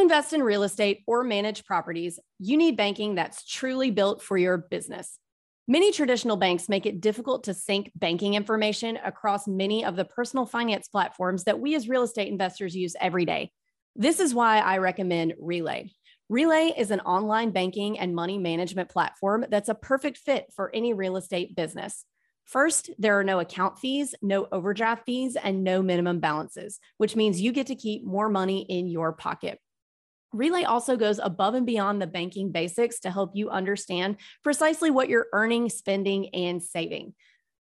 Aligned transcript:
Invest 0.00 0.32
in 0.32 0.42
real 0.42 0.62
estate 0.62 1.02
or 1.06 1.22
manage 1.22 1.64
properties, 1.64 2.18
you 2.38 2.56
need 2.56 2.76
banking 2.76 3.14
that's 3.14 3.46
truly 3.46 3.90
built 3.90 4.22
for 4.22 4.36
your 4.36 4.56
business. 4.56 5.18
Many 5.68 5.92
traditional 5.92 6.36
banks 6.36 6.68
make 6.68 6.86
it 6.86 7.00
difficult 7.00 7.44
to 7.44 7.54
sync 7.54 7.92
banking 7.94 8.34
information 8.34 8.98
across 9.04 9.46
many 9.46 9.84
of 9.84 9.94
the 9.94 10.04
personal 10.04 10.46
finance 10.46 10.88
platforms 10.88 11.44
that 11.44 11.60
we 11.60 11.74
as 11.74 11.88
real 11.88 12.02
estate 12.02 12.28
investors 12.28 12.74
use 12.74 12.96
every 13.00 13.24
day. 13.24 13.52
This 13.94 14.18
is 14.18 14.34
why 14.34 14.58
I 14.58 14.78
recommend 14.78 15.34
Relay. 15.38 15.92
Relay 16.28 16.72
is 16.76 16.90
an 16.90 17.00
online 17.00 17.50
banking 17.50 17.98
and 17.98 18.14
money 18.14 18.38
management 18.38 18.88
platform 18.88 19.44
that's 19.48 19.68
a 19.68 19.74
perfect 19.74 20.18
fit 20.18 20.46
for 20.54 20.74
any 20.74 20.92
real 20.92 21.16
estate 21.16 21.54
business. 21.54 22.04
First, 22.44 22.90
there 22.98 23.18
are 23.18 23.24
no 23.24 23.38
account 23.38 23.78
fees, 23.78 24.14
no 24.22 24.48
overdraft 24.50 25.06
fees, 25.06 25.36
and 25.40 25.62
no 25.62 25.82
minimum 25.82 26.18
balances, 26.18 26.80
which 26.96 27.14
means 27.14 27.40
you 27.40 27.52
get 27.52 27.68
to 27.68 27.76
keep 27.76 28.04
more 28.04 28.28
money 28.28 28.66
in 28.68 28.88
your 28.88 29.12
pocket. 29.12 29.60
Relay 30.32 30.64
also 30.64 30.96
goes 30.96 31.18
above 31.18 31.54
and 31.54 31.66
beyond 31.66 32.00
the 32.00 32.06
banking 32.06 32.52
basics 32.52 33.00
to 33.00 33.10
help 33.10 33.32
you 33.34 33.50
understand 33.50 34.16
precisely 34.44 34.90
what 34.90 35.08
you're 35.08 35.26
earning, 35.32 35.68
spending, 35.68 36.28
and 36.34 36.62
saving. 36.62 37.14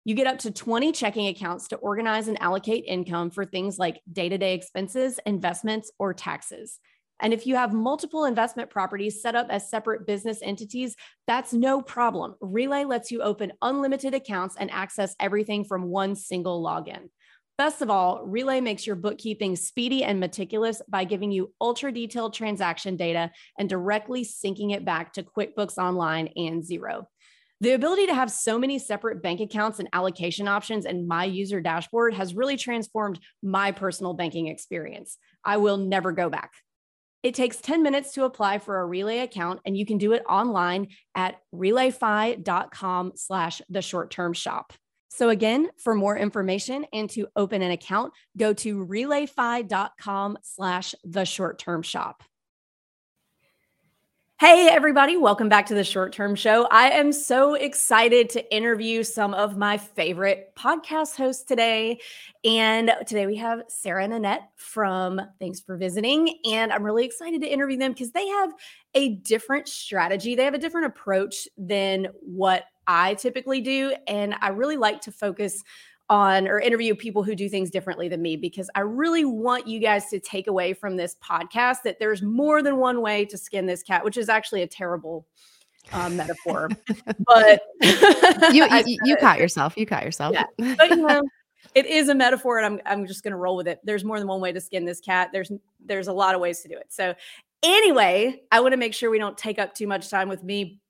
You 0.04 0.14
get 0.14 0.26
up 0.26 0.38
to 0.38 0.50
20 0.50 0.92
checking 0.92 1.28
accounts 1.28 1.68
to 1.68 1.76
organize 1.76 2.28
and 2.28 2.40
allocate 2.40 2.84
income 2.86 3.30
for 3.30 3.44
things 3.44 3.78
like 3.78 4.00
day 4.10 4.28
to 4.28 4.38
day 4.38 4.54
expenses, 4.54 5.18
investments, 5.26 5.90
or 5.98 6.14
taxes. 6.14 6.78
And 7.20 7.32
if 7.32 7.46
you 7.46 7.56
have 7.56 7.72
multiple 7.72 8.24
investment 8.24 8.70
properties 8.70 9.20
set 9.20 9.34
up 9.34 9.48
as 9.50 9.68
separate 9.68 10.06
business 10.06 10.38
entities, 10.42 10.94
that's 11.26 11.52
no 11.52 11.82
problem. 11.82 12.36
Relay 12.40 12.84
lets 12.84 13.10
you 13.10 13.22
open 13.22 13.52
unlimited 13.60 14.14
accounts 14.14 14.56
and 14.58 14.70
access 14.70 15.16
everything 15.18 15.64
from 15.64 15.82
one 15.84 16.14
single 16.14 16.62
login. 16.62 17.08
Best 17.58 17.82
of 17.82 17.90
all, 17.90 18.24
Relay 18.24 18.60
makes 18.60 18.86
your 18.86 18.94
bookkeeping 18.94 19.56
speedy 19.56 20.04
and 20.04 20.20
meticulous 20.20 20.80
by 20.88 21.02
giving 21.02 21.32
you 21.32 21.52
ultra 21.60 21.90
detailed 21.90 22.32
transaction 22.32 22.96
data 22.96 23.32
and 23.58 23.68
directly 23.68 24.24
syncing 24.24 24.72
it 24.72 24.84
back 24.84 25.12
to 25.14 25.24
QuickBooks 25.24 25.76
Online 25.76 26.28
and 26.36 26.62
Xero. 26.62 27.06
The 27.60 27.72
ability 27.72 28.06
to 28.06 28.14
have 28.14 28.30
so 28.30 28.60
many 28.60 28.78
separate 28.78 29.24
bank 29.24 29.40
accounts 29.40 29.80
and 29.80 29.88
allocation 29.92 30.46
options 30.46 30.84
in 30.84 31.08
my 31.08 31.24
user 31.24 31.60
dashboard 31.60 32.14
has 32.14 32.32
really 32.32 32.56
transformed 32.56 33.18
my 33.42 33.72
personal 33.72 34.14
banking 34.14 34.46
experience. 34.46 35.18
I 35.44 35.56
will 35.56 35.78
never 35.78 36.12
go 36.12 36.30
back. 36.30 36.52
It 37.24 37.34
takes 37.34 37.56
10 37.56 37.82
minutes 37.82 38.12
to 38.12 38.22
apply 38.22 38.58
for 38.60 38.78
a 38.78 38.86
Relay 38.86 39.18
account, 39.18 39.58
and 39.66 39.76
you 39.76 39.84
can 39.84 39.98
do 39.98 40.12
it 40.12 40.22
online 40.28 40.90
at 41.16 41.40
relayfi.com 41.52 43.12
slash 43.16 43.60
the 43.68 43.82
short 43.82 44.12
term 44.12 44.32
shop. 44.32 44.72
So 45.08 45.30
again, 45.30 45.68
for 45.78 45.94
more 45.94 46.16
information 46.16 46.86
and 46.92 47.08
to 47.10 47.28
open 47.34 47.62
an 47.62 47.70
account, 47.70 48.12
go 48.36 48.52
to 48.54 48.86
relayfi.com 48.86 50.38
slash 50.42 50.94
the 51.04 51.24
short 51.24 51.58
term 51.58 51.82
shop. 51.82 52.22
Hey, 54.40 54.68
everybody, 54.68 55.16
welcome 55.16 55.48
back 55.48 55.66
to 55.66 55.74
the 55.74 55.82
short 55.82 56.12
term 56.12 56.36
show. 56.36 56.68
I 56.70 56.90
am 56.90 57.10
so 57.10 57.54
excited 57.54 58.30
to 58.30 58.54
interview 58.54 59.02
some 59.02 59.34
of 59.34 59.56
my 59.56 59.78
favorite 59.78 60.52
podcast 60.56 61.16
hosts 61.16 61.42
today. 61.42 61.98
And 62.44 62.92
today 63.04 63.26
we 63.26 63.34
have 63.38 63.62
Sarah 63.66 64.04
and 64.04 64.14
Annette 64.14 64.48
from 64.54 65.20
Thanks 65.40 65.58
for 65.58 65.76
Visiting. 65.76 66.38
And 66.44 66.72
I'm 66.72 66.84
really 66.84 67.04
excited 67.04 67.40
to 67.40 67.48
interview 67.48 67.78
them 67.78 67.90
because 67.90 68.12
they 68.12 68.28
have 68.28 68.54
a 68.94 69.16
different 69.16 69.66
strategy, 69.66 70.36
they 70.36 70.44
have 70.44 70.54
a 70.54 70.58
different 70.58 70.86
approach 70.86 71.48
than 71.56 72.06
what 72.20 72.62
I 72.88 73.14
typically 73.14 73.60
do. 73.60 73.94
And 74.08 74.34
I 74.40 74.48
really 74.48 74.78
like 74.78 75.02
to 75.02 75.12
focus 75.12 75.62
on 76.10 76.48
or 76.48 76.58
interview 76.58 76.94
people 76.94 77.22
who 77.22 77.34
do 77.34 77.48
things 77.50 77.70
differently 77.70 78.08
than 78.08 78.22
me 78.22 78.34
because 78.34 78.70
I 78.74 78.80
really 78.80 79.26
want 79.26 79.66
you 79.66 79.78
guys 79.78 80.08
to 80.08 80.18
take 80.18 80.46
away 80.46 80.72
from 80.72 80.96
this 80.96 81.16
podcast 81.22 81.82
that 81.84 81.98
there's 81.98 82.22
more 82.22 82.62
than 82.62 82.78
one 82.78 83.02
way 83.02 83.26
to 83.26 83.36
skin 83.36 83.66
this 83.66 83.82
cat, 83.82 84.04
which 84.04 84.16
is 84.16 84.30
actually 84.30 84.62
a 84.62 84.66
terrible 84.66 85.26
um, 85.92 86.16
metaphor. 86.16 86.70
but 87.26 87.62
you 87.82 88.66
you, 88.86 88.98
you 89.04 89.16
caught 89.16 89.38
yourself. 89.38 89.76
You 89.76 89.84
caught 89.84 90.04
yourself. 90.04 90.34
Yeah. 90.34 90.46
But 90.76 90.90
you 90.90 90.96
know, 90.96 91.22
it 91.74 91.84
is 91.84 92.08
a 92.08 92.14
metaphor, 92.14 92.58
and 92.58 92.66
I'm 92.66 92.80
I'm 92.86 93.06
just 93.06 93.22
gonna 93.22 93.36
roll 93.36 93.56
with 93.56 93.68
it. 93.68 93.78
There's 93.84 94.04
more 94.04 94.18
than 94.18 94.28
one 94.28 94.40
way 94.40 94.52
to 94.52 94.60
skin 94.60 94.86
this 94.86 95.00
cat. 95.00 95.28
There's 95.32 95.52
there's 95.84 96.08
a 96.08 96.12
lot 96.12 96.34
of 96.34 96.40
ways 96.40 96.60
to 96.60 96.68
do 96.68 96.76
it. 96.76 96.86
So 96.88 97.14
anyway, 97.62 98.40
I 98.50 98.60
want 98.60 98.72
to 98.72 98.78
make 98.78 98.94
sure 98.94 99.10
we 99.10 99.18
don't 99.18 99.36
take 99.36 99.58
up 99.58 99.74
too 99.74 99.86
much 99.86 100.08
time 100.08 100.28
with 100.28 100.42
me 100.42 100.80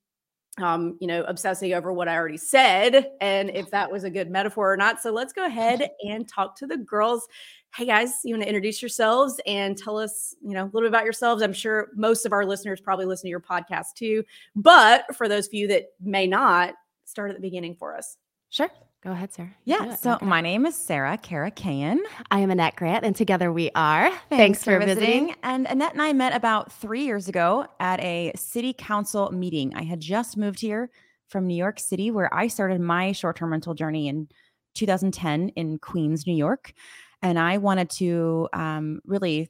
um, 0.61 0.97
you 0.99 1.07
know, 1.07 1.23
obsessing 1.23 1.73
over 1.73 1.91
what 1.91 2.07
I 2.07 2.15
already 2.15 2.37
said 2.37 3.11
and 3.21 3.49
if 3.49 3.69
that 3.71 3.91
was 3.91 4.03
a 4.03 4.09
good 4.09 4.29
metaphor 4.29 4.71
or 4.71 4.77
not. 4.77 5.01
So 5.01 5.11
let's 5.11 5.33
go 5.33 5.45
ahead 5.45 5.89
and 6.07 6.27
talk 6.27 6.55
to 6.57 6.67
the 6.67 6.77
girls. 6.77 7.27
Hey 7.75 7.85
guys, 7.85 8.13
you 8.23 8.33
want 8.33 8.43
to 8.43 8.49
introduce 8.49 8.81
yourselves 8.81 9.39
and 9.45 9.77
tell 9.77 9.97
us, 9.97 10.35
you 10.41 10.53
know, 10.53 10.63
a 10.63 10.71
little 10.73 10.81
bit 10.81 10.89
about 10.89 11.03
yourselves? 11.03 11.43
I'm 11.43 11.53
sure 11.53 11.89
most 11.95 12.25
of 12.25 12.33
our 12.33 12.45
listeners 12.45 12.81
probably 12.81 13.05
listen 13.05 13.27
to 13.27 13.29
your 13.29 13.39
podcast 13.39 13.93
too, 13.95 14.23
but 14.55 15.15
for 15.15 15.27
those 15.27 15.47
of 15.47 15.53
you 15.53 15.67
that 15.67 15.85
may 16.01 16.25
not, 16.25 16.73
start 17.05 17.31
at 17.31 17.35
the 17.35 17.41
beginning 17.41 17.75
for 17.75 17.95
us. 17.95 18.17
Sure. 18.49 18.69
Go 19.01 19.11
ahead, 19.11 19.31
Sarah. 19.31 19.55
Yeah. 19.63 19.95
So 19.95 20.17
my 20.21 20.41
name 20.41 20.65
is 20.65 20.75
Sarah 20.75 21.17
Kara 21.17 21.51
Karakaian. 21.51 21.99
I 22.31 22.39
am 22.39 22.51
Annette 22.51 22.75
Grant, 22.75 23.05
and 23.05 23.15
together 23.15 23.49
we 23.53 23.71
are. 23.73 24.09
Thanks, 24.09 24.27
Thanks 24.29 24.63
for, 24.65 24.77
for 24.77 24.85
visiting. 24.85 25.27
visiting. 25.27 25.35
And 25.41 25.67
Annette 25.67 25.93
and 25.93 26.01
I 26.01 26.11
met 26.11 26.35
about 26.35 26.69
three 26.69 27.05
years 27.05 27.29
ago 27.29 27.65
at 27.79 28.01
a 28.01 28.33
city 28.35 28.73
council 28.77 29.31
meeting. 29.31 29.73
I 29.73 29.83
had 29.83 30.01
just 30.01 30.35
moved 30.35 30.59
here 30.59 30.89
from 31.29 31.47
New 31.47 31.55
York 31.55 31.79
City, 31.79 32.11
where 32.11 32.33
I 32.33 32.47
started 32.47 32.81
my 32.81 33.13
short 33.13 33.37
term 33.37 33.51
rental 33.51 33.73
journey 33.73 34.09
in 34.09 34.27
2010 34.75 35.49
in 35.49 35.79
Queens, 35.79 36.27
New 36.27 36.35
York. 36.35 36.73
And 37.21 37.39
I 37.39 37.57
wanted 37.57 37.89
to 37.91 38.49
um, 38.51 38.99
really 39.05 39.49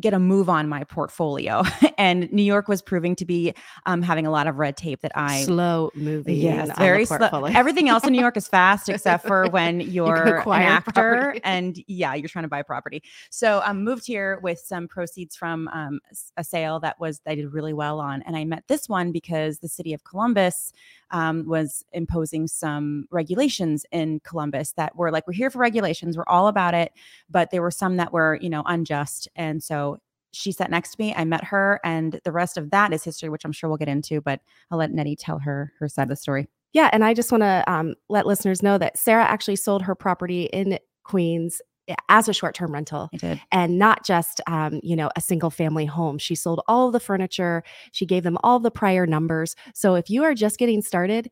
get 0.00 0.14
a 0.14 0.18
move 0.18 0.48
on 0.48 0.68
my 0.68 0.84
portfolio. 0.84 1.62
and 1.98 2.30
New 2.32 2.42
York 2.42 2.68
was 2.68 2.82
proving 2.82 3.16
to 3.16 3.24
be 3.24 3.54
um, 3.86 4.02
having 4.02 4.26
a 4.26 4.30
lot 4.30 4.46
of 4.46 4.56
red 4.56 4.76
tape 4.76 5.00
that 5.02 5.12
I 5.14 5.42
slow 5.44 5.90
moving. 5.94 6.36
Yes, 6.36 6.76
very 6.78 7.04
slow. 7.04 7.44
Everything 7.46 7.88
else 7.88 8.04
in 8.04 8.12
New 8.12 8.20
York 8.20 8.36
is 8.36 8.48
fast 8.48 8.88
except 8.88 9.26
for 9.26 9.48
when 9.50 9.80
you're 9.80 10.42
you 10.44 10.52
an 10.52 10.62
actor 10.62 10.92
property. 10.92 11.40
and 11.44 11.82
yeah, 11.86 12.14
you're 12.14 12.28
trying 12.28 12.44
to 12.44 12.48
buy 12.48 12.62
property. 12.62 13.02
So 13.30 13.58
I 13.58 13.70
um, 13.70 13.84
moved 13.84 14.06
here 14.06 14.38
with 14.42 14.58
some 14.58 14.88
proceeds 14.88 15.36
from 15.36 15.68
um, 15.68 16.00
a 16.36 16.44
sale 16.44 16.80
that 16.80 16.98
was 17.00 17.20
I 17.26 17.34
did 17.34 17.52
really 17.52 17.72
well 17.72 18.00
on, 18.00 18.22
and 18.22 18.36
I 18.36 18.44
met 18.44 18.64
this 18.68 18.88
one 18.88 19.12
because 19.12 19.58
the 19.58 19.68
city 19.68 19.92
of 19.92 20.04
Columbus 20.04 20.72
um, 21.12 21.46
was 21.46 21.84
imposing 21.92 22.48
some 22.48 23.06
regulations 23.10 23.86
in 23.92 24.20
Columbus 24.20 24.72
that 24.72 24.96
were 24.96 25.10
like, 25.10 25.26
we're 25.26 25.34
here 25.34 25.50
for 25.50 25.58
regulations, 25.58 26.16
we're 26.16 26.24
all 26.26 26.48
about 26.48 26.74
it, 26.74 26.92
but 27.30 27.50
there 27.50 27.62
were 27.62 27.70
some 27.70 27.96
that 27.98 28.12
were, 28.12 28.38
you 28.40 28.50
know, 28.50 28.62
unjust. 28.66 29.28
And 29.36 29.62
so 29.62 29.98
she 30.32 30.50
sat 30.50 30.70
next 30.70 30.92
to 30.92 30.96
me. 31.00 31.14
I 31.14 31.24
met 31.24 31.44
her, 31.44 31.78
and 31.84 32.18
the 32.24 32.32
rest 32.32 32.56
of 32.56 32.70
that 32.70 32.92
is 32.92 33.04
history, 33.04 33.28
which 33.28 33.44
I'm 33.44 33.52
sure 33.52 33.68
we'll 33.68 33.76
get 33.76 33.88
into. 33.88 34.20
But 34.20 34.40
I'll 34.70 34.78
let 34.78 34.90
Nettie 34.90 35.16
tell 35.16 35.38
her 35.38 35.72
her 35.78 35.88
side 35.88 36.04
of 36.04 36.08
the 36.08 36.16
story. 36.16 36.48
Yeah, 36.72 36.88
and 36.92 37.04
I 37.04 37.12
just 37.12 37.30
want 37.30 37.42
to 37.42 37.62
um, 37.66 37.94
let 38.08 38.26
listeners 38.26 38.62
know 38.62 38.78
that 38.78 38.98
Sarah 38.98 39.24
actually 39.24 39.56
sold 39.56 39.82
her 39.82 39.94
property 39.94 40.44
in 40.44 40.78
Queens 41.04 41.60
as 42.08 42.28
a 42.28 42.32
short-term 42.32 42.72
rental 42.72 43.10
and 43.50 43.78
not 43.78 44.04
just 44.04 44.40
um, 44.46 44.80
you 44.82 44.94
know 44.96 45.10
a 45.16 45.20
single 45.20 45.50
family 45.50 45.86
home. 45.86 46.18
She 46.18 46.34
sold 46.34 46.60
all 46.68 46.86
of 46.86 46.92
the 46.92 47.00
furniture. 47.00 47.62
She 47.92 48.06
gave 48.06 48.22
them 48.22 48.38
all 48.42 48.60
the 48.60 48.70
prior 48.70 49.06
numbers. 49.06 49.56
So 49.74 49.94
if 49.94 50.08
you 50.08 50.22
are 50.24 50.34
just 50.34 50.58
getting 50.58 50.82
started 50.82 51.30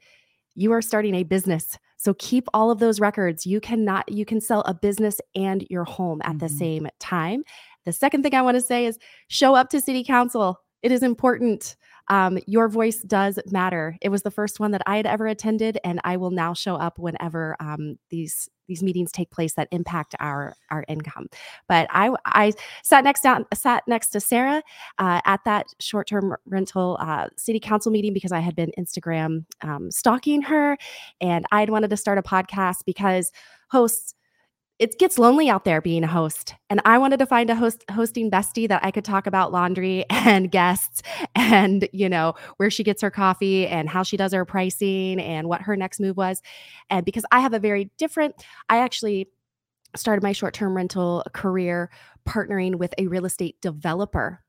you 0.55 0.73
are 0.73 0.83
starting 0.83 1.15
a 1.15 1.23
business. 1.23 1.79
So 1.97 2.15
keep 2.15 2.49
all 2.55 2.71
of 2.71 2.79
those 2.79 3.01
records. 3.01 3.47
You 3.47 3.61
cannot 3.61 4.11
you 4.11 4.25
can 4.25 4.41
sell 4.41 4.63
a 4.63 4.75
business 4.75 5.21
and 5.35 5.67
your 5.71 5.85
home 5.85 6.21
at 6.23 6.31
mm-hmm. 6.31 6.39
the 6.39 6.49
same 6.49 6.89
time. 6.99 7.45
The 7.85 7.93
second 7.93 8.23
thing 8.23 8.35
i 8.35 8.43
want 8.43 8.57
to 8.57 8.61
say 8.61 8.87
is 8.87 8.99
show 9.29 9.55
up 9.55 9.71
to 9.71 9.81
city 9.81 10.05
council. 10.05 10.61
It 10.83 10.93
is 10.93 11.03
important. 11.03 11.77
Um, 12.09 12.39
your 12.47 12.69
voice 12.69 13.03
does 13.03 13.39
matter. 13.51 13.97
It 14.01 14.09
was 14.09 14.23
the 14.23 14.31
first 14.31 14.59
one 14.59 14.73
that 14.73 14.83
I 14.87 14.97
had 14.97 15.07
ever 15.07 15.27
attended, 15.27 15.79
and 15.85 16.01
I 16.03 16.17
will 16.17 16.31
now 16.31 16.55
show 16.55 16.75
up 16.75 16.99
whenever 16.99 17.57
um, 17.61 17.99
these 18.09 18.49
these 18.71 18.83
meetings 18.83 19.11
take 19.11 19.31
place 19.31 19.55
that 19.55 19.69
impact 19.73 20.15
our 20.21 20.55
our 20.71 20.85
income. 20.89 21.27
But 21.69 21.89
I 21.91 22.15
I 22.25 22.53
sat 22.83 23.05
next 23.05 23.21
down 23.21 23.45
sat 23.53 23.83
next 23.87 24.09
to 24.11 24.21
Sarah 24.21 24.63
uh, 24.99 25.21
at 25.27 25.41
that 25.45 25.67
short 25.81 26.07
term 26.09 26.37
rental 26.47 26.97
uh, 27.01 27.27
city 27.37 27.61
council 27.61 27.93
meeting 27.93 28.15
because 28.15 28.33
I 28.33 28.39
had 28.39 28.55
been 28.55 28.71
Instagram 28.79 29.45
um, 29.61 29.91
stalking 29.91 30.41
her, 30.43 30.79
and 31.21 31.45
I 31.51 31.61
had 31.61 31.71
wanted 31.71 31.91
to 31.91 31.97
start 31.97 32.17
a 32.17 32.23
podcast 32.23 32.85
because 32.87 33.33
hosts 33.71 34.15
it 34.81 34.99
gets 34.99 35.19
lonely 35.19 35.50
out 35.50 35.67
there 35.67 35.82
being 35.82 36.03
a 36.03 36.09
host. 36.09 36.55
And 36.71 36.81
I 36.87 36.97
wanted 36.97 37.19
to 37.19 37.27
find 37.27 37.50
a 37.50 37.55
host 37.55 37.85
hosting 37.91 38.31
bestie 38.31 38.67
that 38.67 38.82
I 38.82 38.91
could 38.91 39.05
talk 39.05 39.27
about 39.27 39.53
laundry 39.53 40.06
and 40.11 40.50
guests 40.50 41.03
and, 41.35 41.87
you 41.93 42.09
know, 42.09 42.35
where 42.56 42.71
she 42.71 42.82
gets 42.82 43.03
her 43.03 43.11
coffee 43.11 43.67
and 43.67 43.91
how 43.91 44.03
she 44.03 44.17
does 44.17 44.32
her 44.32 44.47
pricing 44.47 45.21
and 45.21 45.49
what 45.49 45.61
her 45.61 45.77
next 45.77 46.00
move 46.00 46.17
was. 46.17 46.41
And 46.88 47.05
because 47.05 47.27
I 47.31 47.41
have 47.41 47.53
a 47.53 47.59
very 47.59 47.91
different, 47.99 48.35
I 48.71 48.79
actually 48.79 49.29
started 49.94 50.23
my 50.23 50.32
short-term 50.32 50.75
rental 50.75 51.25
career 51.35 51.91
partnering 52.26 52.76
with 52.76 52.94
a 52.97 53.06
real 53.06 53.26
estate 53.26 53.61
developer 53.61 54.43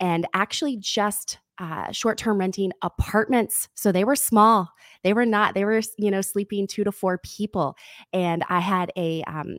and 0.00 0.26
actually 0.34 0.76
just 0.76 1.38
uh, 1.58 1.90
short-term 1.90 2.38
renting 2.38 2.70
apartments 2.82 3.68
so 3.74 3.90
they 3.90 4.04
were 4.04 4.16
small 4.16 4.70
they 5.02 5.14
were 5.14 5.24
not 5.24 5.54
they 5.54 5.64
were 5.64 5.80
you 5.96 6.10
know 6.10 6.20
sleeping 6.20 6.66
two 6.66 6.84
to 6.84 6.92
four 6.92 7.16
people 7.18 7.74
and 8.12 8.44
i 8.50 8.60
had 8.60 8.92
a 8.96 9.22
um, 9.24 9.58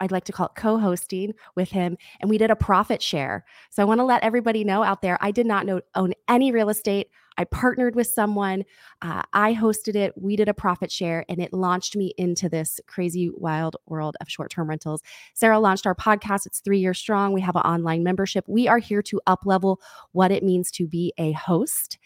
I'd 0.00 0.12
like 0.12 0.24
to 0.24 0.32
call 0.32 0.46
it 0.46 0.52
co 0.54 0.78
hosting 0.78 1.34
with 1.56 1.70
him, 1.70 1.96
and 2.20 2.30
we 2.30 2.38
did 2.38 2.50
a 2.50 2.56
profit 2.56 3.02
share. 3.02 3.44
So 3.70 3.82
I 3.82 3.84
want 3.84 3.98
to 3.98 4.04
let 4.04 4.22
everybody 4.22 4.64
know 4.64 4.82
out 4.82 5.02
there 5.02 5.18
I 5.20 5.30
did 5.30 5.46
not 5.46 5.66
know, 5.66 5.80
own 5.94 6.12
any 6.28 6.52
real 6.52 6.68
estate. 6.68 7.08
I 7.38 7.44
partnered 7.44 7.94
with 7.94 8.08
someone, 8.08 8.64
uh, 9.00 9.22
I 9.32 9.54
hosted 9.54 9.94
it, 9.94 10.12
we 10.20 10.36
did 10.36 10.48
a 10.48 10.54
profit 10.54 10.90
share, 10.90 11.24
and 11.28 11.40
it 11.40 11.52
launched 11.52 11.96
me 11.96 12.12
into 12.18 12.48
this 12.48 12.80
crazy, 12.86 13.30
wild 13.32 13.76
world 13.86 14.16
of 14.20 14.28
short 14.28 14.50
term 14.50 14.68
rentals. 14.68 15.00
Sarah 15.34 15.60
launched 15.60 15.86
our 15.86 15.94
podcast. 15.94 16.46
It's 16.46 16.60
three 16.60 16.80
years 16.80 16.98
strong. 16.98 17.32
We 17.32 17.40
have 17.40 17.56
an 17.56 17.62
online 17.62 18.02
membership. 18.02 18.44
We 18.48 18.68
are 18.68 18.78
here 18.78 19.02
to 19.02 19.20
up 19.26 19.46
level 19.46 19.80
what 20.12 20.32
it 20.32 20.42
means 20.42 20.70
to 20.72 20.86
be 20.86 21.12
a 21.16 21.32
host 21.32 21.98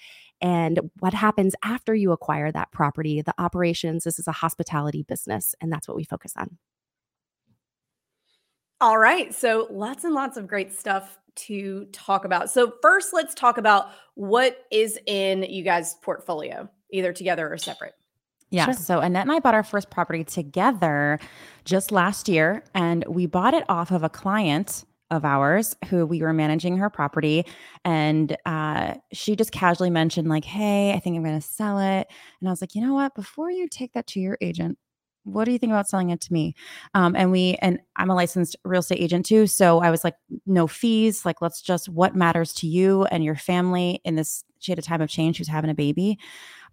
and 0.42 0.78
what 0.98 1.14
happens 1.14 1.54
after 1.64 1.94
you 1.94 2.12
acquire 2.12 2.52
that 2.52 2.72
property, 2.72 3.22
the 3.22 3.34
operations. 3.38 4.04
This 4.04 4.18
is 4.18 4.28
a 4.28 4.32
hospitality 4.32 5.02
business, 5.02 5.54
and 5.60 5.72
that's 5.72 5.88
what 5.88 5.96
we 5.96 6.04
focus 6.04 6.34
on. 6.36 6.58
All 8.82 8.98
right. 8.98 9.32
So 9.32 9.68
lots 9.70 10.02
and 10.02 10.12
lots 10.12 10.36
of 10.36 10.48
great 10.48 10.72
stuff 10.72 11.16
to 11.36 11.84
talk 11.92 12.24
about. 12.24 12.50
So 12.50 12.74
first, 12.82 13.12
let's 13.12 13.32
talk 13.32 13.56
about 13.56 13.90
what 14.14 14.66
is 14.72 14.98
in 15.06 15.44
you 15.44 15.62
guys' 15.62 15.94
portfolio, 16.02 16.68
either 16.90 17.12
together 17.12 17.50
or 17.50 17.56
separate. 17.58 17.94
Yeah. 18.50 18.64
Sure. 18.64 18.74
So 18.74 18.98
Annette 18.98 19.22
and 19.22 19.30
I 19.30 19.38
bought 19.38 19.54
our 19.54 19.62
first 19.62 19.88
property 19.88 20.24
together 20.24 21.20
just 21.64 21.92
last 21.92 22.28
year, 22.28 22.64
and 22.74 23.04
we 23.08 23.26
bought 23.26 23.54
it 23.54 23.64
off 23.68 23.92
of 23.92 24.02
a 24.02 24.08
client 24.08 24.84
of 25.12 25.24
ours 25.24 25.76
who 25.88 26.04
we 26.04 26.20
were 26.20 26.32
managing 26.32 26.78
her 26.78 26.90
property 26.90 27.46
and 27.84 28.36
uh, 28.46 28.94
she 29.12 29.36
just 29.36 29.52
casually 29.52 29.90
mentioned 29.90 30.26
like 30.26 30.42
hey 30.42 30.94
i 30.94 30.98
think 30.98 31.14
i'm 31.14 31.22
going 31.22 31.38
to 31.38 31.46
sell 31.46 31.78
it 31.78 32.06
and 32.40 32.48
i 32.48 32.50
was 32.50 32.62
like 32.62 32.74
you 32.74 32.80
know 32.80 32.94
what 32.94 33.14
before 33.14 33.50
you 33.50 33.68
take 33.68 33.92
that 33.92 34.06
to 34.06 34.20
your 34.20 34.38
agent 34.40 34.78
what 35.24 35.44
do 35.44 35.52
you 35.52 35.58
think 35.58 35.70
about 35.70 35.88
selling 35.88 36.10
it 36.10 36.20
to 36.22 36.32
me? 36.32 36.54
Um, 36.94 37.14
and 37.16 37.30
we, 37.30 37.56
and 37.62 37.80
I'm 37.96 38.10
a 38.10 38.14
licensed 38.14 38.56
real 38.64 38.80
estate 38.80 39.00
agent 39.00 39.26
too. 39.26 39.46
So 39.46 39.80
I 39.80 39.90
was 39.90 40.04
like, 40.04 40.14
no 40.46 40.66
fees. 40.66 41.24
Like, 41.24 41.40
let's 41.40 41.62
just 41.62 41.88
what 41.88 42.14
matters 42.14 42.52
to 42.54 42.66
you 42.66 43.04
and 43.04 43.24
your 43.24 43.36
family 43.36 44.00
in 44.04 44.16
this. 44.16 44.44
She 44.58 44.72
had 44.72 44.78
a 44.78 44.82
time 44.82 45.00
of 45.00 45.08
change. 45.08 45.36
She 45.36 45.40
was 45.40 45.48
having 45.48 45.70
a 45.70 45.74
baby. 45.74 46.18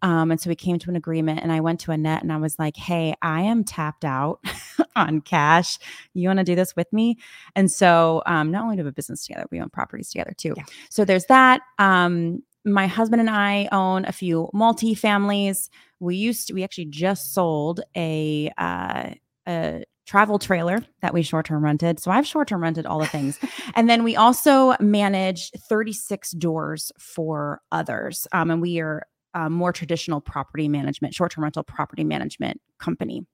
Um, 0.01 0.31
and 0.31 0.39
so 0.39 0.49
we 0.49 0.55
came 0.55 0.79
to 0.79 0.89
an 0.89 0.95
agreement 0.95 1.41
and 1.41 1.51
I 1.51 1.59
went 1.59 1.79
to 1.81 1.91
Annette 1.91 2.21
and 2.21 2.31
I 2.31 2.37
was 2.37 2.57
like, 2.57 2.77
Hey, 2.77 3.15
I 3.21 3.41
am 3.41 3.63
tapped 3.63 4.05
out 4.05 4.39
on 4.95 5.21
cash. 5.21 5.77
You 6.13 6.29
want 6.29 6.39
to 6.39 6.45
do 6.45 6.55
this 6.55 6.75
with 6.75 6.91
me? 6.93 7.17
And 7.55 7.69
so, 7.71 8.23
um, 8.25 8.51
not 8.51 8.63
only 8.63 8.75
do 8.75 8.83
we 8.83 8.85
have 8.85 8.93
a 8.93 8.95
business 8.95 9.25
together, 9.25 9.45
we 9.51 9.59
own 9.59 9.69
properties 9.69 10.09
together 10.09 10.33
too. 10.37 10.53
Yeah. 10.55 10.63
So 10.89 11.03
there's 11.03 11.25
that. 11.25 11.61
Um, 11.79 12.43
my 12.65 12.87
husband 12.87 13.19
and 13.19 13.29
I 13.29 13.67
own 13.71 14.05
a 14.05 14.11
few 14.11 14.49
multi 14.53 14.93
families. 14.93 15.69
We 15.99 16.15
used 16.15 16.47
to, 16.47 16.53
we 16.53 16.63
actually 16.63 16.85
just 16.85 17.33
sold 17.33 17.81
a, 17.95 18.51
uh, 18.57 19.11
a 19.47 19.83
travel 20.09 20.39
trailer 20.39 20.83
that 21.01 21.13
we 21.13 21.21
short 21.21 21.45
term 21.45 21.63
rented. 21.63 21.99
So 21.99 22.09
I've 22.09 22.25
short 22.25 22.47
term 22.47 22.63
rented 22.63 22.87
all 22.87 22.99
the 22.99 23.05
things. 23.05 23.37
and 23.75 23.87
then 23.87 24.03
we 24.03 24.15
also 24.15 24.75
manage 24.79 25.51
36 25.69 26.31
doors 26.31 26.91
for 26.99 27.61
others. 27.71 28.27
Um, 28.31 28.49
and 28.49 28.59
we 28.59 28.79
are 28.79 29.03
a 29.35 29.49
more 29.49 29.71
traditional 29.71 30.19
property 30.19 30.67
management, 30.67 31.13
short 31.13 31.31
term 31.31 31.43
rental 31.43 31.63
property 31.63 32.03
management 32.03 32.59
company. 32.79 33.25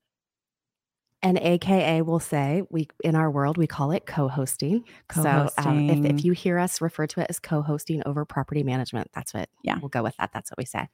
And 1.21 1.39
AKA 1.39 2.01
will 2.01 2.19
say 2.19 2.61
we 2.69 2.87
in 3.03 3.15
our 3.15 3.31
world 3.31 3.57
we 3.57 3.67
call 3.67 3.91
it 3.91 4.05
co-hosting. 4.05 4.83
co-hosting. 5.07 5.63
So 5.63 5.69
um, 5.69 5.89
if, 5.89 6.17
if 6.17 6.25
you 6.25 6.33
hear 6.33 6.59
us 6.59 6.81
refer 6.81 7.07
to 7.07 7.21
it 7.21 7.27
as 7.29 7.39
co-hosting 7.39 8.03
over 8.05 8.25
property 8.25 8.63
management, 8.63 9.09
that's 9.15 9.33
what. 9.33 9.49
Yeah, 9.63 9.79
we'll 9.81 9.89
go 9.89 10.03
with 10.03 10.15
that. 10.17 10.31
That's 10.33 10.51
what 10.51 10.57
we 10.57 10.65
say. 10.65 10.87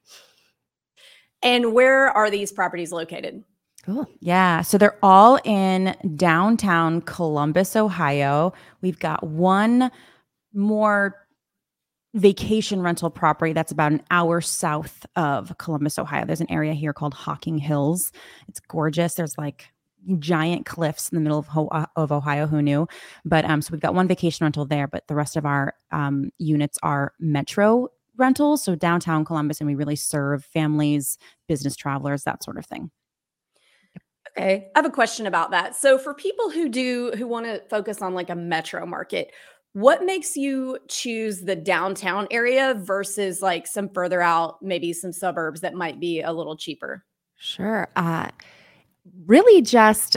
And 1.43 1.73
where 1.73 2.09
are 2.09 2.29
these 2.29 2.51
properties 2.51 2.91
located? 2.91 3.43
Cool. 3.83 4.07
Yeah. 4.19 4.61
So 4.61 4.77
they're 4.77 4.97
all 5.01 5.39
in 5.43 5.95
downtown 6.15 7.01
Columbus, 7.01 7.75
Ohio. 7.75 8.53
We've 8.81 8.99
got 8.99 9.23
one 9.23 9.89
more 10.53 11.15
vacation 12.13 12.81
rental 12.81 13.09
property 13.09 13.53
that's 13.53 13.71
about 13.71 13.91
an 13.91 14.03
hour 14.11 14.41
south 14.41 15.05
of 15.15 15.57
Columbus, 15.57 15.97
Ohio. 15.97 16.25
There's 16.25 16.41
an 16.41 16.51
area 16.51 16.73
here 16.73 16.93
called 16.93 17.13
Hocking 17.13 17.57
Hills. 17.57 18.11
It's 18.47 18.59
gorgeous. 18.59 19.15
There's 19.15 19.37
like 19.37 19.69
giant 20.19 20.65
cliffs 20.65 21.09
in 21.09 21.15
the 21.15 21.21
middle 21.21 21.39
of, 21.39 21.69
uh, 21.71 21.85
of 21.95 22.11
Ohio. 22.11 22.47
Who 22.47 22.61
knew? 22.61 22.87
But 23.25 23.45
um, 23.45 23.61
so 23.61 23.71
we've 23.71 23.81
got 23.81 23.95
one 23.95 24.07
vacation 24.07 24.43
rental 24.43 24.65
there, 24.65 24.87
but 24.87 25.07
the 25.07 25.15
rest 25.15 25.37
of 25.37 25.45
our 25.45 25.73
um, 25.91 26.31
units 26.37 26.77
are 26.83 27.13
metro 27.19 27.87
rentals, 28.21 28.63
so 28.63 28.75
downtown 28.75 29.25
Columbus, 29.25 29.59
and 29.59 29.67
we 29.67 29.75
really 29.75 29.97
serve 29.97 30.45
families, 30.45 31.17
business 31.47 31.75
travelers, 31.75 32.23
that 32.23 32.43
sort 32.43 32.57
of 32.57 32.65
thing. 32.65 32.89
Okay, 34.37 34.69
I 34.73 34.79
have 34.79 34.85
a 34.85 34.91
question 34.91 35.27
about 35.27 35.51
that. 35.51 35.75
So 35.75 35.97
for 35.97 36.13
people 36.13 36.49
who 36.49 36.69
do 36.69 37.11
who 37.17 37.27
want 37.27 37.45
to 37.47 37.61
focus 37.69 38.01
on 38.01 38.13
like 38.13 38.29
a 38.29 38.35
metro 38.35 38.85
market, 38.85 39.31
what 39.73 40.05
makes 40.05 40.37
you 40.37 40.77
choose 40.87 41.41
the 41.41 41.55
downtown 41.55 42.27
area 42.31 42.73
versus 42.77 43.41
like 43.41 43.67
some 43.67 43.89
further 43.89 44.21
out, 44.21 44.61
maybe 44.61 44.93
some 44.93 45.11
suburbs 45.11 45.61
that 45.61 45.73
might 45.73 45.99
be 45.99 46.21
a 46.21 46.31
little 46.31 46.55
cheaper? 46.55 47.03
Sure. 47.37 47.89
Uh, 47.95 48.29
really 49.25 49.61
just 49.61 50.15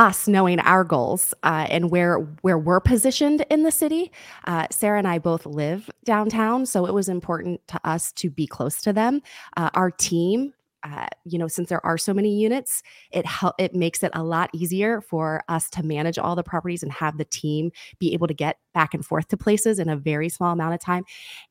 us 0.00 0.26
knowing 0.26 0.58
our 0.60 0.82
goals 0.82 1.34
uh, 1.42 1.66
and 1.68 1.90
where 1.90 2.16
where 2.40 2.58
we're 2.58 2.80
positioned 2.80 3.44
in 3.50 3.64
the 3.64 3.70
city. 3.70 4.10
Uh, 4.46 4.66
Sarah 4.70 4.98
and 4.98 5.06
I 5.06 5.18
both 5.18 5.44
live 5.44 5.90
downtown, 6.04 6.64
so 6.64 6.86
it 6.86 6.94
was 6.94 7.08
important 7.08 7.60
to 7.68 7.78
us 7.84 8.10
to 8.12 8.30
be 8.30 8.46
close 8.46 8.80
to 8.82 8.92
them. 8.92 9.20
Uh, 9.56 9.70
our 9.74 9.90
team. 9.92 10.54
Uh, 10.82 11.06
you 11.26 11.38
know, 11.38 11.46
since 11.46 11.68
there 11.68 11.84
are 11.84 11.98
so 11.98 12.14
many 12.14 12.34
units, 12.40 12.82
it 13.10 13.26
help 13.26 13.54
it 13.58 13.74
makes 13.74 14.02
it 14.02 14.10
a 14.14 14.22
lot 14.22 14.48
easier 14.54 15.02
for 15.02 15.44
us 15.46 15.68
to 15.68 15.82
manage 15.82 16.18
all 16.18 16.34
the 16.34 16.42
properties 16.42 16.82
and 16.82 16.90
have 16.90 17.18
the 17.18 17.24
team 17.26 17.70
be 17.98 18.14
able 18.14 18.26
to 18.26 18.32
get 18.32 18.56
back 18.72 18.94
and 18.94 19.04
forth 19.04 19.28
to 19.28 19.36
places 19.36 19.78
in 19.78 19.90
a 19.90 19.96
very 19.96 20.30
small 20.30 20.54
amount 20.54 20.72
of 20.72 20.80
time. 20.80 21.04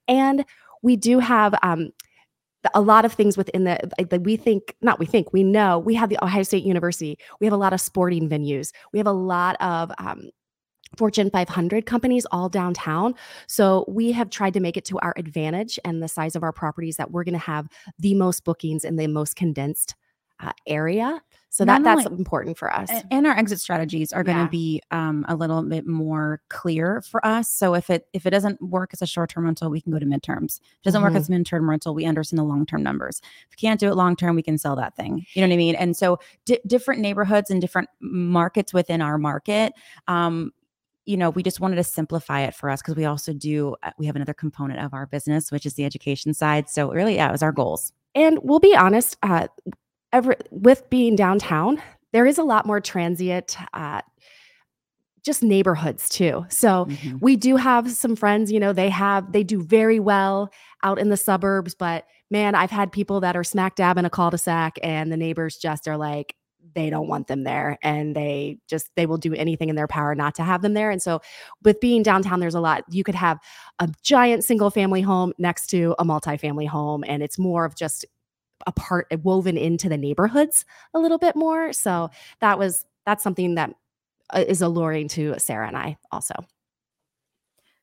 And 0.07 0.43
we 0.81 0.95
do 0.95 1.19
have 1.19 1.53
um, 1.61 1.91
a 2.73 2.81
lot 2.81 3.05
of 3.05 3.13
things 3.13 3.37
within 3.37 3.63
the 3.63 3.79
that 4.09 4.23
we 4.23 4.35
think 4.35 4.75
not 4.81 4.99
we 4.99 5.05
think 5.05 5.31
we 5.33 5.43
know. 5.43 5.79
We 5.79 5.95
have 5.95 6.09
the 6.09 6.23
ohio 6.23 6.43
state 6.43 6.63
university. 6.63 7.17
We 7.39 7.45
have 7.45 7.53
a 7.53 7.57
lot 7.57 7.73
of 7.73 7.81
sporting 7.81 8.29
venues. 8.29 8.71
We 8.91 8.99
have 8.99 9.07
a 9.07 9.11
lot 9.11 9.55
of 9.61 9.91
um, 9.97 10.29
fortune 10.97 11.29
500 11.29 11.85
companies 11.85 12.25
all 12.31 12.49
downtown. 12.49 13.15
So 13.47 13.85
we 13.87 14.11
have 14.11 14.29
tried 14.29 14.53
to 14.53 14.59
make 14.59 14.75
it 14.75 14.85
to 14.85 14.99
our 14.99 15.13
advantage 15.17 15.79
and 15.85 16.01
the 16.01 16.07
size 16.07 16.35
of 16.35 16.43
our 16.43 16.51
properties 16.51 16.97
that 16.97 17.11
we're 17.11 17.23
going 17.23 17.33
to 17.33 17.39
have 17.39 17.67
the 17.99 18.15
most 18.15 18.43
bookings 18.43 18.83
in 18.83 18.95
the 18.95 19.07
most 19.07 19.35
condensed 19.35 19.95
uh, 20.39 20.51
area 20.67 21.21
so 21.51 21.65
that 21.65 21.83
that's 21.83 22.05
important 22.05 22.57
for 22.57 22.71
us. 22.71 22.89
And 23.09 23.25
our 23.25 23.35
exit 23.35 23.59
strategies 23.59 24.13
are 24.13 24.23
going 24.23 24.37
to 24.37 24.43
yeah. 24.43 24.49
be 24.49 24.81
um, 24.91 25.25
a 25.27 25.35
little 25.35 25.63
bit 25.63 25.87
more 25.87 26.41
clear 26.49 27.01
for 27.01 27.25
us. 27.25 27.51
So 27.51 27.73
if 27.73 27.89
it 27.89 28.07
if 28.13 28.27
it 28.27 28.29
doesn't 28.29 28.61
work 28.61 28.91
as 28.93 29.01
a 29.01 29.07
short 29.07 29.31
term 29.31 29.45
rental, 29.45 29.69
we 29.71 29.81
can 29.81 29.91
go 29.91 29.97
to 29.97 30.05
midterms. 30.05 30.59
If 30.59 30.61
it 30.61 30.83
doesn't 30.83 31.01
mm-hmm. 31.01 31.13
work 31.13 31.19
as 31.19 31.27
a 31.27 31.31
midterm 31.31 31.67
rental, 31.67 31.95
we 31.95 32.05
understand 32.05 32.37
the 32.37 32.43
long 32.43 32.67
term 32.67 32.83
numbers. 32.83 33.19
If 33.49 33.57
we 33.57 33.67
can't 33.67 33.79
do 33.79 33.89
it 33.89 33.95
long 33.95 34.15
term, 34.15 34.35
we 34.35 34.43
can 34.43 34.59
sell 34.59 34.75
that 34.75 34.95
thing. 34.95 35.25
You 35.33 35.41
know 35.41 35.47
what 35.47 35.53
I 35.53 35.57
mean? 35.57 35.75
And 35.75 35.97
so 35.97 36.19
di- 36.45 36.59
different 36.67 37.01
neighborhoods 37.01 37.49
and 37.49 37.59
different 37.59 37.89
markets 37.99 38.71
within 38.71 39.01
our 39.01 39.17
market. 39.17 39.73
Um, 40.07 40.51
you 41.05 41.17
know, 41.17 41.31
we 41.31 41.41
just 41.41 41.59
wanted 41.59 41.77
to 41.77 41.83
simplify 41.83 42.41
it 42.41 42.53
for 42.53 42.69
us 42.69 42.83
because 42.83 42.95
we 42.95 43.05
also 43.05 43.33
do, 43.33 43.75
uh, 43.81 43.89
we 43.97 44.05
have 44.05 44.15
another 44.15 44.33
component 44.33 44.79
of 44.79 44.93
our 44.93 45.07
business, 45.07 45.51
which 45.51 45.65
is 45.65 45.73
the 45.73 45.83
education 45.83 46.35
side. 46.35 46.69
So, 46.69 46.91
really, 46.91 47.15
yeah, 47.15 47.29
it 47.29 47.31
was 47.31 47.41
our 47.41 47.51
goals. 47.51 47.91
And 48.13 48.37
we'll 48.43 48.59
be 48.59 48.75
honest, 48.75 49.17
uh, 49.23 49.47
every 50.13 50.35
with 50.51 50.89
being 50.89 51.15
downtown, 51.15 51.81
there 52.13 52.25
is 52.25 52.37
a 52.37 52.43
lot 52.43 52.65
more 52.65 52.81
transient 52.81 53.57
uh, 53.73 54.01
just 55.23 55.43
neighborhoods 55.43 56.09
too. 56.09 56.45
So 56.49 56.85
mm-hmm. 56.85 57.17
we 57.19 57.35
do 57.35 57.55
have 57.55 57.91
some 57.91 58.15
friends, 58.15 58.51
you 58.51 58.59
know, 58.59 58.73
they 58.73 58.89
have 58.89 59.31
they 59.31 59.43
do 59.43 59.61
very 59.61 59.99
well 59.99 60.51
out 60.83 60.99
in 60.99 61.09
the 61.09 61.17
suburbs, 61.17 61.75
but 61.75 62.05
man, 62.31 62.55
I've 62.55 62.71
had 62.71 62.91
people 62.91 63.19
that 63.21 63.35
are 63.35 63.43
smack 63.43 63.75
dab 63.75 63.97
in 63.97 64.05
a 64.05 64.09
cul-de-sac 64.09 64.77
and 64.81 65.11
the 65.11 65.17
neighbors 65.17 65.57
just 65.57 65.87
are 65.87 65.97
like 65.97 66.35
they 66.75 66.89
don't 66.89 67.07
want 67.07 67.27
them 67.27 67.43
there 67.43 67.77
and 67.81 68.15
they 68.15 68.57
just 68.67 68.89
they 68.95 69.05
will 69.05 69.17
do 69.17 69.33
anything 69.33 69.69
in 69.69 69.75
their 69.75 69.87
power 69.87 70.13
not 70.13 70.35
to 70.35 70.43
have 70.43 70.61
them 70.61 70.73
there. 70.73 70.91
And 70.91 71.01
so 71.01 71.21
with 71.63 71.79
being 71.79 72.03
downtown 72.03 72.39
there's 72.39 72.55
a 72.55 72.59
lot. 72.59 72.83
You 72.89 73.03
could 73.03 73.15
have 73.15 73.39
a 73.79 73.89
giant 74.03 74.43
single 74.43 74.69
family 74.69 75.01
home 75.01 75.33
next 75.37 75.67
to 75.67 75.95
a 75.99 76.05
multifamily 76.05 76.67
home 76.67 77.03
and 77.07 77.23
it's 77.23 77.39
more 77.39 77.65
of 77.65 77.75
just 77.75 78.05
a 78.67 78.71
part 78.71 79.07
woven 79.23 79.57
into 79.57 79.89
the 79.89 79.97
neighborhoods 79.97 80.65
a 80.93 80.99
little 80.99 81.17
bit 81.17 81.35
more. 81.35 81.73
So 81.73 82.09
that 82.41 82.57
was 82.59 82.85
that's 83.05 83.23
something 83.23 83.55
that 83.55 83.73
uh, 84.31 84.45
alluring 84.61 85.07
to 85.09 85.35
Sarah 85.37 85.67
and 85.67 85.77
I 85.77 85.97
also. 86.11 86.33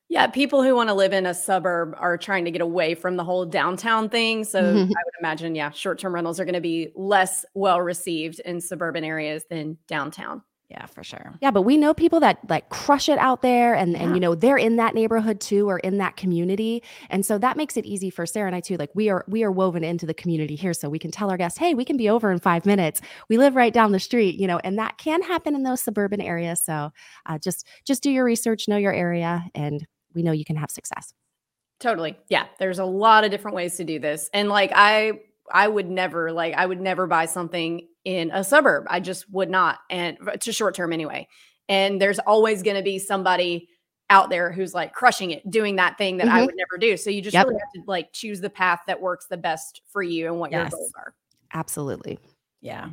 Yeah, 0.09 0.28
people 0.28 0.62
who 0.62 0.76
want 0.76 0.88
to 0.88 0.95
live 0.95 1.12
in 1.12 1.26
a 1.26 1.35
suburb 1.35 1.97
are 1.99 2.16
trying 2.16 2.45
to 2.45 2.52
get 2.52 2.61
away 2.61 2.95
from 2.95 3.16
the 3.16 3.25
whole 3.25 3.45
downtown 3.45 4.09
thing. 4.09 4.45
So. 4.45 4.61
I 4.61 4.73
would 4.73 4.88
imagine, 5.21 5.56
yeah, 5.56 5.71
short 5.71 5.99
term 5.99 6.14
rentals 6.14 6.38
are 6.38 6.45
going 6.45 6.54
to 6.54 6.61
be 6.61 6.92
less 6.95 7.45
well 7.54 7.80
received 7.80 8.40
in 8.40 8.61
suburban 8.61 9.02
areas 9.02 9.45
than 9.50 9.78
downtown. 9.88 10.42
Yeah, 10.68 10.87
for 10.87 11.04
sure. 11.04 11.35
Yeah, 11.40 11.52
but 11.52 11.62
we 11.62 11.76
know 11.76 11.94
people 11.94 12.18
that 12.20 12.38
like 12.49 12.68
crush 12.70 13.08
it 13.08 13.18
out 13.18 13.40
there 13.40 13.75
and 13.75 13.92
yeah. 13.92 14.02
and 14.02 14.14
you 14.14 14.20
know, 14.20 14.35
they're 14.35 14.56
in 14.56 14.76
that 14.76 14.94
neighborhood 14.94 15.40
too 15.40 15.68
or 15.68 15.78
in 15.78 15.99
that 15.99 16.16
community. 16.16 16.82
And 17.08 17.25
so 17.25 17.38
that 17.38 17.56
makes 17.56 17.76
it 17.76 17.87
easy 17.87 18.11
for 18.11 18.26
Sarah 18.26 18.49
and 18.49 18.56
I 18.56 18.61
too. 18.61 18.76
Like 18.76 18.90
we 18.92 19.08
are 19.08 19.25
we 19.28 19.44
are 19.44 19.52
woven 19.52 19.85
into 19.85 20.06
the 20.06 20.14
community 20.14 20.56
here 20.56 20.75
so 20.75 20.88
we 20.88 20.99
can 20.99 21.12
tell 21.12 21.30
our 21.30 21.37
guests, 21.37 21.58
"Hey, 21.58 21.75
we 21.75 21.85
can 21.85 21.96
be 21.96 22.08
over 22.08 22.32
in 22.32 22.40
5 22.40 22.66
minutes. 22.66 23.00
We 23.28 23.38
live 23.38 23.54
right 23.54 23.73
down 23.73 23.92
the 23.92 24.00
street," 24.00 24.40
you 24.40 24.49
know, 24.49 24.58
and 24.64 24.76
that 24.78 24.99
can 24.99 25.23
happen 25.23 25.54
in 25.54 25.62
those 25.62 25.80
suburban 25.80 26.20
areas. 26.20 26.61
So, 26.64 26.90
uh, 27.26 27.38
just 27.38 27.64
just 27.85 28.02
do 28.02 28.11
your 28.11 28.25
research, 28.25 28.66
know 28.66 28.76
your 28.76 28.92
area 28.92 29.44
and 29.54 29.87
we 30.14 30.23
know 30.23 30.32
you 30.32 30.44
can 30.44 30.56
have 30.56 30.70
success. 30.73 31.14
Totally. 31.78 32.18
Yeah, 32.28 32.46
there's 32.58 32.78
a 32.78 32.85
lot 32.85 33.25
of 33.25 33.30
different 33.30 33.54
ways 33.54 33.76
to 33.76 33.85
do 33.85 34.00
this. 34.00 34.30
And 34.32 34.49
like 34.49 34.73
I 34.75 35.20
I 35.52 35.68
would 35.68 35.88
never 35.88 36.32
like 36.32 36.54
I 36.54 36.66
would 36.66 36.80
never 36.80 37.06
buy 37.06 37.26
something 37.26 37.87
in 38.07 38.31
a 38.31 38.45
suburb. 38.45 38.87
I 38.89 39.01
just 39.01 39.29
would 39.31 39.51
not. 39.51 39.81
And 39.91 40.17
it's 40.29 40.47
a 40.47 40.53
short 40.53 40.77
term 40.77 40.93
anyway. 40.93 41.27
And 41.69 42.01
there's 42.01 42.21
always 42.21 42.63
going 42.63 42.77
to 42.77 42.83
be 42.83 43.01
somebody 43.01 43.69
out 44.09 44.31
there 44.31 44.53
who's 44.53 44.73
like 44.73 44.95
crushing 44.95 45.33
it, 45.33 45.51
doing 45.51 45.77
that 45.77 45.99
thing 45.99 46.19
that 46.19 46.29
mm-hmm. 46.29 46.37
I 46.37 46.47
would 46.47 46.55
never 46.57 46.79
do. 46.79 46.97
So 46.97 47.11
you 47.11 47.21
just 47.21 47.35
yep. 47.35 47.47
really 47.47 47.59
have 47.59 47.85
to 47.85 47.91
like 47.91 48.13
choose 48.13 48.41
the 48.41 48.49
path 48.49 48.83
that 48.87 49.01
works 49.01 49.27
the 49.27 49.37
best 49.37 49.83
for 49.89 50.05
you 50.05 50.29
and 50.29 50.39
what 50.39 50.53
yes. 50.53 50.71
your 50.71 50.79
goals 50.79 50.93
are. 50.97 51.15
Absolutely. 51.53 52.21
Yeah. 52.61 52.91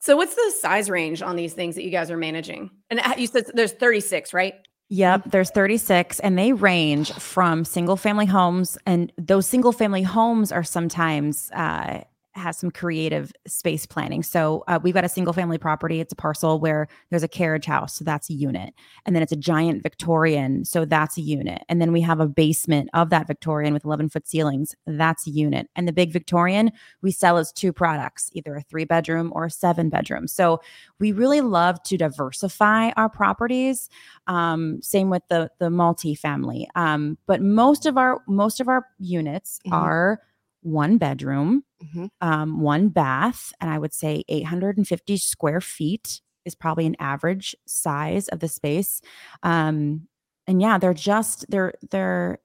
So 0.00 0.16
what's 0.16 0.34
the 0.34 0.52
size 0.60 0.90
range 0.90 1.22
on 1.22 1.36
these 1.36 1.54
things 1.54 1.74
that 1.74 1.84
you 1.84 1.90
guys 1.90 2.10
are 2.10 2.18
managing? 2.18 2.70
And 2.90 3.00
uh, 3.00 3.14
you 3.16 3.26
said 3.28 3.46
there's 3.54 3.72
36, 3.72 4.34
right? 4.34 4.54
Yep, 4.90 5.30
there's 5.30 5.50
36 5.50 6.20
and 6.20 6.38
they 6.38 6.52
range 6.52 7.10
from 7.14 7.64
single 7.64 7.96
family 7.96 8.26
homes 8.26 8.76
and 8.84 9.10
those 9.16 9.46
single 9.46 9.72
family 9.72 10.02
homes 10.02 10.52
are 10.52 10.62
sometimes 10.62 11.50
uh 11.52 12.02
has 12.36 12.58
some 12.58 12.70
creative 12.70 13.32
space 13.46 13.86
planning. 13.86 14.22
So 14.22 14.64
uh, 14.68 14.78
we've 14.82 14.94
got 14.94 15.04
a 15.04 15.08
single 15.08 15.32
family 15.32 15.58
property. 15.58 16.00
It's 16.00 16.12
a 16.12 16.16
parcel 16.16 16.60
where 16.60 16.88
there's 17.10 17.22
a 17.22 17.28
carriage 17.28 17.66
house. 17.66 17.94
So 17.94 18.04
that's 18.04 18.30
a 18.30 18.34
unit. 18.34 18.74
And 19.04 19.14
then 19.14 19.22
it's 19.22 19.32
a 19.32 19.36
giant 19.36 19.82
Victorian. 19.82 20.64
So 20.64 20.84
that's 20.84 21.16
a 21.16 21.22
unit. 21.22 21.62
And 21.68 21.80
then 21.80 21.92
we 21.92 22.00
have 22.02 22.20
a 22.20 22.26
basement 22.26 22.90
of 22.94 23.10
that 23.10 23.26
Victorian 23.26 23.72
with 23.72 23.84
11 23.84 24.10
foot 24.10 24.26
ceilings. 24.26 24.74
That's 24.86 25.26
a 25.26 25.30
unit. 25.30 25.68
And 25.76 25.88
the 25.88 25.92
big 25.92 26.12
Victorian 26.12 26.72
we 27.02 27.10
sell 27.10 27.38
as 27.38 27.52
two 27.52 27.72
products, 27.72 28.30
either 28.32 28.56
a 28.56 28.62
three 28.62 28.84
bedroom 28.84 29.32
or 29.34 29.46
a 29.46 29.50
seven 29.50 29.88
bedroom. 29.88 30.28
So 30.28 30.60
we 30.98 31.12
really 31.12 31.40
love 31.40 31.82
to 31.84 31.96
diversify 31.96 32.90
our 32.90 33.08
properties. 33.08 33.88
Um, 34.26 34.80
same 34.82 35.10
with 35.10 35.22
the, 35.28 35.50
the 35.58 35.70
multi-family. 35.70 36.68
Um, 36.74 37.18
but 37.26 37.42
most 37.42 37.86
of 37.86 37.96
our, 37.96 38.22
most 38.28 38.60
of 38.60 38.68
our 38.68 38.86
units 38.98 39.60
mm-hmm. 39.66 39.74
are 39.74 40.20
one 40.66 40.98
bedroom, 40.98 41.62
mm-hmm. 41.82 42.06
um, 42.20 42.60
one 42.60 42.88
bath, 42.88 43.52
and 43.60 43.70
I 43.70 43.78
would 43.78 43.94
say 43.94 44.24
850 44.28 45.16
square 45.16 45.60
feet 45.60 46.20
is 46.44 46.54
probably 46.54 46.86
an 46.86 46.96
average 46.98 47.54
size 47.66 48.28
of 48.28 48.40
the 48.40 48.48
space. 48.48 49.00
Um, 49.42 50.08
and 50.46 50.60
yeah, 50.60 50.78
they're 50.78 50.94
just 50.94 51.46
they're 51.48 51.74
they're 51.90 52.38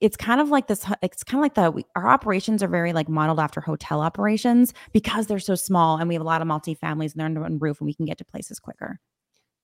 it's 0.00 0.16
kind 0.16 0.40
of 0.40 0.48
like 0.48 0.68
this 0.68 0.86
it's 1.02 1.24
kind 1.24 1.40
of 1.40 1.42
like 1.42 1.54
the 1.54 1.70
we, 1.70 1.84
our 1.96 2.08
operations 2.08 2.62
are 2.62 2.68
very 2.68 2.92
like 2.92 3.08
modeled 3.08 3.40
after 3.40 3.60
hotel 3.60 4.00
operations 4.00 4.72
because 4.92 5.26
they're 5.26 5.38
so 5.38 5.54
small 5.54 5.96
and 5.96 6.08
we 6.08 6.14
have 6.14 6.22
a 6.22 6.26
lot 6.26 6.40
of 6.40 6.46
multi-families 6.46 7.12
and 7.12 7.20
they're 7.20 7.26
under 7.26 7.40
one 7.40 7.58
roof 7.58 7.80
and 7.80 7.86
we 7.86 7.94
can 7.94 8.06
get 8.06 8.16
to 8.18 8.24
places 8.24 8.60
quicker 8.60 9.00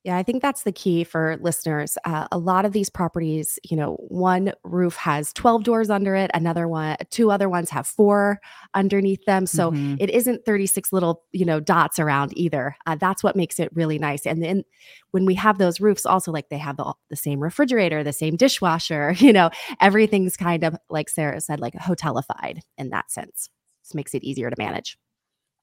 yeah, 0.09 0.17
I 0.17 0.23
think 0.23 0.41
that's 0.41 0.63
the 0.63 0.73
key 0.73 1.05
for 1.05 1.37
listeners. 1.43 1.99
Uh, 2.03 2.27
a 2.33 2.39
lot 2.39 2.65
of 2.65 2.73
these 2.73 2.89
properties, 2.89 3.59
you 3.63 3.77
know, 3.77 3.97
one 4.09 4.55
roof 4.65 4.97
has 4.97 5.35
12 5.35 5.65
doors 5.65 5.91
under 5.91 6.15
it, 6.15 6.31
another 6.33 6.67
one, 6.67 6.97
two 7.11 7.31
other 7.31 7.47
ones 7.47 7.69
have 7.69 7.87
four 7.87 8.41
underneath 8.73 9.23
them. 9.27 9.45
So 9.45 9.71
mm-hmm. 9.71 9.97
it 10.01 10.09
isn't 10.09 10.47
36 10.47 10.95
little, 10.95 11.25
you 11.33 11.45
know, 11.45 11.61
dots 11.61 11.99
around 11.99 12.33
either. 12.39 12.75
Uh, 12.87 12.95
that's 12.95 13.23
what 13.23 13.37
makes 13.37 13.61
it 13.61 13.69
really 13.75 13.99
nice. 13.99 14.25
And 14.25 14.43
then 14.43 14.65
when 15.11 15.27
we 15.27 15.35
have 15.35 15.59
those 15.59 15.79
roofs, 15.79 16.07
also 16.07 16.33
like 16.33 16.49
they 16.49 16.57
have 16.57 16.79
the, 16.79 16.91
the 17.11 17.17
same 17.17 17.41
refrigerator, 17.41 18.03
the 18.03 18.15
same 18.15 18.37
dishwasher, 18.37 19.13
you 19.19 19.35
know, 19.35 19.51
everything's 19.79 20.39
kind 20.39 20.65
of 20.65 20.75
like 20.89 21.11
Sarah 21.11 21.43
said, 21.43 21.61
like 21.61 21.75
hotelified 21.75 22.61
in 22.79 22.89
that 22.89 23.11
sense. 23.11 23.51
This 23.85 23.95
makes 23.95 24.15
it 24.15 24.25
easier 24.25 24.49
to 24.49 24.57
manage. 24.57 24.97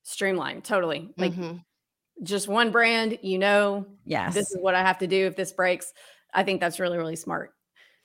Streamlined, 0.04 0.66
totally. 0.66 1.10
Like, 1.18 1.32
mm-hmm 1.32 1.58
just 2.24 2.48
one 2.48 2.72
brand, 2.72 3.20
you 3.22 3.38
know, 3.38 3.86
yes, 4.06 4.34
this 4.34 4.52
is 4.52 4.58
what 4.60 4.76
I 4.76 4.82
have 4.82 5.00
to 5.00 5.08
do 5.08 5.26
if 5.26 5.36
this 5.36 5.52
breaks. 5.52 5.94
I 6.34 6.44
think 6.44 6.60
that's 6.60 6.80
really, 6.80 6.98
really 6.98 7.16
smart. 7.16 7.52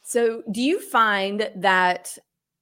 So, 0.02 0.42
do 0.50 0.62
you 0.62 0.80
find 0.80 1.50
that 1.56 2.16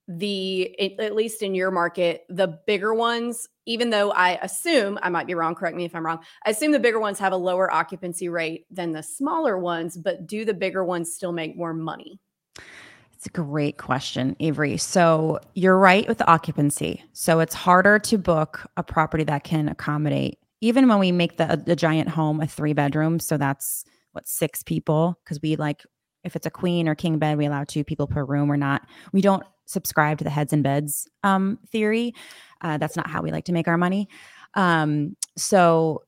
the, 0.07 0.97
at 0.99 1.15
least 1.15 1.43
in 1.43 1.53
your 1.53 1.69
market, 1.69 2.25
the 2.29 2.59
bigger 2.65 2.93
ones, 2.93 3.47
even 3.67 3.91
though 3.91 4.11
I 4.11 4.39
assume, 4.41 4.97
I 5.03 5.09
might 5.09 5.27
be 5.27 5.35
wrong, 5.35 5.53
correct 5.53 5.77
me 5.77 5.85
if 5.85 5.93
I'm 5.93 6.05
wrong, 6.05 6.19
I 6.45 6.49
assume 6.49 6.71
the 6.71 6.79
bigger 6.79 6.99
ones 6.99 7.19
have 7.19 7.31
a 7.31 7.37
lower 7.37 7.71
occupancy 7.71 8.27
rate 8.27 8.65
than 8.71 8.91
the 8.91 9.03
smaller 9.03 9.57
ones, 9.59 9.95
but 9.95 10.25
do 10.25 10.45
the 10.45 10.53
bigger 10.53 10.83
ones 10.83 11.13
still 11.13 11.31
make 11.31 11.55
more 11.55 11.73
money? 11.73 12.19
It's 13.13 13.27
a 13.27 13.29
great 13.29 13.77
question, 13.77 14.35
Avery. 14.39 14.77
So 14.77 15.39
you're 15.53 15.77
right 15.77 16.07
with 16.07 16.17
the 16.17 16.27
occupancy. 16.27 17.03
So 17.13 17.41
it's 17.41 17.53
harder 17.53 17.99
to 17.99 18.17
book 18.17 18.65
a 18.77 18.83
property 18.83 19.25
that 19.25 19.43
can 19.43 19.67
accommodate 19.67 20.39
even 20.61 20.87
when 20.87 20.99
we 20.99 21.11
make 21.11 21.37
the 21.37 21.61
the 21.65 21.75
giant 21.75 22.09
home 22.09 22.41
a 22.41 22.47
three 22.47 22.73
bedroom, 22.73 23.19
so 23.19 23.37
that's 23.37 23.83
what 24.11 24.27
six 24.27 24.63
people 24.63 25.19
because 25.23 25.39
we 25.41 25.55
like 25.55 25.83
if 26.23 26.35
it's 26.35 26.45
a 26.45 26.51
queen 26.51 26.87
or 26.87 26.95
king 26.95 27.17
bed, 27.17 27.37
we 27.37 27.45
allow 27.45 27.63
two 27.63 27.83
people 27.83 28.07
per 28.07 28.23
room. 28.23 28.47
We're 28.47 28.57
not 28.57 28.83
we 29.13 29.21
don't 29.21 29.43
subscribe 29.65 30.17
to 30.17 30.23
the 30.23 30.29
heads 30.29 30.51
and 30.51 30.63
beds 30.63 31.07
um, 31.23 31.59
theory. 31.71 32.13
Uh, 32.61 32.77
that's 32.77 32.95
not 32.95 33.09
how 33.09 33.21
we 33.21 33.31
like 33.31 33.45
to 33.45 33.53
make 33.53 33.67
our 33.67 33.77
money. 33.77 34.09
Um, 34.55 35.15
so 35.37 36.03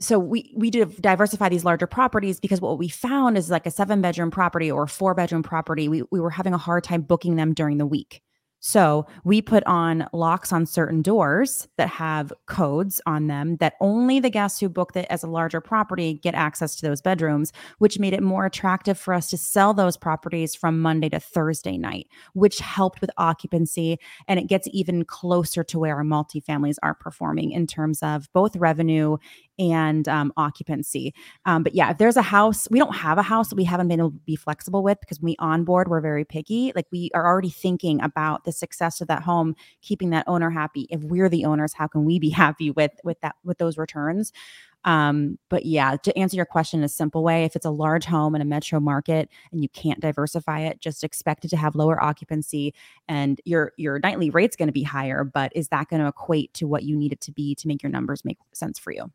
so 0.00 0.18
we 0.18 0.52
we 0.56 0.70
do 0.70 0.84
diversify 0.84 1.48
these 1.48 1.64
larger 1.64 1.86
properties 1.86 2.38
because 2.38 2.60
what 2.60 2.78
we 2.78 2.88
found 2.88 3.36
is 3.36 3.50
like 3.50 3.66
a 3.66 3.70
seven 3.70 4.00
bedroom 4.00 4.30
property 4.30 4.70
or 4.70 4.86
four 4.86 5.14
bedroom 5.14 5.42
property 5.42 5.88
we, 5.88 6.02
we 6.12 6.20
were 6.20 6.30
having 6.30 6.54
a 6.54 6.58
hard 6.58 6.84
time 6.84 7.02
booking 7.02 7.36
them 7.36 7.52
during 7.52 7.78
the 7.78 7.86
week 7.86 8.22
so 8.60 9.06
we 9.24 9.40
put 9.40 9.62
on 9.66 10.08
locks 10.12 10.52
on 10.52 10.66
certain 10.66 11.00
doors 11.00 11.68
that 11.76 11.88
have 11.88 12.32
codes 12.46 13.00
on 13.06 13.28
them 13.28 13.56
that 13.56 13.74
only 13.80 14.18
the 14.18 14.30
guests 14.30 14.58
who 14.58 14.68
booked 14.68 14.96
it 14.96 15.06
as 15.10 15.22
a 15.22 15.28
larger 15.28 15.60
property 15.60 16.14
get 16.14 16.34
access 16.34 16.74
to 16.76 16.86
those 16.86 17.00
bedrooms, 17.00 17.52
which 17.78 17.98
made 17.98 18.12
it 18.12 18.22
more 18.22 18.46
attractive 18.46 18.98
for 18.98 19.14
us 19.14 19.30
to 19.30 19.36
sell 19.36 19.72
those 19.74 19.96
properties 19.96 20.54
from 20.54 20.80
Monday 20.80 21.08
to 21.08 21.20
Thursday 21.20 21.78
night, 21.78 22.08
which 22.34 22.58
helped 22.58 23.00
with 23.00 23.10
occupancy. 23.16 23.98
And 24.26 24.40
it 24.40 24.48
gets 24.48 24.68
even 24.72 25.04
closer 25.04 25.62
to 25.64 25.78
where 25.78 25.96
our 25.96 26.04
multifamilies 26.04 26.76
are 26.82 26.94
performing 26.94 27.52
in 27.52 27.66
terms 27.66 28.02
of 28.02 28.28
both 28.32 28.56
revenue 28.56 29.18
and 29.58 30.08
um, 30.08 30.32
occupancy. 30.36 31.14
Um, 31.44 31.62
but 31.62 31.74
yeah, 31.74 31.90
if 31.90 31.98
there's 31.98 32.16
a 32.16 32.22
house, 32.22 32.68
we 32.70 32.78
don't 32.78 32.94
have 32.94 33.18
a 33.18 33.22
house 33.22 33.48
that 33.48 33.56
we 33.56 33.64
haven't 33.64 33.88
been 33.88 34.00
able 34.00 34.12
to 34.12 34.18
be 34.18 34.36
flexible 34.36 34.82
with 34.82 35.00
because 35.00 35.20
we 35.20 35.36
onboard, 35.38 35.88
we're 35.88 36.00
very 36.00 36.24
picky. 36.24 36.72
Like 36.74 36.86
we 36.92 37.10
are 37.14 37.26
already 37.26 37.50
thinking 37.50 38.00
about 38.02 38.44
the 38.44 38.52
success 38.52 39.00
of 39.00 39.08
that 39.08 39.22
home, 39.22 39.54
keeping 39.82 40.10
that 40.10 40.24
owner 40.26 40.50
happy. 40.50 40.86
If 40.90 41.02
we're 41.02 41.28
the 41.28 41.44
owners, 41.44 41.72
how 41.72 41.86
can 41.86 42.04
we 42.04 42.18
be 42.18 42.30
happy 42.38 42.70
with 42.70 42.92
with 43.04 43.20
that 43.20 43.36
with 43.44 43.58
those 43.58 43.78
returns? 43.78 44.32
Um, 44.84 45.38
but 45.48 45.66
yeah, 45.66 45.96
to 45.96 46.16
answer 46.16 46.36
your 46.36 46.46
question 46.46 46.80
in 46.80 46.84
a 46.84 46.88
simple 46.88 47.24
way, 47.24 47.44
if 47.44 47.56
it's 47.56 47.66
a 47.66 47.70
large 47.70 48.04
home 48.04 48.34
in 48.34 48.40
a 48.40 48.44
metro 48.44 48.78
market 48.78 49.28
and 49.50 49.60
you 49.60 49.68
can't 49.68 50.00
diversify 50.00 50.60
it, 50.60 50.80
just 50.80 51.02
expect 51.02 51.44
it 51.44 51.48
to 51.48 51.56
have 51.56 51.74
lower 51.74 52.02
occupancy 52.02 52.72
and 53.08 53.40
your 53.44 53.72
your 53.76 53.98
nightly 54.02 54.30
rate's 54.30 54.56
going 54.56 54.68
to 54.68 54.72
be 54.72 54.84
higher. 54.84 55.24
But 55.24 55.52
is 55.54 55.68
that 55.68 55.88
going 55.88 56.00
to 56.00 56.08
equate 56.08 56.54
to 56.54 56.66
what 56.66 56.84
you 56.84 56.96
need 56.96 57.12
it 57.12 57.20
to 57.22 57.32
be 57.32 57.54
to 57.56 57.68
make 57.68 57.82
your 57.82 57.90
numbers 57.90 58.24
make 58.24 58.38
sense 58.54 58.78
for 58.78 58.92
you? 58.92 59.10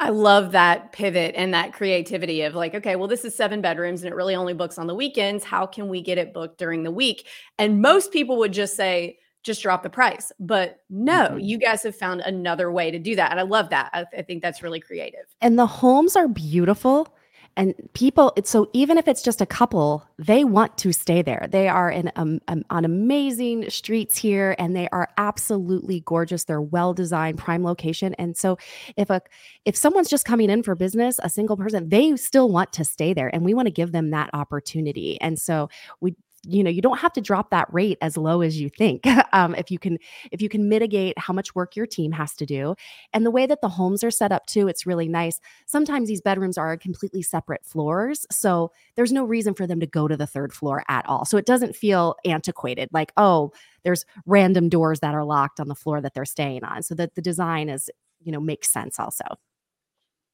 I 0.00 0.10
love 0.10 0.52
that 0.52 0.92
pivot 0.92 1.34
and 1.36 1.52
that 1.54 1.72
creativity 1.72 2.42
of 2.42 2.54
like, 2.54 2.74
okay, 2.74 2.94
well, 2.94 3.08
this 3.08 3.24
is 3.24 3.34
seven 3.34 3.60
bedrooms 3.60 4.02
and 4.02 4.12
it 4.12 4.14
really 4.14 4.36
only 4.36 4.54
books 4.54 4.78
on 4.78 4.86
the 4.86 4.94
weekends. 4.94 5.42
How 5.42 5.66
can 5.66 5.88
we 5.88 6.00
get 6.00 6.18
it 6.18 6.32
booked 6.32 6.58
during 6.58 6.84
the 6.84 6.90
week? 6.90 7.26
And 7.58 7.82
most 7.82 8.12
people 8.12 8.36
would 8.38 8.52
just 8.52 8.76
say, 8.76 9.18
just 9.42 9.62
drop 9.62 9.82
the 9.82 9.90
price. 9.90 10.30
But 10.38 10.80
no, 10.90 11.28
mm-hmm. 11.30 11.40
you 11.40 11.58
guys 11.58 11.82
have 11.82 11.96
found 11.96 12.20
another 12.20 12.70
way 12.70 12.90
to 12.90 12.98
do 12.98 13.16
that. 13.16 13.30
And 13.30 13.40
I 13.40 13.44
love 13.44 13.70
that. 13.70 13.90
I, 13.92 14.04
I 14.16 14.22
think 14.22 14.42
that's 14.42 14.62
really 14.62 14.80
creative. 14.80 15.24
And 15.40 15.58
the 15.58 15.66
homes 15.66 16.16
are 16.16 16.28
beautiful 16.28 17.14
and 17.58 17.74
people 17.92 18.32
it's 18.36 18.48
so 18.48 18.70
even 18.72 18.96
if 18.96 19.06
it's 19.06 19.20
just 19.20 19.42
a 19.42 19.46
couple 19.46 20.04
they 20.18 20.44
want 20.44 20.76
to 20.78 20.92
stay 20.92 21.22
there. 21.22 21.46
They 21.50 21.68
are 21.68 21.90
in 21.90 22.10
um, 22.16 22.40
um, 22.48 22.64
on 22.70 22.84
amazing 22.84 23.70
streets 23.70 24.16
here 24.16 24.56
and 24.58 24.74
they 24.74 24.88
are 24.90 25.08
absolutely 25.16 26.00
gorgeous. 26.00 26.44
They're 26.44 26.60
well 26.60 26.92
designed 26.92 27.38
prime 27.38 27.62
location. 27.62 28.14
And 28.14 28.36
so 28.36 28.58
if 28.96 29.10
a 29.10 29.20
if 29.64 29.76
someone's 29.76 30.08
just 30.08 30.24
coming 30.24 30.50
in 30.50 30.62
for 30.62 30.74
business 30.74 31.20
a 31.22 31.28
single 31.28 31.56
person 31.56 31.88
they 31.88 32.16
still 32.16 32.48
want 32.48 32.72
to 32.74 32.84
stay 32.84 33.12
there 33.12 33.28
and 33.34 33.44
we 33.44 33.54
want 33.54 33.66
to 33.66 33.72
give 33.72 33.92
them 33.92 34.10
that 34.10 34.30
opportunity. 34.32 35.20
And 35.20 35.38
so 35.38 35.68
we 36.00 36.14
you 36.44 36.62
know 36.62 36.70
you 36.70 36.80
don't 36.80 36.98
have 36.98 37.12
to 37.12 37.20
drop 37.20 37.50
that 37.50 37.66
rate 37.72 37.98
as 38.00 38.16
low 38.16 38.42
as 38.42 38.60
you 38.60 38.68
think 38.68 39.04
um, 39.32 39.54
if 39.54 39.70
you 39.70 39.78
can 39.78 39.98
if 40.30 40.40
you 40.40 40.48
can 40.48 40.68
mitigate 40.68 41.18
how 41.18 41.32
much 41.32 41.54
work 41.54 41.74
your 41.74 41.86
team 41.86 42.12
has 42.12 42.34
to 42.34 42.46
do. 42.46 42.74
And 43.12 43.26
the 43.26 43.30
way 43.30 43.46
that 43.46 43.60
the 43.60 43.68
homes 43.68 44.04
are 44.04 44.10
set 44.10 44.32
up 44.32 44.46
too 44.46 44.68
it's 44.68 44.86
really 44.86 45.08
nice. 45.08 45.40
Sometimes 45.66 46.08
these 46.08 46.20
bedrooms 46.20 46.58
are 46.58 46.76
completely 46.76 47.22
separate 47.22 47.64
floors 47.64 48.26
so 48.30 48.72
there's 48.94 49.12
no 49.12 49.24
reason 49.24 49.54
for 49.54 49.66
them 49.66 49.80
to 49.80 49.86
go 49.86 50.08
to 50.08 50.16
the 50.16 50.26
third 50.26 50.52
floor 50.52 50.84
at 50.88 51.06
all. 51.08 51.24
So 51.24 51.36
it 51.36 51.46
doesn't 51.46 51.76
feel 51.76 52.16
antiquated 52.24 52.88
like 52.92 53.12
oh 53.16 53.52
there's 53.82 54.04
random 54.26 54.68
doors 54.68 55.00
that 55.00 55.14
are 55.14 55.24
locked 55.24 55.60
on 55.60 55.68
the 55.68 55.74
floor 55.74 56.00
that 56.00 56.14
they're 56.14 56.24
staying 56.24 56.64
on. 56.64 56.82
So 56.82 56.94
that 56.94 57.14
the 57.14 57.22
design 57.22 57.68
is 57.68 57.90
you 58.22 58.32
know 58.32 58.40
makes 58.40 58.70
sense 58.70 58.98
also. 58.98 59.24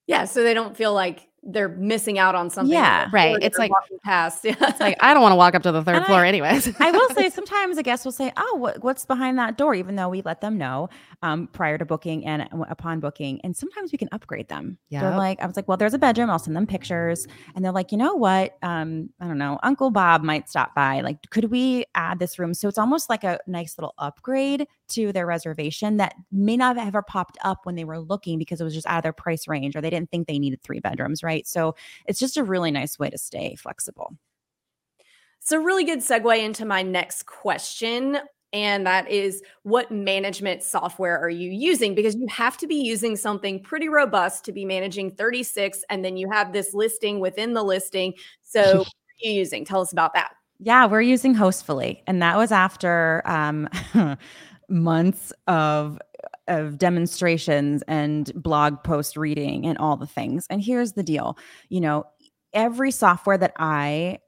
Yeah 0.07 0.27
so 0.27 0.43
they 0.43 0.55
don't 0.55 0.77
feel 0.77 0.93
like 0.93 1.29
they're 1.47 1.69
missing 1.69 2.19
out 2.19 2.35
on 2.35 2.51
something. 2.51 2.73
Yeah, 2.73 3.09
right. 3.13 3.37
It's 3.41 3.59
like 3.59 3.71
past. 4.03 4.45
Yeah. 4.45 4.55
It's 4.61 4.81
like 4.81 4.97
I 5.01 5.15
don't 5.15 5.23
want 5.23 5.33
to 5.33 5.37
walk 5.37 5.55
up 5.55 5.63
to 5.63 5.73
the 5.73 5.83
third 5.83 5.97
and 5.97 6.07
floor, 6.07 6.25
I, 6.25 6.29
anyways. 6.29 6.75
I 6.81 6.91
will 6.91 7.09
say 7.11 7.31
sometimes 7.35 7.79
a 7.79 7.83
guest 7.83 8.05
will 8.05 8.13
say, 8.13 8.33
"Oh, 8.37 8.57
what, 8.57 8.83
what's 8.83 9.05
behind 9.05 9.39
that 9.39 9.57
door?" 9.57 9.75
Even 9.75 9.97
though 9.97 10.09
we 10.09 10.23
let 10.23 10.41
them 10.41 10.59
know 10.59 10.89
um, 11.23 11.47
prior 11.49 11.79
to 11.79 11.85
booking 11.85 12.27
and 12.27 12.49
upon 12.69 13.01
booking, 13.01 13.41
and 13.43 13.57
sometimes 13.57 13.93
we 13.93 13.99
can 13.99 14.09
upgrade 14.13 14.49
them. 14.49 14.79
Yeah, 14.91 15.01
they're 15.01 15.17
like, 15.17 15.41
I 15.41 15.47
was 15.47 15.57
like, 15.57 15.67
"Well, 15.67 15.77
there's 15.77 15.95
a 15.95 15.99
bedroom. 15.99 16.31
I'll 16.31 16.39
send 16.39 16.57
them 16.57 16.67
pictures," 16.67 17.27
and 17.55 17.65
they're 17.65 17.73
like, 17.73 17.93
"You 17.93 17.99
know 17.99 18.15
what? 18.15 18.57
Um, 18.63 19.11
I 19.21 19.27
don't 19.27 19.39
know. 19.39 19.59
Uncle 19.63 19.91
Bob 19.91 20.23
might 20.23 20.49
stop 20.49 20.75
by. 20.75 21.01
Like, 21.01 21.19
could 21.31 21.51
we 21.51 21.85
add 21.95 22.19
this 22.19 22.39
room?" 22.39 22.55
So 22.55 22.69
it's 22.69 22.79
almost 22.79 23.09
like 23.09 23.25
a 23.25 23.39
nice 23.47 23.79
little 23.79 23.95
upgrade 23.99 24.67
to 24.88 25.12
their 25.12 25.26
reservation 25.26 25.97
that 25.99 26.14
may 26.31 26.57
not 26.57 26.76
have 26.76 26.88
ever 26.88 27.03
popped 27.03 27.38
up 27.43 27.61
when 27.64 27.75
they 27.75 27.85
were 27.85 27.99
looking 27.99 28.38
because 28.38 28.61
it 28.61 28.64
was 28.64 28.75
just 28.75 28.87
out 28.87 28.99
of 28.99 29.03
their 29.03 29.12
price 29.12 29.49
range 29.49 29.76
or 29.76 29.81
they 29.81 29.91
didn't 29.91 30.11
think 30.11 30.26
they 30.26 30.38
needed 30.38 30.62
three 30.62 30.81
bedrooms, 30.81 31.23
right? 31.23 31.47
So 31.47 31.75
it's 32.07 32.19
just 32.19 32.37
a 32.37 32.45
really 32.45 32.71
nice 32.71 32.99
way 32.99 33.11
to 33.11 33.19
stay 33.19 33.55
flexible. 33.57 34.17
It's 35.41 35.53
a 35.53 35.61
really 35.61 35.85
good 35.85 35.99
segue 35.99 36.43
into 36.43 36.64
my 36.64 36.83
next 36.83 37.26
question. 37.26 38.19
And 38.55 38.87
that 38.87 39.11
is 39.11 39.43
what 39.64 39.91
management 39.91 40.62
software 40.62 41.21
are 41.21 41.29
you 41.29 41.50
using? 41.50 41.95
Because 41.95 42.14
you 42.14 42.26
have 42.29 42.57
to 42.59 42.69
be 42.69 42.76
using 42.76 43.17
something 43.17 43.61
pretty 43.61 43.88
robust 43.88 44.45
to 44.45 44.53
be 44.53 44.64
managing 44.64 45.11
36. 45.11 45.85
And 45.91 46.05
then 46.05 46.17
you 46.17 46.31
have 46.31 46.53
this 46.53 46.73
listing 46.73 47.19
within 47.19 47.53
the 47.53 47.64
listing. 47.64 48.14
So, 48.43 48.79
what 48.79 48.87
are 48.87 49.29
you 49.29 49.33
using? 49.33 49.64
Tell 49.64 49.81
us 49.81 49.93
about 49.93 50.14
that. 50.14 50.35
Yeah, 50.61 50.87
we're 50.87 51.03
using 51.03 51.35
Hostfully. 51.35 52.00
And 52.07 52.23
that 52.23 52.37
was 52.37 52.53
after 52.53 53.23
um, 53.26 53.69
months 54.68 55.33
of 55.47 55.99
of 56.47 56.78
demonstrations 56.78 57.83
and 57.88 58.30
blog 58.35 58.83
post 58.85 59.16
reading 59.16 59.64
and 59.64 59.78
all 59.78 59.97
the 59.97 60.06
things. 60.06 60.47
And 60.50 60.62
here's 60.62 60.92
the 60.92 61.02
deal, 61.02 61.38
you 61.71 61.80
know, 61.80 62.04
every 62.52 62.90
software 62.90 63.38
that 63.38 63.52
I 63.59 64.18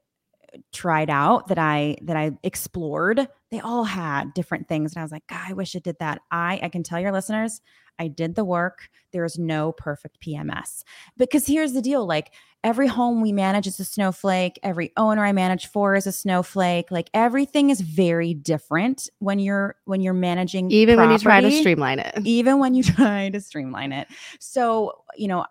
tried 0.73 1.09
out 1.09 1.47
that 1.47 1.59
I 1.59 1.97
that 2.03 2.17
I 2.17 2.31
explored, 2.43 3.27
they 3.51 3.59
all 3.59 3.83
had 3.83 4.33
different 4.33 4.67
things 4.67 4.93
and 4.93 4.99
I 4.99 5.03
was 5.03 5.11
like, 5.11 5.27
God, 5.27 5.41
I 5.47 5.53
wish 5.53 5.75
it 5.75 5.83
did 5.83 5.97
that. 5.99 6.21
I 6.31 6.59
I 6.63 6.69
can 6.69 6.83
tell 6.83 6.99
your 6.99 7.11
listeners, 7.11 7.61
I 7.99 8.07
did 8.07 8.35
the 8.35 8.45
work. 8.45 8.89
There 9.11 9.25
is 9.25 9.37
no 9.37 9.71
perfect 9.71 10.19
PMS. 10.21 10.83
Because 11.17 11.45
here's 11.45 11.73
the 11.73 11.81
deal, 11.81 12.05
like 12.05 12.33
every 12.63 12.87
home 12.87 13.21
we 13.21 13.31
manage 13.31 13.67
is 13.67 13.79
a 13.79 13.85
snowflake. 13.85 14.59
Every 14.63 14.91
owner 14.97 15.23
i 15.23 15.31
manage 15.31 15.67
for 15.67 15.95
is 15.95 16.07
a 16.07 16.11
snowflake. 16.11 16.91
Like 16.91 17.09
everything 17.13 17.69
is 17.69 17.81
very 17.81 18.33
different 18.33 19.09
when 19.19 19.39
you're 19.39 19.75
when 19.85 20.01
you're 20.01 20.13
managing 20.13 20.71
even 20.71 20.95
property, 20.95 21.13
when 21.13 21.19
you 21.19 21.23
try 21.23 21.41
to 21.41 21.51
streamline 21.51 21.99
it. 21.99 22.19
Even 22.25 22.59
when 22.59 22.73
you 22.73 22.83
try 22.97 23.29
to 23.29 23.39
streamline 23.41 23.91
it. 23.91 24.07
So 24.39 24.93
you 25.15 25.27
know 25.27 25.45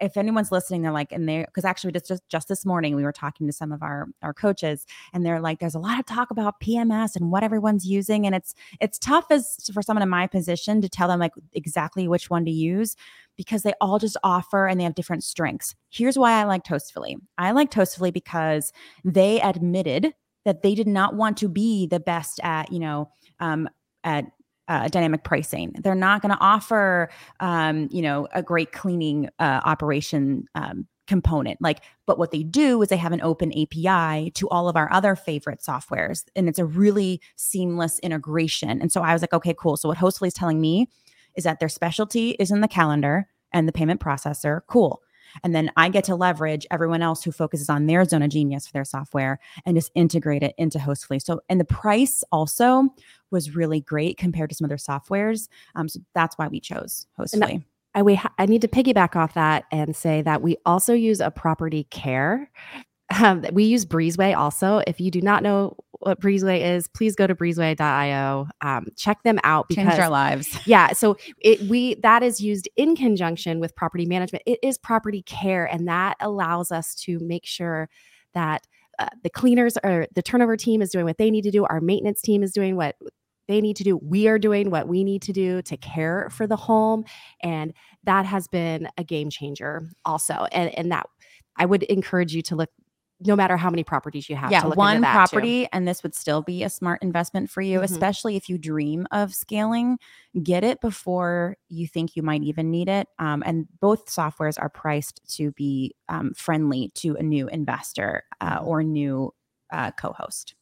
if 0.00 0.16
anyone's 0.16 0.52
listening, 0.52 0.82
they're 0.82 0.92
like, 0.92 1.12
and 1.12 1.28
they 1.28 1.44
because 1.44 1.64
actually 1.64 1.92
just, 1.92 2.08
just 2.08 2.28
just 2.28 2.48
this 2.48 2.64
morning 2.64 2.94
we 2.94 3.02
were 3.02 3.12
talking 3.12 3.46
to 3.46 3.52
some 3.52 3.72
of 3.72 3.82
our 3.82 4.08
our 4.22 4.34
coaches, 4.34 4.86
and 5.12 5.24
they're 5.24 5.40
like, 5.40 5.58
there's 5.58 5.74
a 5.74 5.78
lot 5.78 5.98
of 5.98 6.06
talk 6.06 6.30
about 6.30 6.60
PMS 6.60 7.16
and 7.16 7.30
what 7.30 7.42
everyone's 7.42 7.86
using, 7.86 8.26
and 8.26 8.34
it's 8.34 8.54
it's 8.80 8.98
tough 8.98 9.26
as 9.30 9.70
for 9.72 9.82
someone 9.82 10.02
in 10.02 10.08
my 10.08 10.26
position 10.26 10.80
to 10.80 10.88
tell 10.88 11.08
them 11.08 11.20
like 11.20 11.32
exactly 11.52 12.08
which 12.08 12.30
one 12.30 12.44
to 12.44 12.50
use 12.50 12.96
because 13.36 13.62
they 13.62 13.72
all 13.80 13.98
just 13.98 14.16
offer 14.22 14.66
and 14.66 14.78
they 14.78 14.84
have 14.84 14.94
different 14.94 15.24
strengths. 15.24 15.74
Here's 15.90 16.18
why 16.18 16.32
I 16.32 16.44
like 16.44 16.64
Hostfully. 16.64 17.16
I 17.38 17.52
like 17.52 17.70
Hostfully 17.70 18.12
because 18.12 18.72
they 19.04 19.40
admitted 19.40 20.14
that 20.44 20.62
they 20.62 20.74
did 20.74 20.86
not 20.86 21.14
want 21.14 21.36
to 21.38 21.48
be 21.48 21.86
the 21.86 22.00
best 22.00 22.40
at 22.42 22.72
you 22.72 22.78
know 22.78 23.10
um, 23.40 23.68
at 24.04 24.26
uh, 24.72 24.88
dynamic 24.88 25.22
pricing. 25.22 25.74
They're 25.82 25.94
not 25.94 26.22
going 26.22 26.32
to 26.32 26.40
offer, 26.40 27.10
um, 27.40 27.88
you 27.90 28.00
know, 28.00 28.26
a 28.32 28.42
great 28.42 28.72
cleaning 28.72 29.28
uh, 29.38 29.60
operation 29.64 30.46
um, 30.54 30.86
component. 31.06 31.60
Like, 31.60 31.82
but 32.06 32.18
what 32.18 32.30
they 32.30 32.42
do 32.42 32.80
is 32.80 32.88
they 32.88 32.96
have 32.96 33.12
an 33.12 33.20
open 33.20 33.52
API 33.52 34.30
to 34.30 34.48
all 34.48 34.70
of 34.70 34.76
our 34.76 34.90
other 34.90 35.14
favorite 35.14 35.60
softwares, 35.60 36.24
and 36.34 36.48
it's 36.48 36.58
a 36.58 36.64
really 36.64 37.20
seamless 37.36 37.98
integration. 37.98 38.80
And 38.80 38.90
so 38.90 39.02
I 39.02 39.12
was 39.12 39.20
like, 39.20 39.34
okay, 39.34 39.54
cool. 39.58 39.76
So 39.76 39.90
what 39.90 39.98
Hostfully 39.98 40.28
is 40.28 40.34
telling 40.34 40.60
me 40.60 40.88
is 41.36 41.44
that 41.44 41.60
their 41.60 41.68
specialty 41.68 42.30
is 42.32 42.50
in 42.50 42.62
the 42.62 42.68
calendar 42.68 43.28
and 43.52 43.68
the 43.68 43.72
payment 43.72 44.00
processor. 44.00 44.62
Cool. 44.68 45.02
And 45.42 45.54
then 45.54 45.70
I 45.76 45.88
get 45.88 46.04
to 46.04 46.14
leverage 46.14 46.66
everyone 46.70 47.02
else 47.02 47.22
who 47.22 47.32
focuses 47.32 47.68
on 47.68 47.86
their 47.86 48.04
zone 48.04 48.22
of 48.22 48.30
genius 48.30 48.66
for 48.66 48.72
their 48.72 48.84
software 48.84 49.38
and 49.64 49.76
just 49.76 49.90
integrate 49.94 50.42
it 50.42 50.54
into 50.58 50.78
Hostfully. 50.78 51.20
So, 51.22 51.40
and 51.48 51.60
the 51.60 51.64
price 51.64 52.24
also 52.32 52.88
was 53.30 53.54
really 53.54 53.80
great 53.80 54.18
compared 54.18 54.50
to 54.50 54.56
some 54.56 54.64
other 54.64 54.76
softwares. 54.76 55.48
Um, 55.74 55.88
so 55.88 56.00
that's 56.14 56.36
why 56.36 56.48
we 56.48 56.60
chose 56.60 57.06
Hostfully. 57.18 57.64
I, 57.94 58.02
we 58.02 58.14
ha- 58.14 58.32
I 58.38 58.46
need 58.46 58.62
to 58.62 58.68
piggyback 58.68 59.16
off 59.16 59.34
that 59.34 59.64
and 59.70 59.94
say 59.94 60.22
that 60.22 60.42
we 60.42 60.56
also 60.64 60.94
use 60.94 61.20
a 61.20 61.30
property 61.30 61.84
care. 61.90 62.50
Um, 63.20 63.44
we 63.52 63.64
use 63.64 63.84
Breezeway 63.84 64.34
also. 64.34 64.82
If 64.86 65.00
you 65.00 65.10
do 65.10 65.20
not 65.20 65.42
know 65.42 65.76
what 66.02 66.20
Breezeway 66.20 66.76
is, 66.76 66.88
please 66.88 67.14
go 67.14 67.28
to 67.28 67.34
breezeway.io. 67.34 68.48
Um, 68.60 68.88
check 68.96 69.22
them 69.22 69.38
out 69.44 69.68
because 69.68 69.84
changed 69.84 70.00
our 70.00 70.08
lives. 70.08 70.58
Yeah, 70.66 70.92
so 70.92 71.16
it 71.40 71.60
we 71.62 71.94
that 71.96 72.22
is 72.22 72.40
used 72.40 72.68
in 72.76 72.96
conjunction 72.96 73.60
with 73.60 73.74
property 73.76 74.06
management. 74.06 74.42
It 74.46 74.58
is 74.62 74.78
property 74.78 75.22
care, 75.22 75.64
and 75.64 75.86
that 75.88 76.16
allows 76.20 76.72
us 76.72 76.94
to 77.06 77.18
make 77.20 77.46
sure 77.46 77.88
that 78.34 78.66
uh, 78.98 79.08
the 79.22 79.30
cleaners 79.30 79.76
or 79.84 80.06
the 80.14 80.22
turnover 80.22 80.56
team 80.56 80.82
is 80.82 80.90
doing 80.90 81.04
what 81.04 81.18
they 81.18 81.30
need 81.30 81.42
to 81.42 81.50
do. 81.50 81.64
Our 81.64 81.80
maintenance 81.80 82.20
team 82.20 82.42
is 82.42 82.52
doing 82.52 82.76
what 82.76 82.96
they 83.48 83.60
need 83.60 83.76
to 83.76 83.84
do. 83.84 83.96
We 83.98 84.28
are 84.28 84.38
doing 84.38 84.70
what 84.70 84.88
we 84.88 85.04
need 85.04 85.22
to 85.22 85.32
do 85.32 85.62
to 85.62 85.76
care 85.76 86.28
for 86.30 86.46
the 86.46 86.56
home, 86.56 87.04
and 87.42 87.72
that 88.04 88.26
has 88.26 88.48
been 88.48 88.88
a 88.98 89.04
game 89.04 89.30
changer 89.30 89.88
also. 90.04 90.46
And 90.52 90.76
and 90.76 90.90
that 90.90 91.06
I 91.56 91.66
would 91.66 91.84
encourage 91.84 92.34
you 92.34 92.42
to 92.42 92.56
look 92.56 92.70
no 93.24 93.36
matter 93.36 93.56
how 93.56 93.70
many 93.70 93.84
properties 93.84 94.28
you 94.28 94.36
have. 94.36 94.50
Yeah, 94.50 94.66
one 94.66 95.02
property, 95.02 95.64
too. 95.64 95.68
and 95.72 95.86
this 95.86 96.02
would 96.02 96.14
still 96.14 96.42
be 96.42 96.62
a 96.62 96.70
smart 96.70 97.02
investment 97.02 97.50
for 97.50 97.60
you, 97.60 97.78
mm-hmm. 97.78 97.92
especially 97.92 98.36
if 98.36 98.48
you 98.48 98.58
dream 98.58 99.06
of 99.10 99.34
scaling. 99.34 99.98
Get 100.42 100.64
it 100.64 100.80
before 100.80 101.56
you 101.68 101.86
think 101.86 102.16
you 102.16 102.22
might 102.22 102.42
even 102.42 102.70
need 102.70 102.88
it. 102.88 103.08
Um, 103.18 103.42
and 103.44 103.66
both 103.80 104.06
softwares 104.06 104.60
are 104.60 104.68
priced 104.68 105.20
to 105.36 105.52
be 105.52 105.94
um, 106.08 106.32
friendly 106.34 106.90
to 106.96 107.16
a 107.16 107.22
new 107.22 107.48
investor 107.48 108.24
uh, 108.40 108.58
mm-hmm. 108.58 108.68
or 108.68 108.82
new 108.82 109.34
uh, 109.72 109.90
co-host. 109.92 110.54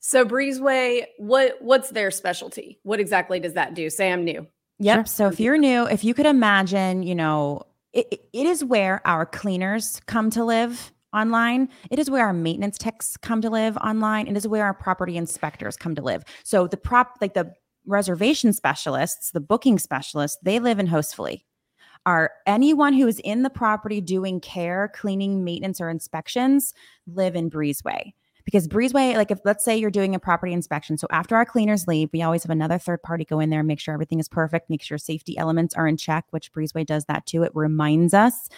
So 0.00 0.24
Breezeway, 0.24 1.04
what 1.18 1.56
what's 1.60 1.90
their 1.90 2.10
specialty? 2.10 2.78
What 2.82 3.00
exactly 3.00 3.38
does 3.38 3.52
that 3.54 3.74
do? 3.74 3.90
Say 3.90 4.10
I'm 4.10 4.24
new. 4.24 4.46
Yep. 4.78 4.96
Sure. 4.96 5.04
So 5.04 5.28
if 5.28 5.38
you're 5.38 5.58
new, 5.58 5.86
if 5.86 6.04
you 6.04 6.14
could 6.14 6.24
imagine, 6.24 7.02
you 7.02 7.14
know, 7.14 7.66
it, 7.92 8.06
it 8.32 8.46
is 8.46 8.64
where 8.64 9.06
our 9.06 9.26
cleaners 9.26 10.00
come 10.06 10.30
to 10.30 10.44
live 10.44 10.90
online. 11.12 11.68
It 11.90 11.98
is 11.98 12.10
where 12.10 12.26
our 12.26 12.32
maintenance 12.32 12.78
techs 12.78 13.16
come 13.16 13.40
to 13.42 13.50
live 13.50 13.76
online. 13.78 14.26
It 14.26 14.36
is 14.36 14.46
where 14.46 14.64
our 14.64 14.74
property 14.74 15.16
inspectors 15.16 15.76
come 15.76 15.94
to 15.94 16.02
live. 16.02 16.22
So 16.44 16.66
the 16.66 16.76
prop, 16.76 17.16
like 17.20 17.34
the 17.34 17.52
reservation 17.86 18.52
specialists, 18.52 19.30
the 19.30 19.40
booking 19.40 19.78
specialists, 19.78 20.38
they 20.42 20.58
live 20.58 20.78
in 20.78 20.86
Hostfully. 20.86 21.44
Are 22.06 22.30
anyone 22.46 22.94
who 22.94 23.06
is 23.06 23.20
in 23.24 23.42
the 23.42 23.50
property 23.50 24.00
doing 24.00 24.40
care, 24.40 24.90
cleaning, 24.94 25.44
maintenance, 25.44 25.80
or 25.80 25.90
inspections 25.90 26.72
live 27.06 27.36
in 27.36 27.50
Breezeway? 27.50 28.12
Because 28.46 28.66
Breezeway, 28.66 29.16
like 29.16 29.30
if 29.30 29.38
let's 29.44 29.64
say 29.64 29.76
you're 29.76 29.90
doing 29.90 30.14
a 30.14 30.18
property 30.18 30.54
inspection, 30.54 30.96
so 30.96 31.06
after 31.10 31.36
our 31.36 31.44
cleaners 31.44 31.86
leave, 31.86 32.08
we 32.12 32.22
always 32.22 32.42
have 32.42 32.50
another 32.50 32.78
third 32.78 33.02
party 33.02 33.24
go 33.24 33.38
in 33.38 33.50
there, 33.50 33.62
make 33.62 33.78
sure 33.78 33.92
everything 33.92 34.18
is 34.18 34.28
perfect, 34.28 34.70
make 34.70 34.82
sure 34.82 34.96
safety 34.96 35.36
elements 35.36 35.74
are 35.74 35.86
in 35.86 35.98
check, 35.98 36.24
which 36.30 36.50
Breezeway 36.52 36.86
does 36.86 37.04
that 37.04 37.26
too. 37.26 37.42
It 37.42 37.52
reminds 37.54 38.14
us 38.14 38.48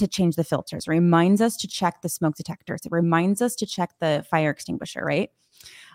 to 0.00 0.08
change 0.08 0.36
the 0.36 0.44
filters, 0.44 0.88
reminds 0.88 1.40
us 1.40 1.56
to 1.58 1.68
check 1.68 2.02
the 2.02 2.08
smoke 2.08 2.34
detectors, 2.36 2.80
it 2.84 2.92
reminds 2.92 3.40
us 3.40 3.54
to 3.56 3.66
check 3.66 3.90
the 4.00 4.24
fire 4.28 4.50
extinguisher, 4.50 5.04
right? 5.04 5.30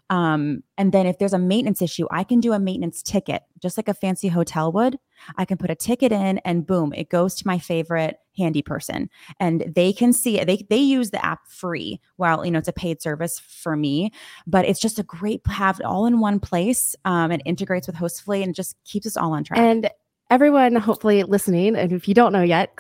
Um, 0.09 0.61
and 0.77 0.91
then 0.91 1.07
if 1.07 1.17
there's 1.17 1.33
a 1.33 1.39
maintenance 1.39 1.81
issue, 1.81 2.05
I 2.11 2.23
can 2.23 2.39
do 2.39 2.53
a 2.53 2.59
maintenance 2.59 3.01
ticket, 3.01 3.41
just 3.59 3.77
like 3.77 3.87
a 3.87 3.93
fancy 3.93 4.27
hotel 4.27 4.71
would. 4.71 4.97
I 5.37 5.45
can 5.45 5.57
put 5.57 5.71
a 5.71 5.75
ticket 5.75 6.11
in 6.11 6.37
and 6.39 6.67
boom, 6.67 6.93
it 6.93 7.09
goes 7.09 7.33
to 7.35 7.47
my 7.47 7.57
favorite 7.57 8.17
handy 8.37 8.61
person 8.61 9.09
and 9.39 9.71
they 9.75 9.93
can 9.93 10.13
see 10.13 10.39
it. 10.39 10.45
They, 10.45 10.65
they 10.69 10.77
use 10.77 11.09
the 11.09 11.25
app 11.25 11.47
free 11.47 12.01
while, 12.17 12.45
you 12.45 12.51
know, 12.51 12.59
it's 12.59 12.67
a 12.67 12.73
paid 12.73 13.01
service 13.01 13.39
for 13.39 13.75
me, 13.75 14.11
but 14.45 14.65
it's 14.65 14.79
just 14.79 14.99
a 14.99 15.03
great 15.03 15.41
have 15.47 15.79
it 15.79 15.85
all 15.85 16.05
in 16.05 16.19
one 16.19 16.39
place. 16.39 16.95
Um, 17.05 17.31
and 17.31 17.41
integrates 17.45 17.87
with 17.87 17.95
Hostfully 17.95 18.43
and 18.43 18.53
just 18.53 18.75
keeps 18.83 19.07
us 19.07 19.17
all 19.17 19.33
on 19.33 19.43
track. 19.43 19.59
And 19.59 19.89
everyone 20.31 20.75
hopefully 20.75 21.21
listening 21.23 21.75
and 21.75 21.91
if 21.91 22.07
you 22.07 22.13
don't 22.13 22.33
know 22.33 22.41
yet 22.41 22.75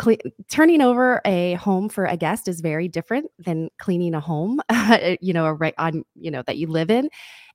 turning 0.49 0.81
over 0.81 1.21
a 1.25 1.53
home 1.53 1.87
for 1.87 2.05
a 2.05 2.17
guest 2.17 2.47
is 2.47 2.59
very 2.59 2.87
different 2.87 3.29
than 3.37 3.69
cleaning 3.77 4.15
a 4.15 4.19
home 4.19 4.59
you 5.21 5.31
know 5.31 5.51
right 5.51 5.75
on 5.77 6.03
you 6.15 6.31
know 6.31 6.41
that 6.43 6.57
you 6.57 6.67
live 6.67 6.89
in. 6.89 7.09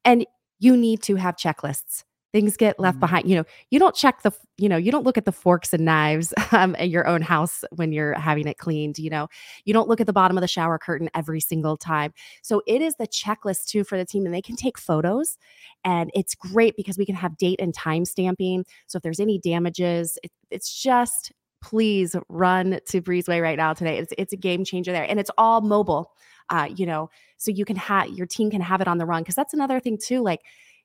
And 0.05 0.27
you 0.59 0.77
need 0.77 1.03
to 1.03 1.17
have 1.17 1.37
checklists 1.37 2.05
things 2.33 2.57
get 2.57 2.79
left 2.79 2.97
mm-hmm. 2.97 3.01
behind. 3.01 3.29
You 3.29 3.37
know 3.37 3.45
you 3.71 3.79
don't 3.79 3.95
check 3.95 4.23
the 4.23 4.33
you 4.57 4.69
know 4.69 4.77
you 4.77 4.91
don't 4.91 5.05
look 5.05 5.19
at 5.19 5.25
the 5.25 5.33
forks 5.33 5.73
and 5.73 5.85
knives 5.85 6.33
um, 6.53 6.75
at 6.79 6.89
your 6.89 7.07
own 7.07 7.23
house 7.23 7.65
when 7.73 7.93
you're 7.93 8.15
having 8.15 8.47
it 8.47 8.59
cleaned 8.59 8.99
you 8.99 9.11
know. 9.11 9.29
You 9.65 9.73
don't 9.73 9.89
look 9.89 10.01
at 10.01 10.07
the 10.07 10.13
bottom 10.13 10.37
of 10.37 10.43
the 10.43 10.49
shower 10.49 10.79
curtain 10.79 11.11
every 11.15 11.41
single 11.41 11.77
time. 11.77 12.13
So 12.43 12.63
it 12.67 12.83
is 12.83 12.97
the 12.97 13.07
checklist 13.07 13.67
too 13.67 13.85
for 13.85 13.99
the 13.99 14.05
team 14.05 14.25
and 14.27 14.35
they 14.35 14.43
can 14.43 14.57
take 14.57 14.79
photos 14.79 15.39
and 15.85 16.11
it's 16.15 16.35
great 16.35 16.77
because 16.77 16.99
we 16.99 17.07
can 17.07 17.15
have 17.15 17.37
date 17.37 17.61
and 17.61 17.75
time 17.75 18.05
stamping. 18.05 18.65
So 18.87 18.97
if 18.97 19.03
there's 19.03 19.21
any 19.21 19.39
damages 19.39 20.19
it, 20.23 20.31
it's 20.51 20.83
just 20.83 21.33
please 21.63 22.17
run 22.31 22.81
to 22.87 23.03
breezeway 23.03 23.43
right 23.43 23.59
now 23.59 23.75
today. 23.75 23.99
It's, 23.99 24.13
it's 24.17 24.33
a 24.33 24.37
game 24.37 24.65
changer 24.65 24.93
there 24.93 25.05
and 25.09 25.21
it's 25.21 25.31
all 25.37 25.61
mobile 25.61 26.13
uh, 26.51 26.69
you 26.75 26.85
know. 26.85 27.09
So 27.37 27.51
you 27.51 27.65
can 27.65 27.77
have 27.77 28.09
your 28.09 28.27
team 28.27 28.51
can 28.51 28.61
have 28.61 28.81
it 28.81 28.89
on 28.89 28.99
the 28.99 29.07
run 29.07 29.23
because 29.23 29.35
that's 29.35 29.55
another 29.55 29.81
thing 29.81 29.97
too 29.97 30.21
like 30.21 30.41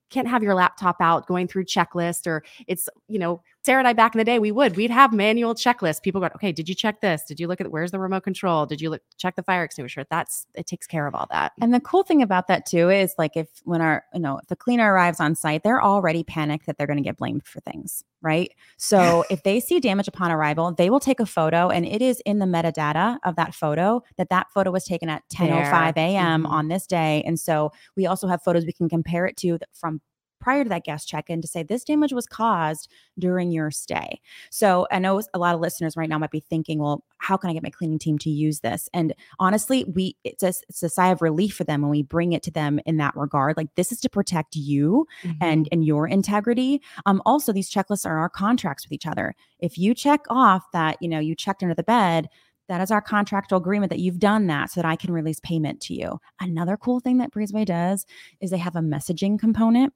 can't 0.10 0.28
have 0.28 0.44
your 0.44 0.54
laptop 0.54 0.98
out 1.00 1.28
going 1.28 1.48
through 1.48 1.66
checklist 1.66 2.28
or 2.28 2.44
it's 2.68 2.90
you 3.08 3.20
know 3.20 3.42
sarah 3.66 3.80
and 3.80 3.88
i 3.88 3.94
back 3.94 4.14
in 4.14 4.20
the 4.20 4.24
day 4.24 4.38
we 4.38 4.52
would 4.52 4.76
we'd 4.76 4.92
have 4.92 5.12
manual 5.12 5.56
checklists. 5.56 6.02
People 6.02 6.22
go 6.22 6.30
okay 6.36 6.52
did 6.52 6.70
you 6.70 6.76
check 6.76 7.02
this? 7.02 7.24
Did 7.28 7.40
you 7.40 7.48
look 7.48 7.60
at 7.60 7.72
where's 7.72 7.92
the 7.92 8.00
remote 8.00 8.24
control? 8.24 8.66
Did 8.66 8.80
you 8.80 8.90
look 8.90 9.02
check 9.18 9.36
the 9.36 9.44
fire 9.44 9.64
extinguisher? 9.64 10.06
That's 10.10 10.46
it 10.54 10.68
takes 10.68 10.86
care 10.86 11.08
of 11.08 11.16
all 11.16 11.28
that. 11.32 11.54
And 11.60 11.74
the 11.74 11.80
cool 11.80 12.04
thing 12.04 12.22
about 12.22 12.48
that 12.48 12.66
too 12.66 12.90
is 12.90 13.16
like 13.18 13.36
if 13.36 13.48
when 13.64 13.82
our 13.82 14.04
you 14.14 14.20
know 14.20 14.38
if 14.38 14.48
the 14.48 14.56
cleaner 14.56 14.94
arrives 14.94 15.20
on 15.20 15.34
site 15.34 15.64
they're 15.64 15.84
already 15.84 16.24
panicked 16.24 16.68
that 16.68 16.78
they're 16.78 16.88
going 16.88 16.98
to 16.98 17.04
get 17.04 17.18
blamed 17.18 17.46
for 17.46 17.60
things 17.62 18.04
right? 18.22 18.52
So 18.78 19.24
if 19.30 19.44
they 19.44 19.60
see 19.60 19.80
damage 19.80 20.08
upon 20.08 20.32
arrival 20.32 20.72
they 20.72 20.90
will 20.90 21.00
take 21.00 21.20
a 21.20 21.26
photo 21.26 21.70
and 21.70 21.86
it 21.86 22.02
is 22.02 22.22
in 22.26 22.40
the 22.40 22.46
metadata 22.46 23.18
of 23.24 23.36
that 23.36 23.54
photo 23.54 24.04
that 24.18 24.30
that 24.30 24.48
photo 24.54 24.72
was 24.72 24.86
taken 24.86 25.10
at 25.10 25.24
10:05 25.34 25.98
a.m. 25.98 26.44
Mm-hmm. 26.44 26.52
on 26.52 26.68
this 26.68 26.86
day. 26.86 27.24
And 27.26 27.40
so 27.40 27.72
we 27.96 28.06
also 28.06 28.28
have 28.28 28.44
photos 28.44 28.66
we 28.66 28.74
can 28.74 28.90
compare 28.90 29.26
it 29.26 29.38
to 29.38 29.58
from 29.74 30.02
prior 30.46 30.64
to 30.64 30.70
that 30.70 30.84
guest 30.84 31.08
check 31.08 31.28
in 31.28 31.42
to 31.42 31.48
say 31.48 31.64
this 31.64 31.84
damage 31.84 32.14
was 32.14 32.28
caused 32.28 32.88
during 33.18 33.52
your 33.52 33.72
stay. 33.72 34.22
So 34.52 34.86
I 34.92 35.00
know 35.00 35.20
a 35.34 35.40
lot 35.40 35.56
of 35.56 35.60
listeners 35.60 35.98
right 35.98 36.08
now 36.08 36.20
might 36.20 36.30
be 36.30 36.40
thinking, 36.40 36.78
well, 36.78 37.04
how 37.18 37.36
can 37.36 37.50
I 37.50 37.54
get 37.54 37.64
my 37.64 37.72
cleaning 37.72 37.98
team 37.98 38.20
to 38.20 38.30
use 38.30 38.60
this? 38.60 38.88
And 38.94 39.16
honestly, 39.40 39.86
we 39.86 40.16
it's 40.24 40.44
a, 40.44 40.54
it's 40.70 40.84
a 40.84 40.90
sigh 40.90 41.08
of 41.08 41.24
relief 41.24 41.56
for 41.56 41.64
them 41.64 41.82
when 41.82 41.90
we 41.90 42.04
bring 42.04 42.34
it 42.34 42.44
to 42.44 42.52
them 42.52 42.80
in 42.86 42.98
that 42.98 43.16
regard. 43.16 43.58
Like 43.58 43.74
this 43.74 43.92
is 43.92 44.00
to 44.02 44.10
protect 44.10 44.56
you 44.56 45.08
mm-hmm. 45.24 45.38
and 45.42 45.68
and 45.72 45.84
your 45.84 46.08
integrity. 46.08 46.80
Um, 47.08 47.24
also, 47.26 47.52
these 47.52 47.72
checklists 47.72 48.06
are 48.06 48.20
our 48.20 48.30
contracts 48.30 48.86
with 48.86 48.92
each 48.92 49.08
other. 49.08 49.34
If 49.58 49.80
you 49.80 49.96
check 49.96 50.22
off 50.30 50.64
that 50.74 50.98
you 51.02 51.10
know 51.10 51.18
you 51.18 51.34
checked 51.34 51.64
under 51.64 51.74
the 51.74 51.82
bed, 51.82 52.30
that 52.68 52.82
is 52.82 52.92
our 52.92 53.02
contractual 53.02 53.58
agreement 53.58 53.90
that 53.90 54.00
you've 54.00 54.20
done 54.20 54.46
that 54.48 54.70
so 54.70 54.80
that 54.80 54.88
I 54.88 54.96
can 54.96 55.12
release 55.12 55.40
payment 55.40 55.82
to 55.82 55.96
you. 55.96 56.20
Another 56.40 56.78
cool 56.78 57.00
thing 57.00 57.18
that 57.18 57.32
Breezeway 57.32 57.66
does 57.66 58.06
is 58.42 58.52
they 58.52 58.60
have 58.60 58.76
a 58.76 58.82
messaging 58.82 59.40
component 59.40 59.92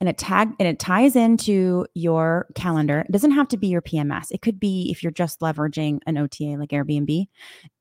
and 0.00 0.08
it 0.08 0.18
tag 0.18 0.50
and 0.58 0.68
it 0.68 0.78
ties 0.78 1.16
into 1.16 1.86
your 1.94 2.46
calendar. 2.54 3.00
It 3.00 3.12
doesn't 3.12 3.32
have 3.32 3.48
to 3.48 3.56
be 3.56 3.68
your 3.68 3.82
PMS. 3.82 4.28
It 4.30 4.42
could 4.42 4.60
be 4.60 4.90
if 4.90 5.02
you're 5.02 5.12
just 5.12 5.40
leveraging 5.40 6.00
an 6.06 6.18
OTA 6.18 6.56
like 6.58 6.70
Airbnb, 6.70 7.26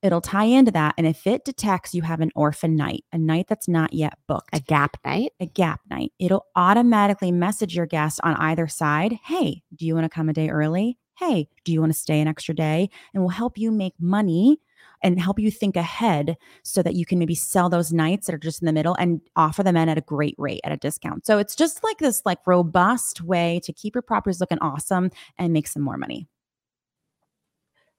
it'll 0.01 0.21
tie 0.21 0.45
into 0.45 0.71
that. 0.71 0.95
And 0.97 1.07
if 1.07 1.27
it 1.27 1.45
detects 1.45 1.93
you 1.93 2.01
have 2.03 2.21
an 2.21 2.31
orphan 2.35 2.75
night, 2.75 3.03
a 3.11 3.17
night 3.17 3.47
that's 3.47 3.67
not 3.67 3.93
yet 3.93 4.17
booked, 4.27 4.49
a 4.53 4.59
gap 4.59 4.97
night, 5.05 5.31
a 5.39 5.45
gap 5.45 5.81
night, 5.89 6.11
it'll 6.19 6.45
automatically 6.55 7.31
message 7.31 7.75
your 7.75 7.85
guest 7.85 8.19
on 8.23 8.35
either 8.35 8.67
side, 8.67 9.17
"Hey, 9.23 9.63
do 9.75 9.85
you 9.85 9.95
want 9.95 10.05
to 10.05 10.09
come 10.09 10.29
a 10.29 10.33
day 10.33 10.49
early? 10.49 10.97
Hey, 11.17 11.49
do 11.65 11.71
you 11.71 11.79
want 11.79 11.91
to 11.93 11.99
stay 11.99 12.21
an 12.21 12.27
extra 12.27 12.55
day?" 12.55 12.89
And 13.13 13.23
we'll 13.23 13.29
help 13.29 13.57
you 13.57 13.71
make 13.71 13.93
money 13.99 14.59
and 15.03 15.19
help 15.19 15.39
you 15.39 15.51
think 15.51 15.75
ahead 15.75 16.37
so 16.63 16.81
that 16.81 16.95
you 16.95 17.05
can 17.05 17.19
maybe 17.19 17.35
sell 17.35 17.69
those 17.69 17.93
nights 17.93 18.27
that 18.27 18.35
are 18.35 18.39
just 18.39 18.61
in 18.61 18.65
the 18.65 18.73
middle 18.73 18.95
and 18.95 19.21
offer 19.35 19.63
them 19.63 19.77
in 19.77 19.89
at 19.89 19.97
a 19.97 20.01
great 20.01 20.35
rate 20.37 20.61
at 20.63 20.71
a 20.71 20.77
discount. 20.77 21.25
So 21.25 21.37
it's 21.37 21.55
just 21.55 21.83
like 21.83 21.97
this 21.99 22.21
like 22.25 22.39
robust 22.45 23.21
way 23.21 23.59
to 23.63 23.73
keep 23.73 23.95
your 23.95 24.01
properties 24.01 24.39
looking 24.39 24.59
awesome 24.59 25.11
and 25.37 25.53
make 25.53 25.67
some 25.67 25.81
more 25.81 25.97
money. 25.97 26.27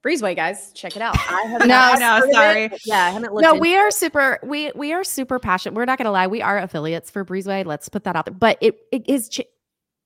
Breezeway, 0.05 0.37
guys, 0.37 0.71
check 0.73 0.95
it 0.97 1.03
out. 1.03 1.17
I 1.31 1.43
have 1.43 1.67
no, 1.67 1.95
no, 1.99 2.33
sorry. 2.33 2.65
It. 2.65 2.81
Yeah, 2.87 3.05
I 3.05 3.11
haven't 3.11 3.33
looked. 3.33 3.43
No, 3.43 3.55
we 3.55 3.77
are 3.77 3.91
super. 3.91 4.39
We 4.45 4.71
we 4.75 4.93
are 4.93 5.03
super 5.03 5.39
passionate. 5.39 5.75
We're 5.75 5.87
not 5.87 5.99
going 5.99 6.07
to 6.07 6.13
lie. 6.13 6.29
We 6.29 6.41
are 6.41 6.59
affiliates 6.59 7.11
for 7.11 7.25
Breezeway. 7.25 7.67
Let's 7.67 7.89
put 7.89 8.05
that 8.05 8.15
out 8.15 8.27
there. 8.27 8.35
But 8.35 8.59
it 8.61 8.79
it 8.93 9.09
is. 9.09 9.29
Ch- 9.29 9.43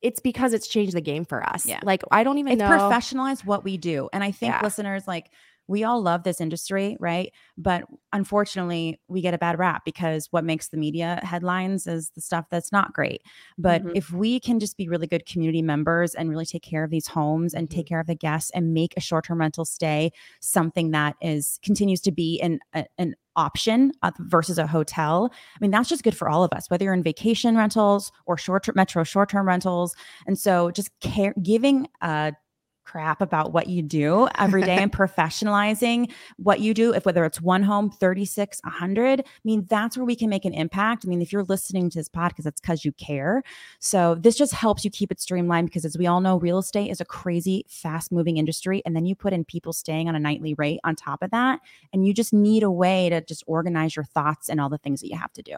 it's 0.00 0.18
because 0.18 0.52
it's 0.52 0.66
changed 0.66 0.94
the 0.94 1.00
game 1.00 1.24
for 1.24 1.46
us. 1.46 1.64
Yeah. 1.64 1.80
Like 1.82 2.02
I 2.10 2.24
don't 2.24 2.38
even 2.38 2.54
it's 2.54 2.58
know. 2.58 2.68
professionalized 2.68 3.44
what 3.44 3.64
we 3.64 3.76
do. 3.76 4.08
And 4.12 4.24
I 4.24 4.32
think 4.32 4.52
yeah. 4.52 4.60
listeners 4.62 5.06
like 5.06 5.30
we 5.72 5.84
all 5.84 6.02
love 6.02 6.22
this 6.22 6.38
industry, 6.38 6.98
right? 7.00 7.32
But 7.56 7.84
unfortunately, 8.12 9.00
we 9.08 9.22
get 9.22 9.32
a 9.32 9.38
bad 9.38 9.58
rap 9.58 9.86
because 9.86 10.28
what 10.30 10.44
makes 10.44 10.68
the 10.68 10.76
media 10.76 11.18
headlines 11.22 11.86
is 11.86 12.10
the 12.10 12.20
stuff 12.20 12.44
that's 12.50 12.70
not 12.70 12.92
great. 12.92 13.22
But 13.56 13.82
mm-hmm. 13.82 13.96
if 13.96 14.10
we 14.10 14.38
can 14.38 14.60
just 14.60 14.76
be 14.76 14.86
really 14.86 15.06
good 15.06 15.24
community 15.24 15.62
members 15.62 16.14
and 16.14 16.28
really 16.28 16.44
take 16.44 16.62
care 16.62 16.84
of 16.84 16.90
these 16.90 17.06
homes 17.06 17.54
and 17.54 17.70
take 17.70 17.86
mm-hmm. 17.86 17.94
care 17.94 18.00
of 18.00 18.06
the 18.06 18.14
guests 18.14 18.50
and 18.54 18.74
make 18.74 18.92
a 18.98 19.00
short-term 19.00 19.40
rental 19.40 19.64
stay 19.64 20.12
something 20.40 20.90
that 20.90 21.16
is 21.22 21.58
continues 21.62 22.02
to 22.02 22.12
be 22.12 22.38
an 22.42 22.60
an 22.98 23.14
option 23.34 23.92
versus 24.20 24.58
a 24.58 24.66
hotel. 24.66 25.30
I 25.32 25.58
mean, 25.60 25.70
that's 25.70 25.88
just 25.88 26.02
good 26.02 26.16
for 26.16 26.28
all 26.28 26.44
of 26.44 26.52
us, 26.52 26.68
whether 26.68 26.84
you're 26.84 26.92
in 26.92 27.02
vacation 27.02 27.56
rentals 27.56 28.12
or 28.26 28.36
short 28.36 28.68
metro 28.76 29.04
short 29.04 29.30
term 29.30 29.48
rentals. 29.48 29.94
And 30.26 30.38
so, 30.38 30.70
just 30.70 30.90
care 31.00 31.34
giving 31.42 31.88
a 32.02 32.34
crap 32.84 33.20
about 33.20 33.52
what 33.52 33.66
you 33.68 33.82
do 33.82 34.28
every 34.38 34.62
day 34.62 34.76
and 34.76 34.92
professionalizing 35.02 36.10
what 36.36 36.60
you 36.60 36.74
do. 36.74 36.92
If 36.92 37.04
whether 37.04 37.24
it's 37.24 37.40
one 37.40 37.62
home 37.62 37.90
36 37.90 38.60
100 38.64 39.20
i 39.20 39.24
mean 39.44 39.66
that's 39.68 39.96
where 39.96 40.04
we 40.04 40.16
can 40.16 40.28
make 40.28 40.44
an 40.44 40.54
impact. 40.54 41.04
I 41.04 41.08
mean 41.08 41.22
if 41.22 41.32
you're 41.32 41.44
listening 41.44 41.90
to 41.90 41.98
this 41.98 42.08
podcast 42.08 42.46
it's 42.46 42.60
because 42.60 42.84
you 42.84 42.92
care. 42.92 43.42
So 43.78 44.14
this 44.14 44.36
just 44.36 44.54
helps 44.54 44.84
you 44.84 44.90
keep 44.90 45.10
it 45.10 45.20
streamlined 45.20 45.68
because 45.68 45.84
as 45.84 45.96
we 45.96 46.06
all 46.06 46.20
know 46.20 46.38
real 46.38 46.58
estate 46.58 46.90
is 46.90 47.00
a 47.00 47.04
crazy 47.04 47.64
fast 47.68 48.12
moving 48.12 48.36
industry 48.36 48.82
and 48.84 48.94
then 48.94 49.06
you 49.06 49.14
put 49.14 49.32
in 49.32 49.44
people 49.44 49.72
staying 49.72 50.08
on 50.08 50.14
a 50.14 50.20
nightly 50.20 50.54
rate 50.54 50.80
on 50.84 50.96
top 50.96 51.22
of 51.22 51.30
that 51.30 51.60
and 51.92 52.06
you 52.06 52.14
just 52.14 52.32
need 52.32 52.62
a 52.62 52.70
way 52.70 53.08
to 53.08 53.20
just 53.20 53.44
organize 53.46 53.96
your 53.96 54.04
thoughts 54.04 54.48
and 54.48 54.60
all 54.60 54.68
the 54.68 54.78
things 54.78 55.00
that 55.00 55.08
you 55.08 55.16
have 55.16 55.32
to 55.32 55.42
do. 55.42 55.56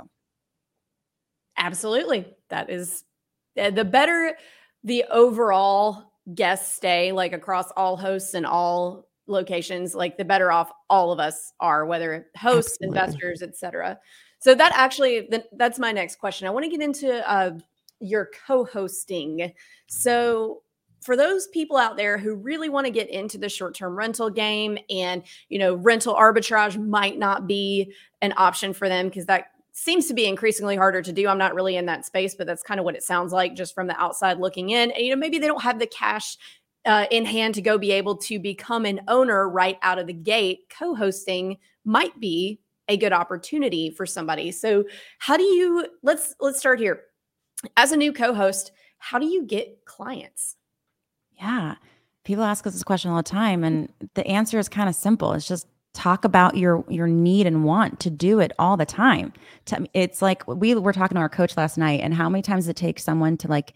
Absolutely. 1.56 2.26
That 2.50 2.70
is 2.70 3.04
eh, 3.56 3.70
the 3.70 3.84
better 3.84 4.36
the 4.82 5.04
overall 5.10 6.13
guest 6.34 6.76
stay 6.76 7.12
like 7.12 7.32
across 7.32 7.70
all 7.72 7.96
hosts 7.96 8.34
and 8.34 8.46
all 8.46 9.08
locations 9.26 9.94
like 9.94 10.16
the 10.16 10.24
better 10.24 10.52
off 10.52 10.70
all 10.88 11.10
of 11.12 11.18
us 11.18 11.52
are 11.60 11.86
whether 11.86 12.26
hosts 12.36 12.78
Absolutely. 12.80 12.86
investors 12.98 13.42
etc 13.42 13.98
so 14.44 14.54
that 14.54 14.72
actually 14.74 15.26
that's 15.56 15.78
my 15.78 15.90
next 15.90 16.16
question. 16.16 16.46
I 16.46 16.50
want 16.50 16.64
to 16.64 16.70
get 16.70 16.82
into 16.82 17.26
uh, 17.26 17.52
your 17.98 18.28
co-hosting. 18.46 19.54
So 19.86 20.60
for 21.00 21.16
those 21.16 21.46
people 21.46 21.78
out 21.78 21.96
there 21.96 22.18
who 22.18 22.34
really 22.34 22.68
want 22.68 22.84
to 22.84 22.90
get 22.90 23.08
into 23.08 23.38
the 23.38 23.48
short-term 23.48 23.96
rental 23.96 24.28
game 24.28 24.76
and 24.90 25.22
you 25.48 25.58
know 25.58 25.76
rental 25.76 26.14
arbitrage 26.14 26.76
might 26.78 27.18
not 27.18 27.46
be 27.46 27.94
an 28.20 28.34
option 28.36 28.74
for 28.74 28.86
them 28.86 29.08
because 29.08 29.24
that 29.24 29.46
seems 29.74 30.06
to 30.06 30.14
be 30.14 30.24
increasingly 30.24 30.76
harder 30.76 31.02
to 31.02 31.12
do. 31.12 31.26
I'm 31.26 31.36
not 31.36 31.54
really 31.54 31.76
in 31.76 31.86
that 31.86 32.06
space, 32.06 32.34
but 32.34 32.46
that's 32.46 32.62
kind 32.62 32.78
of 32.78 32.84
what 32.84 32.94
it 32.94 33.02
sounds 33.02 33.32
like 33.32 33.56
just 33.56 33.74
from 33.74 33.88
the 33.88 34.00
outside 34.00 34.38
looking 34.38 34.70
in. 34.70 34.92
And, 34.92 35.04
you 35.04 35.10
know, 35.10 35.18
maybe 35.18 35.38
they 35.38 35.48
don't 35.48 35.62
have 35.62 35.80
the 35.80 35.86
cash 35.88 36.36
uh, 36.86 37.06
in 37.10 37.24
hand 37.24 37.56
to 37.56 37.62
go 37.62 37.76
be 37.76 37.90
able 37.90 38.16
to 38.18 38.38
become 38.38 38.84
an 38.84 39.00
owner 39.08 39.48
right 39.48 39.76
out 39.82 39.98
of 39.98 40.06
the 40.06 40.12
gate. 40.12 40.60
Co 40.70 40.94
hosting 40.94 41.58
might 41.84 42.18
be 42.20 42.60
a 42.88 42.96
good 42.96 43.12
opportunity 43.12 43.90
for 43.90 44.06
somebody. 44.06 44.52
So, 44.52 44.84
how 45.18 45.36
do 45.36 45.42
you 45.42 45.88
let's 46.02 46.34
let's 46.40 46.58
start 46.58 46.78
here. 46.78 47.02
As 47.76 47.92
a 47.92 47.96
new 47.96 48.12
co-host, 48.12 48.72
how 48.98 49.18
do 49.18 49.26
you 49.26 49.44
get 49.44 49.84
clients? 49.86 50.56
Yeah. 51.32 51.76
People 52.24 52.44
ask 52.44 52.66
us 52.66 52.74
this 52.74 52.84
question 52.84 53.10
all 53.10 53.16
the 53.16 53.22
time 53.22 53.64
and 53.64 53.88
the 54.14 54.26
answer 54.26 54.58
is 54.58 54.68
kind 54.68 54.88
of 54.88 54.94
simple. 54.94 55.32
It's 55.32 55.48
just 55.48 55.66
talk 55.94 56.24
about 56.24 56.56
your 56.56 56.84
your 56.88 57.06
need 57.06 57.46
and 57.46 57.64
want 57.64 58.00
to 58.00 58.10
do 58.10 58.40
it 58.40 58.52
all 58.58 58.76
the 58.76 58.84
time. 58.84 59.32
It's 59.94 60.20
like 60.20 60.46
we 60.46 60.74
were 60.74 60.92
talking 60.92 61.14
to 61.14 61.20
our 61.20 61.28
coach 61.28 61.56
last 61.56 61.78
night 61.78 62.00
and 62.02 62.12
how 62.12 62.28
many 62.28 62.42
times 62.42 62.68
it 62.68 62.76
takes 62.76 63.02
someone 63.02 63.36
to 63.38 63.48
like 63.48 63.74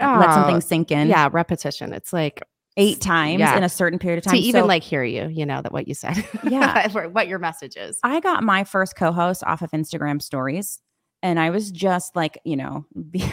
oh, 0.00 0.16
let 0.18 0.30
ah, 0.30 0.34
something 0.34 0.60
sink 0.60 0.90
in? 0.90 1.08
yeah 1.08 1.28
repetition. 1.30 1.92
It's 1.92 2.12
like 2.12 2.42
eight 2.76 3.00
times 3.00 3.40
yeah. 3.40 3.56
in 3.56 3.64
a 3.64 3.68
certain 3.68 3.98
period 3.98 4.18
of 4.18 4.24
time 4.24 4.34
to 4.34 4.40
even 4.40 4.62
so, 4.62 4.66
like 4.66 4.82
hear 4.82 5.04
you 5.04 5.28
you 5.28 5.44
know 5.44 5.62
that 5.62 5.72
what 5.72 5.86
you 5.86 5.94
said. 5.94 6.24
Yeah. 6.42 6.88
What 7.08 7.28
your 7.28 7.38
message 7.38 7.76
is. 7.76 7.98
I 8.02 8.20
got 8.20 8.42
my 8.42 8.64
first 8.64 8.96
co-host 8.96 9.44
off 9.44 9.62
of 9.62 9.70
instagram 9.72 10.22
stories 10.22 10.80
and 11.22 11.40
i 11.40 11.50
was 11.50 11.70
just 11.70 12.14
like 12.16 12.38
you 12.44 12.56
know 12.56 12.84
be, 13.10 13.24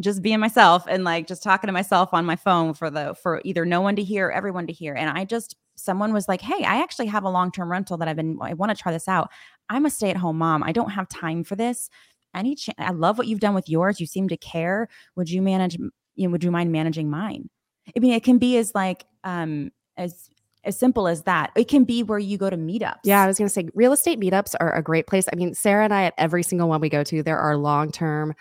just 0.00 0.22
being 0.22 0.40
myself 0.40 0.84
and 0.88 1.04
like 1.04 1.26
just 1.26 1.42
talking 1.42 1.68
to 1.68 1.72
myself 1.72 2.10
on 2.12 2.24
my 2.24 2.36
phone 2.36 2.74
for 2.74 2.90
the 2.90 3.14
for 3.22 3.40
either 3.44 3.64
no 3.64 3.80
one 3.80 3.96
to 3.96 4.02
hear 4.02 4.30
everyone 4.30 4.66
to 4.66 4.72
hear 4.72 4.94
and 4.94 5.10
i 5.10 5.24
just 5.24 5.56
someone 5.76 6.12
was 6.12 6.28
like, 6.28 6.40
Hey, 6.40 6.64
I 6.64 6.76
actually 6.82 7.06
have 7.06 7.24
a 7.24 7.30
long 7.30 7.50
term 7.50 7.70
rental 7.70 7.96
that 7.98 8.08
I've 8.08 8.16
been, 8.16 8.38
I 8.40 8.54
want 8.54 8.76
to 8.76 8.80
try 8.80 8.92
this 8.92 9.08
out. 9.08 9.30
I'm 9.68 9.86
a 9.86 9.90
stay 9.90 10.10
at 10.10 10.16
home 10.16 10.38
mom. 10.38 10.62
I 10.62 10.72
don't 10.72 10.90
have 10.90 11.08
time 11.08 11.44
for 11.44 11.56
this. 11.56 11.88
Any 12.34 12.54
chance, 12.54 12.76
I 12.78 12.90
love 12.90 13.18
what 13.18 13.26
you've 13.26 13.40
done 13.40 13.54
with 13.54 13.68
yours. 13.68 14.00
You 14.00 14.06
seem 14.06 14.28
to 14.28 14.36
care. 14.36 14.88
Would 15.16 15.30
you 15.30 15.40
manage, 15.40 15.76
you 15.76 16.26
know, 16.26 16.30
would 16.30 16.44
you 16.44 16.50
mind 16.50 16.72
managing 16.72 17.08
mine? 17.10 17.48
I 17.96 18.00
mean, 18.00 18.12
it 18.12 18.24
can 18.24 18.38
be 18.38 18.56
as 18.58 18.74
like 18.74 19.04
um 19.24 19.70
as 19.96 20.28
as 20.64 20.76
simple 20.76 21.06
as 21.08 21.22
that. 21.22 21.52
It 21.56 21.68
can 21.68 21.84
be 21.84 22.02
where 22.02 22.18
you 22.18 22.36
go 22.36 22.50
to 22.50 22.56
meetups. 22.56 22.98
Yeah, 23.04 23.22
I 23.22 23.26
was 23.26 23.38
going 23.38 23.48
to 23.48 23.54
say 23.54 23.68
real 23.74 23.92
estate 23.92 24.20
meetups 24.20 24.54
are 24.58 24.74
a 24.74 24.82
great 24.82 25.06
place. 25.06 25.26
I 25.32 25.36
mean, 25.36 25.54
Sarah 25.54 25.84
and 25.84 25.94
I 25.94 26.04
at 26.04 26.14
every 26.18 26.42
single 26.42 26.68
one 26.68 26.80
we 26.80 26.88
go 26.88 27.04
to, 27.04 27.22
there 27.22 27.38
are 27.38 27.56
long 27.56 27.92
term 27.92 28.34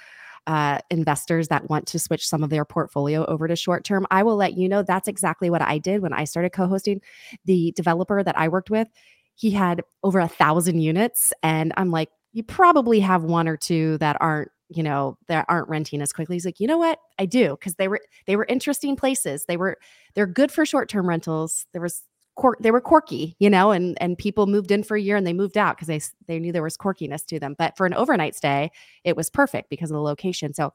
uh, 0.48 0.80
investors 0.90 1.48
that 1.48 1.70
want 1.70 1.88
to 1.88 2.00
switch 2.00 2.28
some 2.28 2.44
of 2.44 2.50
their 2.50 2.66
portfolio 2.66 3.26
over 3.26 3.48
to 3.48 3.56
short 3.56 3.84
term. 3.84 4.06
I 4.12 4.24
will 4.24 4.36
let 4.36 4.58
you 4.58 4.70
know 4.70 4.84
that's 4.84 5.08
exactly 5.08 5.50
what 5.50 5.62
I 5.62 5.78
did 5.78 6.02
when 6.02 6.14
I 6.14 6.26
started 6.26 6.52
co 6.52 6.68
hosting. 6.68 7.02
The 7.46 7.74
developer 7.76 8.24
that 8.24 8.38
I 8.38 8.48
worked 8.48 8.70
with, 8.70 8.88
he 9.36 9.52
had 9.52 9.82
over 10.04 10.20
a 10.20 10.28
thousand 10.28 10.80
units. 10.80 11.34
And 11.44 11.74
I'm 11.78 11.92
like, 11.92 12.10
you 12.34 12.44
probably 12.44 13.00
have 13.00 13.24
one 13.24 13.48
or 13.48 13.58
two 13.58 13.98
that 14.00 14.18
aren't 14.20 14.52
you 14.70 14.82
know 14.84 15.18
that 15.28 15.46
aren't 15.48 15.70
renting 15.70 16.02
as 16.02 16.12
quickly 16.12 16.36
he's 16.36 16.46
like 16.46 16.60
you 16.60 16.66
know 16.66 16.80
what 16.80 16.98
i 17.20 17.26
do 17.26 17.52
because 17.52 17.76
they 17.76 17.88
were 17.88 18.02
they 18.26 18.36
were 18.36 18.46
interesting 18.50 18.96
places 18.96 19.46
they 19.48 19.58
were 19.58 19.78
they're 20.16 20.26
good 20.26 20.52
for 20.52 20.66
short-term 20.66 21.08
rentals 21.08 21.68
there 21.72 21.82
was 21.82 22.02
quirk, 22.36 22.60
they 22.60 22.72
were 22.72 22.82
quirky, 22.82 23.36
you 23.40 23.50
know, 23.50 23.72
and 23.72 23.98
and 24.02 24.18
people 24.18 24.48
moved 24.48 24.72
in 24.72 24.84
for 24.84 24.96
a 24.96 25.02
year 25.02 25.16
and 25.16 25.26
they 25.26 25.34
moved 25.34 25.58
out 25.58 25.78
because 25.78 25.88
they 25.88 26.02
they 26.28 26.40
knew 26.40 26.52
there 26.52 26.64
was 26.64 26.78
quirkiness 26.78 27.26
to 27.26 27.40
them. 27.40 27.56
But 27.58 27.76
for 27.78 27.86
an 27.86 27.94
overnight 27.94 28.36
stay, 28.36 28.72
it 29.04 29.16
was 29.16 29.30
perfect 29.30 29.70
because 29.70 29.92
of 29.92 29.96
the 29.96 30.02
location. 30.02 30.54
So 30.54 30.74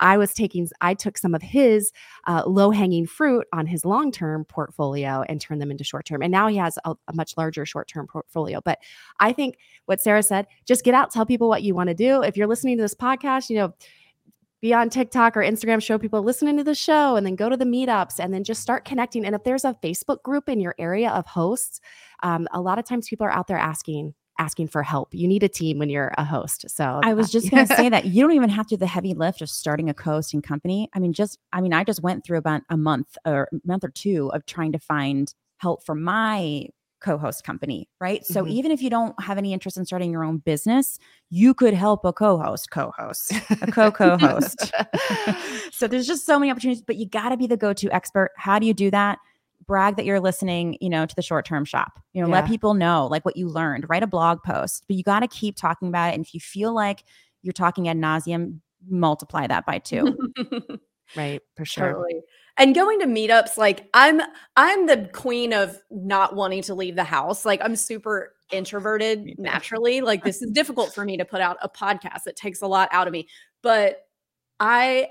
I 0.00 0.16
was 0.16 0.32
taking, 0.34 0.68
I 0.80 0.94
took 0.94 1.16
some 1.16 1.34
of 1.34 1.42
his 1.42 1.92
uh, 2.26 2.42
low 2.46 2.70
hanging 2.70 3.06
fruit 3.06 3.46
on 3.52 3.66
his 3.66 3.84
long 3.84 4.10
term 4.10 4.44
portfolio 4.44 5.24
and 5.28 5.40
turned 5.40 5.60
them 5.60 5.70
into 5.70 5.84
short 5.84 6.06
term. 6.06 6.22
And 6.22 6.32
now 6.32 6.48
he 6.48 6.56
has 6.56 6.78
a, 6.84 6.94
a 7.08 7.14
much 7.14 7.36
larger 7.36 7.64
short 7.64 7.88
term 7.88 8.06
portfolio. 8.06 8.60
But 8.60 8.80
I 9.20 9.32
think 9.32 9.58
what 9.86 10.00
Sarah 10.00 10.22
said, 10.22 10.46
just 10.66 10.84
get 10.84 10.94
out, 10.94 11.10
tell 11.10 11.24
people 11.24 11.48
what 11.48 11.62
you 11.62 11.74
want 11.74 11.88
to 11.88 11.94
do. 11.94 12.22
If 12.22 12.36
you're 12.36 12.48
listening 12.48 12.76
to 12.78 12.82
this 12.82 12.94
podcast, 12.94 13.48
you 13.48 13.56
know, 13.56 13.74
be 14.62 14.72
on 14.72 14.88
TikTok 14.88 15.36
or 15.36 15.40
Instagram, 15.40 15.82
show 15.82 15.98
people 15.98 16.22
listening 16.22 16.56
to 16.56 16.64
the 16.64 16.74
show, 16.74 17.16
and 17.16 17.26
then 17.26 17.34
go 17.34 17.48
to 17.48 17.56
the 17.56 17.64
meetups 17.64 18.20
and 18.20 18.32
then 18.32 18.44
just 18.44 18.62
start 18.62 18.84
connecting. 18.84 19.26
And 19.26 19.34
if 19.34 19.42
there's 19.42 19.64
a 19.64 19.76
Facebook 19.82 20.22
group 20.22 20.48
in 20.48 20.60
your 20.60 20.76
area 20.78 21.10
of 21.10 21.26
hosts, 21.26 21.80
um, 22.22 22.46
a 22.52 22.60
lot 22.60 22.78
of 22.78 22.84
times 22.84 23.08
people 23.08 23.26
are 23.26 23.32
out 23.32 23.48
there 23.48 23.58
asking 23.58 24.14
asking 24.38 24.66
for 24.66 24.82
help. 24.82 25.12
You 25.12 25.28
need 25.28 25.42
a 25.42 25.48
team 25.48 25.78
when 25.78 25.90
you're 25.90 26.12
a 26.16 26.24
host. 26.24 26.64
So 26.70 27.00
I 27.04 27.12
was 27.12 27.30
just 27.30 27.50
going 27.50 27.66
to 27.66 27.76
say 27.76 27.88
that 27.90 28.06
you 28.06 28.22
don't 28.22 28.32
even 28.32 28.48
have 28.48 28.66
to 28.68 28.76
do 28.76 28.78
the 28.78 28.86
heavy 28.86 29.12
lift 29.12 29.42
of 29.42 29.50
starting 29.50 29.90
a 29.90 29.94
co-hosting 29.94 30.40
company. 30.40 30.88
I 30.94 31.00
mean, 31.00 31.12
just 31.12 31.38
I 31.52 31.60
mean, 31.60 31.74
I 31.74 31.84
just 31.84 32.02
went 32.02 32.24
through 32.24 32.38
about 32.38 32.62
a 32.70 32.76
month 32.76 33.18
or 33.26 33.48
month 33.64 33.84
or 33.84 33.90
two 33.90 34.30
of 34.32 34.46
trying 34.46 34.72
to 34.72 34.78
find 34.78 35.32
help 35.58 35.84
for 35.84 35.94
my 35.94 36.66
co-host 37.02 37.44
company, 37.44 37.88
right? 38.00 38.24
So 38.24 38.42
mm-hmm. 38.42 38.52
even 38.52 38.72
if 38.72 38.80
you 38.80 38.90
don't 38.90 39.14
have 39.20 39.38
any 39.38 39.52
interest 39.52 39.76
in 39.76 39.84
starting 39.84 40.10
your 40.10 40.24
own 40.24 40.38
business, 40.38 40.98
you 41.30 41.54
could 41.54 41.74
help 41.74 42.04
a 42.04 42.12
co-host, 42.12 42.70
co-host, 42.70 43.32
a 43.60 43.70
co-co-host. 43.70 44.72
so 45.72 45.86
there's 45.86 46.06
just 46.06 46.24
so 46.24 46.38
many 46.38 46.50
opportunities, 46.50 46.82
but 46.82 46.96
you 46.96 47.08
got 47.08 47.30
to 47.30 47.36
be 47.36 47.46
the 47.46 47.56
go-to 47.56 47.90
expert. 47.90 48.30
How 48.36 48.58
do 48.58 48.66
you 48.66 48.74
do 48.74 48.90
that? 48.90 49.18
Brag 49.66 49.96
that 49.96 50.04
you're 50.04 50.20
listening, 50.20 50.76
you 50.80 50.88
know, 50.88 51.06
to 51.06 51.14
the 51.14 51.22
short-term 51.22 51.64
shop. 51.64 52.00
You 52.12 52.22
know, 52.22 52.28
yeah. 52.28 52.34
let 52.34 52.48
people 52.48 52.74
know 52.74 53.06
like 53.06 53.24
what 53.24 53.36
you 53.36 53.48
learned. 53.48 53.86
Write 53.88 54.02
a 54.02 54.08
blog 54.08 54.42
post, 54.42 54.84
but 54.88 54.96
you 54.96 55.02
got 55.02 55.20
to 55.20 55.28
keep 55.28 55.56
talking 55.56 55.88
about 55.88 56.10
it. 56.10 56.14
And 56.14 56.24
if 56.24 56.34
you 56.34 56.40
feel 56.40 56.74
like 56.74 57.04
you're 57.42 57.52
talking 57.52 57.88
ad 57.88 57.96
nauseum, 57.96 58.60
multiply 58.88 59.46
that 59.46 59.66
by 59.66 59.78
two. 59.78 60.16
right, 61.16 61.40
for 61.56 61.64
sure. 61.64 61.92
Totally 61.92 62.22
and 62.58 62.74
going 62.74 63.00
to 63.00 63.06
meetups 63.06 63.56
like 63.56 63.88
i'm 63.94 64.20
i'm 64.56 64.86
the 64.86 65.08
queen 65.12 65.52
of 65.52 65.78
not 65.90 66.34
wanting 66.34 66.62
to 66.62 66.74
leave 66.74 66.96
the 66.96 67.04
house 67.04 67.44
like 67.44 67.60
i'm 67.62 67.76
super 67.76 68.34
introverted 68.50 69.34
naturally 69.38 70.00
like 70.00 70.22
this 70.24 70.42
is 70.42 70.50
difficult 70.50 70.94
for 70.94 71.04
me 71.04 71.16
to 71.16 71.24
put 71.24 71.40
out 71.40 71.56
a 71.62 71.68
podcast 71.68 72.26
it 72.26 72.36
takes 72.36 72.62
a 72.62 72.66
lot 72.66 72.88
out 72.92 73.06
of 73.06 73.12
me 73.12 73.26
but 73.62 74.06
i 74.60 75.08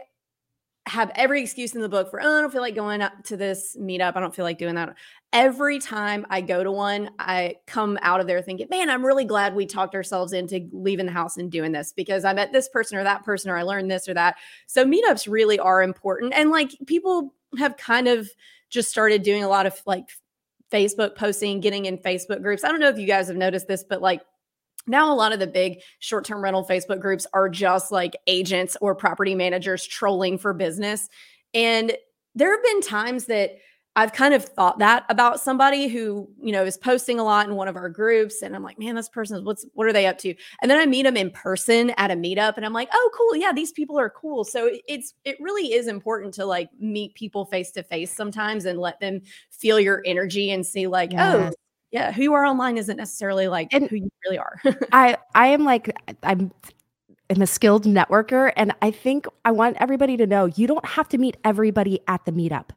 have 0.87 1.11
every 1.15 1.41
excuse 1.41 1.75
in 1.75 1.81
the 1.81 1.89
book 1.89 2.09
for 2.09 2.21
oh, 2.21 2.37
I 2.37 2.41
don't 2.41 2.51
feel 2.51 2.61
like 2.61 2.75
going 2.75 3.01
up 3.01 3.23
to 3.25 3.37
this 3.37 3.77
meetup. 3.79 4.15
I 4.15 4.19
don't 4.19 4.35
feel 4.35 4.45
like 4.45 4.57
doing 4.57 4.75
that. 4.75 4.95
Every 5.31 5.79
time 5.79 6.25
I 6.29 6.41
go 6.41 6.63
to 6.63 6.71
one, 6.71 7.11
I 7.19 7.55
come 7.67 7.99
out 8.01 8.19
of 8.19 8.27
there 8.27 8.41
thinking, 8.41 8.67
man, 8.69 8.89
I'm 8.89 9.05
really 9.05 9.23
glad 9.23 9.55
we 9.55 9.65
talked 9.65 9.95
ourselves 9.95 10.33
into 10.33 10.67
leaving 10.71 11.05
the 11.05 11.11
house 11.11 11.37
and 11.37 11.51
doing 11.51 11.71
this 11.71 11.93
because 11.93 12.25
I 12.25 12.33
met 12.33 12.51
this 12.51 12.67
person 12.67 12.97
or 12.97 13.03
that 13.03 13.23
person 13.23 13.51
or 13.51 13.57
I 13.57 13.61
learned 13.61 13.91
this 13.91 14.09
or 14.09 14.13
that. 14.15 14.37
So 14.65 14.83
meetups 14.83 15.31
really 15.31 15.59
are 15.59 15.83
important. 15.83 16.33
And 16.33 16.49
like 16.49 16.71
people 16.87 17.33
have 17.57 17.77
kind 17.77 18.07
of 18.07 18.29
just 18.69 18.89
started 18.89 19.23
doing 19.23 19.43
a 19.43 19.49
lot 19.49 19.65
of 19.65 19.79
like 19.85 20.09
Facebook 20.71 21.15
posting, 21.15 21.59
getting 21.59 21.85
in 21.85 21.97
Facebook 21.97 22.41
groups. 22.41 22.63
I 22.63 22.69
don't 22.69 22.79
know 22.79 22.89
if 22.89 22.97
you 22.97 23.07
guys 23.07 23.27
have 23.27 23.37
noticed 23.37 23.67
this, 23.67 23.83
but 23.83 24.01
like 24.01 24.21
now 24.87 25.11
a 25.11 25.15
lot 25.15 25.31
of 25.31 25.39
the 25.39 25.47
big 25.47 25.79
short-term 25.99 26.43
rental 26.43 26.65
facebook 26.65 26.99
groups 26.99 27.27
are 27.33 27.49
just 27.49 27.91
like 27.91 28.15
agents 28.27 28.77
or 28.81 28.95
property 28.95 29.35
managers 29.35 29.85
trolling 29.85 30.37
for 30.37 30.53
business 30.53 31.09
and 31.53 31.95
there 32.35 32.51
have 32.51 32.63
been 32.63 32.81
times 32.81 33.25
that 33.25 33.57
I've 33.97 34.13
kind 34.13 34.33
of 34.33 34.45
thought 34.45 34.79
that 34.79 35.03
about 35.09 35.41
somebody 35.41 35.89
who, 35.89 36.29
you 36.41 36.53
know, 36.53 36.63
is 36.63 36.77
posting 36.77 37.19
a 37.19 37.25
lot 37.25 37.49
in 37.49 37.55
one 37.55 37.67
of 37.67 37.75
our 37.75 37.89
groups. 37.89 38.41
And 38.41 38.55
I'm 38.55 38.63
like, 38.63 38.79
man, 38.79 38.95
this 38.95 39.09
person, 39.09 39.43
what's, 39.43 39.65
what 39.73 39.85
are 39.85 39.91
they 39.91 40.05
up 40.05 40.17
to? 40.19 40.33
And 40.61 40.71
then 40.71 40.79
I 40.79 40.85
meet 40.85 41.03
them 41.03 41.17
in 41.17 41.29
person 41.29 41.89
at 41.97 42.09
a 42.09 42.13
meetup 42.13 42.55
and 42.55 42.65
I'm 42.65 42.71
like, 42.71 42.87
oh, 42.93 43.09
cool. 43.13 43.35
Yeah, 43.35 43.51
these 43.51 43.73
people 43.73 43.99
are 43.99 44.09
cool. 44.09 44.45
So 44.45 44.69
it's, 44.87 45.13
it 45.25 45.35
really 45.41 45.73
is 45.73 45.87
important 45.87 46.33
to 46.35 46.45
like 46.45 46.69
meet 46.79 47.15
people 47.15 47.43
face 47.45 47.71
to 47.71 47.83
face 47.83 48.15
sometimes 48.15 48.63
and 48.63 48.79
let 48.79 49.01
them 49.01 49.21
feel 49.49 49.77
your 49.77 50.01
energy 50.05 50.51
and 50.51 50.65
see, 50.65 50.87
like, 50.87 51.11
oh, 51.11 51.15
yes. 51.15 51.53
oh, 51.53 51.60
yeah, 51.91 52.11
who 52.11 52.23
you 52.23 52.33
are 52.33 52.45
online 52.45 52.77
isn't 52.77 52.97
necessarily 52.97 53.47
like 53.47 53.73
and 53.73 53.89
who 53.89 53.97
you 53.97 54.09
really 54.25 54.37
are. 54.37 54.61
I 54.91 55.17
I 55.35 55.47
am 55.47 55.63
like 55.63 55.93
I'm 56.23 56.51
I'm 57.29 57.41
a 57.41 57.47
skilled 57.47 57.85
networker 57.85 58.51
and 58.55 58.73
I 58.81 58.91
think 58.91 59.25
I 59.45 59.51
want 59.51 59.77
everybody 59.79 60.17
to 60.17 60.27
know 60.27 60.45
you 60.45 60.67
don't 60.67 60.85
have 60.85 61.07
to 61.09 61.17
meet 61.17 61.37
everybody 61.43 61.99
at 62.07 62.25
the 62.25 62.31
meetup. 62.31 62.69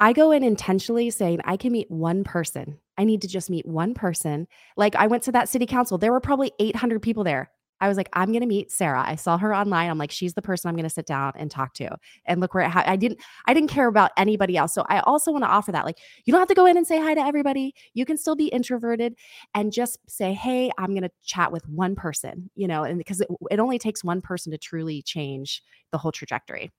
I 0.00 0.12
go 0.12 0.32
in 0.32 0.42
intentionally 0.42 1.10
saying 1.10 1.40
I 1.44 1.56
can 1.56 1.72
meet 1.72 1.90
one 1.90 2.24
person. 2.24 2.78
I 2.98 3.04
need 3.04 3.22
to 3.22 3.28
just 3.28 3.50
meet 3.50 3.66
one 3.66 3.94
person. 3.94 4.46
Like 4.76 4.94
I 4.96 5.06
went 5.06 5.22
to 5.24 5.32
that 5.32 5.48
city 5.48 5.66
council, 5.66 5.98
there 5.98 6.12
were 6.12 6.20
probably 6.20 6.52
800 6.58 7.00
people 7.00 7.24
there. 7.24 7.50
I 7.80 7.88
was 7.88 7.96
like, 7.96 8.08
I'm 8.12 8.30
going 8.30 8.40
to 8.40 8.46
meet 8.46 8.70
Sarah. 8.70 9.04
I 9.04 9.16
saw 9.16 9.36
her 9.36 9.54
online. 9.54 9.90
I'm 9.90 9.98
like, 9.98 10.10
she's 10.10 10.34
the 10.34 10.42
person 10.42 10.68
I'm 10.68 10.76
going 10.76 10.84
to 10.84 10.90
sit 10.90 11.06
down 11.06 11.32
and 11.36 11.50
talk 11.50 11.74
to. 11.74 11.96
And 12.24 12.40
look 12.40 12.54
where 12.54 12.70
I 12.72 12.96
didn't, 12.96 13.20
I 13.46 13.52
didn't 13.52 13.68
care 13.68 13.88
about 13.88 14.12
anybody 14.16 14.56
else. 14.56 14.72
So 14.72 14.84
I 14.88 15.00
also 15.00 15.32
want 15.32 15.44
to 15.44 15.48
offer 15.48 15.72
that. 15.72 15.84
Like, 15.84 15.98
you 16.24 16.32
don't 16.32 16.40
have 16.40 16.48
to 16.48 16.54
go 16.54 16.66
in 16.66 16.76
and 16.76 16.86
say 16.86 17.00
hi 17.00 17.14
to 17.14 17.20
everybody. 17.20 17.74
You 17.92 18.06
can 18.06 18.16
still 18.16 18.36
be 18.36 18.46
introverted 18.46 19.16
and 19.54 19.72
just 19.72 19.98
say, 20.08 20.32
hey, 20.32 20.70
I'm 20.78 20.90
going 20.90 21.02
to 21.02 21.10
chat 21.24 21.52
with 21.52 21.68
one 21.68 21.94
person, 21.96 22.48
you 22.54 22.68
know, 22.68 22.84
and 22.84 22.96
because 22.96 23.20
it, 23.20 23.28
it 23.50 23.58
only 23.58 23.78
takes 23.78 24.04
one 24.04 24.20
person 24.20 24.52
to 24.52 24.58
truly 24.58 25.02
change 25.02 25.62
the 25.90 25.98
whole 25.98 26.12
trajectory. 26.12 26.70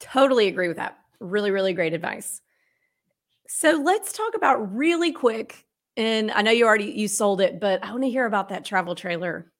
Totally 0.00 0.48
agree 0.48 0.68
with 0.68 0.76
that. 0.78 0.98
Really, 1.20 1.50
really 1.50 1.72
great 1.72 1.94
advice. 1.94 2.42
So 3.48 3.80
let's 3.82 4.12
talk 4.12 4.34
about 4.34 4.76
really 4.76 5.10
quick 5.10 5.64
and 5.98 6.30
I 6.30 6.42
know 6.42 6.52
you 6.52 6.64
already 6.64 6.92
you 6.92 7.08
sold 7.08 7.40
it, 7.40 7.60
but 7.60 7.84
I 7.84 7.90
want 7.90 8.04
to 8.04 8.10
hear 8.10 8.24
about 8.24 8.48
that 8.50 8.64
travel 8.64 8.94
trailer. 8.94 9.52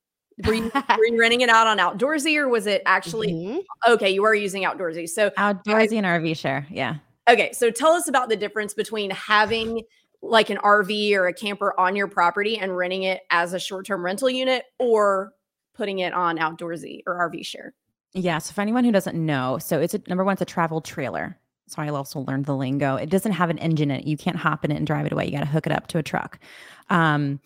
Were 0.46 0.54
you, 0.54 0.70
were 0.96 1.06
you 1.06 1.20
renting 1.20 1.40
it 1.40 1.50
out 1.50 1.66
on 1.66 1.78
Outdoorsy 1.78 2.36
or 2.36 2.48
was 2.48 2.66
it 2.66 2.80
actually 2.86 3.32
mm-hmm. 3.32 3.92
okay? 3.92 4.08
You 4.08 4.22
were 4.22 4.34
using 4.34 4.62
Outdoorsy, 4.62 5.08
so 5.08 5.30
Outdoorsy 5.30 5.94
I, 5.94 5.96
and 5.96 6.06
RV 6.06 6.36
share, 6.36 6.66
yeah. 6.70 6.96
Okay, 7.28 7.52
so 7.52 7.70
tell 7.70 7.92
us 7.92 8.08
about 8.08 8.28
the 8.28 8.36
difference 8.36 8.72
between 8.72 9.10
having 9.10 9.82
like 10.22 10.48
an 10.48 10.58
RV 10.58 11.12
or 11.14 11.26
a 11.26 11.34
camper 11.34 11.78
on 11.78 11.94
your 11.94 12.08
property 12.08 12.56
and 12.56 12.76
renting 12.76 13.02
it 13.02 13.22
as 13.30 13.52
a 13.52 13.58
short-term 13.58 14.04
rental 14.04 14.30
unit, 14.30 14.64
or 14.78 15.32
putting 15.74 15.98
it 16.00 16.12
on 16.12 16.38
Outdoorsy 16.38 17.02
or 17.06 17.30
RV 17.30 17.44
share. 17.44 17.74
Yeah. 18.14 18.38
So 18.38 18.52
for 18.52 18.60
anyone 18.60 18.84
who 18.84 18.92
doesn't 18.92 19.14
know, 19.14 19.58
so 19.58 19.80
it's 19.80 19.94
a 19.94 20.02
number 20.08 20.24
one, 20.24 20.32
it's 20.32 20.42
a 20.42 20.46
travel 20.46 20.80
trailer. 20.80 21.38
So 21.68 21.82
I 21.82 21.88
also 21.88 22.20
learned 22.20 22.46
the 22.46 22.56
lingo. 22.56 22.96
It 22.96 23.10
doesn't 23.10 23.32
have 23.32 23.50
an 23.50 23.58
engine 23.58 23.90
in 23.90 24.00
it. 24.00 24.06
You 24.06 24.16
can't 24.16 24.36
hop 24.36 24.64
in 24.64 24.70
it 24.70 24.76
and 24.76 24.86
drive 24.86 25.06
it 25.06 25.12
away. 25.12 25.26
You 25.26 25.32
got 25.32 25.40
to 25.40 25.46
hook 25.46 25.66
it 25.66 25.72
up 25.72 25.86
to 25.88 25.98
a 25.98 26.02
truck. 26.02 26.38
Um, 26.90 27.40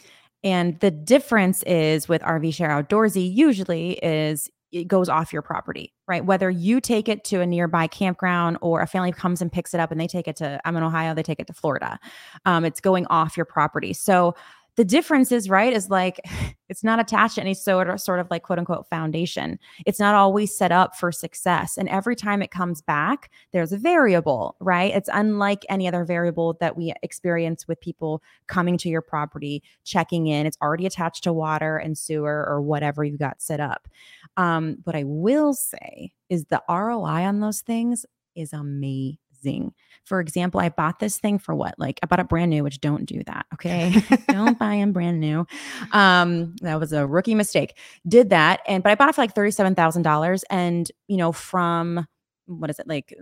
and 0.45 0.79
the 0.81 0.91
difference 0.91 1.63
is 1.65 2.09
with 2.09 2.23
RV 2.23 2.55
Share 2.55 2.71
Outdoorsy, 2.71 3.33
usually 3.33 3.93
is 4.03 4.51
it 4.73 4.89
goes 4.89 5.09
off 5.09 5.33
your 5.33 5.43
property, 5.43 5.93
right? 6.09 6.25
Whether 6.25 6.51
you 6.51 6.81
take 6.81 7.09
it 7.09 7.25
to 7.25 7.41
a 7.43 7.47
nearby 7.47 7.87
campground 7.87 8.57
or 8.63 8.81
a 8.81 8.87
family 8.87 9.13
comes 9.13 9.43
and 9.43 9.53
picks 9.53 9.75
it 9.75 9.81
up 9.81 9.93
and 9.93 10.01
they 10.01 10.07
take 10.07 10.27
it 10.27 10.37
to, 10.37 10.59
I'm 10.65 10.77
in 10.77 10.83
Ohio, 10.83 11.15
they 11.15 11.23
take 11.23 11.41
it 11.41 11.47
to 11.49 11.53
Florida. 11.53 12.01
Um, 12.47 12.65
it's 12.65 12.81
going 12.81 13.07
off 13.09 13.37
your 13.37 13.45
property. 13.45 13.93
So 13.93 14.35
the 14.77 14.85
difference 14.85 15.31
is 15.31 15.51
right 15.51 15.73
is 15.73 15.91
like 15.91 16.21
it's 16.69 16.83
not 16.83 16.99
attached 16.99 17.35
to 17.35 17.41
any 17.43 17.53
sort 17.53 17.91
of 17.91 18.01
sort 18.01 18.19
of 18.19 18.31
like 18.31 18.43
quote 18.45 18.59
unquote 18.59 18.89
foundation. 18.89 19.59
It's 19.85 20.01
not 20.01 20.15
always 20.15 20.57
set 20.57 20.73
up 20.73 20.97
for 20.97 21.13
success. 21.13 21.77
And 21.77 21.87
every 21.91 22.17
time 22.17 22.41
it 22.41 22.51
comes 22.51 22.81
back 22.81 23.31
there's 23.53 23.73
a 23.73 23.77
variable 23.77 24.57
right? 24.61 24.95
It's 24.95 25.11
unlike 25.13 25.67
any 25.69 25.87
other 25.87 26.05
variable 26.05 26.57
that 26.61 26.77
we 26.77 26.95
experience 27.03 27.69
with 27.69 27.81
people 27.81 28.23
coming 28.47 28.79
to 28.79 28.89
your 28.89 29.03
property 29.03 29.63
checking 29.85 30.29
in. 30.29 30.47
It's 30.47 30.59
already 30.63 30.87
attached 30.87 31.25
to 31.25 31.33
water 31.33 31.77
and 31.77 31.97
sewer 31.97 32.47
or 32.49 32.63
whatever 32.63 33.05
you've 33.05 33.19
got 33.19 33.43
set 33.43 33.61
up. 33.61 33.89
Um, 34.37 34.79
what 34.85 34.97
i 34.97 35.05
will 35.05 35.53
say 35.53 36.13
is 36.31 36.47
the 36.47 36.63
roi 36.69 37.25
on 37.25 37.41
those 37.41 37.61
things 37.61 38.07
is 38.35 38.53
amazing 38.53 39.19
amazing. 39.43 39.75
For 40.05 40.21
example, 40.21 40.61
I 40.61 40.69
bought 40.69 40.99
this 40.99 41.19
thing 41.19 41.39
for 41.39 41.55
what? 41.55 41.75
Like 41.79 42.01
I 42.03 42.07
bought 42.07 42.21
it 42.21 42.29
brand 42.29 42.51
new, 42.51 42.65
which 42.65 42.81
don't 42.81 43.07
do 43.07 43.23
that. 43.25 43.47
Okay. 43.55 43.95
don't 44.29 44.59
buy 44.59 44.77
them 44.77 44.93
brand 44.93 45.21
new. 45.21 45.47
Um, 45.93 46.57
that 46.63 46.81
was 46.81 46.93
a 46.93 47.07
rookie 47.07 47.35
mistake. 47.35 47.77
Did 48.07 48.31
that. 48.31 48.61
And 48.67 48.83
but 48.83 48.91
I 48.91 48.95
bought 48.95 49.09
it 49.11 49.15
for 49.15 49.23
like 49.23 49.35
$37,000. 49.35 50.43
And, 50.51 50.91
you 51.09 51.17
know, 51.17 51.33
from 51.33 52.07
what 52.47 52.71
is 52.71 52.79
it 52.79 52.89
like 52.89 53.15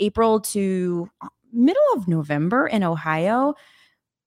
April 0.00 0.40
to 0.40 1.10
middle 1.52 1.82
of 1.94 2.08
November 2.08 2.66
in 2.66 2.82
Ohio, 2.84 3.54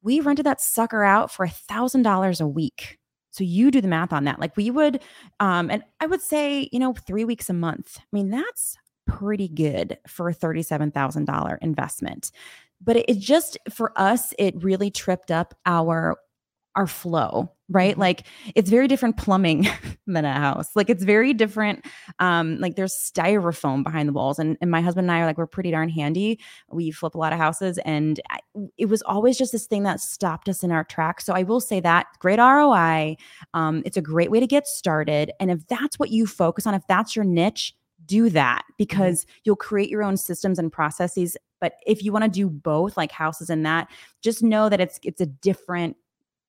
we 0.01 0.19
rented 0.19 0.45
that 0.45 0.61
sucker 0.61 1.03
out 1.03 1.31
for 1.31 1.45
a 1.45 1.49
thousand 1.49 2.03
dollars 2.03 2.41
a 2.41 2.47
week. 2.47 2.99
So 3.31 3.43
you 3.43 3.69
do 3.69 3.81
the 3.81 3.87
math 3.87 4.13
on 4.13 4.23
that. 4.25 4.39
Like 4.39 4.55
we 4.55 4.71
would, 4.71 5.01
um, 5.39 5.69
and 5.69 5.83
I 5.99 6.05
would 6.05 6.21
say, 6.21 6.69
you 6.71 6.79
know, 6.79 6.93
three 6.93 7.25
weeks 7.25 7.49
a 7.49 7.53
month. 7.53 7.97
I 7.99 8.03
mean, 8.13 8.29
that's 8.29 8.77
pretty 9.05 9.47
good 9.47 9.97
for 10.07 10.29
a 10.29 10.33
$37,000 10.35 11.57
investment. 11.61 12.31
But 12.81 12.97
it, 12.97 13.05
it 13.07 13.19
just, 13.19 13.57
for 13.71 13.91
us, 13.95 14.33
it 14.37 14.63
really 14.63 14.91
tripped 14.91 15.31
up 15.31 15.55
our 15.65 16.17
our 16.75 16.87
flow 16.87 17.49
right 17.69 17.93
mm-hmm. 17.93 18.01
like 18.01 18.27
it's 18.53 18.69
very 18.69 18.87
different 18.87 19.17
plumbing 19.17 19.67
than 20.07 20.25
a 20.25 20.33
house 20.33 20.75
like 20.75 20.89
it's 20.89 21.03
very 21.03 21.33
different 21.33 21.83
um 22.19 22.59
like 22.59 22.75
there's 22.75 22.93
styrofoam 22.93 23.83
behind 23.83 24.07
the 24.07 24.13
walls 24.13 24.37
and, 24.37 24.57
and 24.61 24.69
my 24.69 24.81
husband 24.81 25.05
and 25.05 25.11
i 25.11 25.19
are 25.19 25.25
like 25.25 25.37
we're 25.37 25.47
pretty 25.47 25.71
darn 25.71 25.89
handy 25.89 26.39
we 26.69 26.91
flip 26.91 27.15
a 27.15 27.17
lot 27.17 27.33
of 27.33 27.39
houses 27.39 27.79
and 27.79 28.19
I, 28.29 28.39
it 28.77 28.87
was 28.87 29.01
always 29.03 29.37
just 29.37 29.51
this 29.51 29.65
thing 29.65 29.83
that 29.83 29.99
stopped 29.99 30.47
us 30.47 30.63
in 30.63 30.71
our 30.71 30.83
tracks 30.83 31.25
so 31.25 31.33
i 31.33 31.43
will 31.43 31.61
say 31.61 31.79
that 31.79 32.07
great 32.19 32.39
roi 32.39 33.15
um 33.53 33.81
it's 33.85 33.97
a 33.97 34.01
great 34.01 34.29
way 34.29 34.39
to 34.39 34.47
get 34.47 34.67
started 34.67 35.31
and 35.39 35.49
if 35.49 35.65
that's 35.67 35.97
what 35.97 36.11
you 36.11 36.27
focus 36.27 36.67
on 36.67 36.73
if 36.75 36.85
that's 36.87 37.15
your 37.15 37.25
niche 37.25 37.73
do 38.05 38.29
that 38.29 38.63
mm-hmm. 38.63 38.73
because 38.77 39.25
you'll 39.43 39.55
create 39.55 39.89
your 39.89 40.03
own 40.03 40.17
systems 40.17 40.59
and 40.59 40.71
processes 40.71 41.37
but 41.61 41.73
if 41.87 42.03
you 42.03 42.11
want 42.11 42.23
to 42.23 42.29
do 42.29 42.49
both 42.49 42.97
like 42.97 43.11
houses 43.11 43.49
and 43.49 43.65
that 43.65 43.87
just 44.21 44.43
know 44.43 44.69
that 44.69 44.81
it's 44.81 44.99
it's 45.03 45.21
a 45.21 45.25
different 45.25 45.95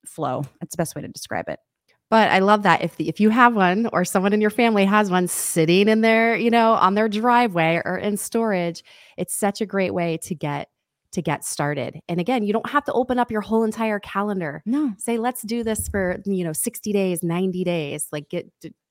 flow. 0.07 0.45
That's 0.61 0.75
the 0.75 0.81
best 0.81 0.95
way 0.95 1.03
to 1.03 1.09
describe 1.09 1.49
it. 1.49 1.61
But 2.09 2.31
I 2.31 2.38
love 2.38 2.62
that 2.62 2.83
if 2.83 2.97
the, 2.97 3.09
if 3.09 3.19
you 3.19 3.31
have 3.31 3.57
one 3.57 3.88
or 3.92 4.05
someone 4.05 4.33
in 4.33 4.40
your 4.40 4.51
family 4.51 4.85
has 4.85 5.11
one 5.11 5.27
sitting 5.27 5.88
in 5.88 6.03
their, 6.03 6.37
you 6.37 6.51
know, 6.51 6.75
on 6.75 6.95
their 6.95 7.09
driveway 7.09 7.83
or 7.85 7.99
in 7.99 8.16
storage, 8.16 8.85
it's 9.16 9.35
such 9.35 9.61
a 9.61 9.66
great 9.66 9.92
way 9.92 10.16
to 10.19 10.35
get 10.35 10.69
to 11.12 11.23
get 11.23 11.45
started. 11.45 12.01
And 12.09 12.21
again, 12.21 12.42
you 12.42 12.53
don't 12.53 12.69
have 12.69 12.85
to 12.85 12.92
open 12.92 13.19
up 13.19 13.31
your 13.31 13.40
whole 13.40 13.64
entire 13.64 13.99
calendar. 13.99 14.62
No. 14.66 14.92
Say 14.99 15.19
let's 15.19 15.42
do 15.42 15.64
this 15.64 15.88
for, 15.88 16.21
you 16.27 16.45
know, 16.45 16.53
60 16.53 16.92
days, 16.92 17.23
90 17.23 17.64
days. 17.64 18.07
Like 18.12 18.29
get 18.29 18.51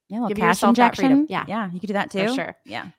yeah, 0.10 0.26
give 0.28 0.38
cash 0.38 0.64
injection. 0.64 1.28
Yeah. 1.30 1.46
Yeah, 1.48 1.70
you 1.72 1.80
could 1.80 1.88
do 1.88 1.94
that 1.94 2.12
too. 2.12 2.28
For 2.28 2.34
sure. 2.34 2.56
Yeah. 2.66 2.90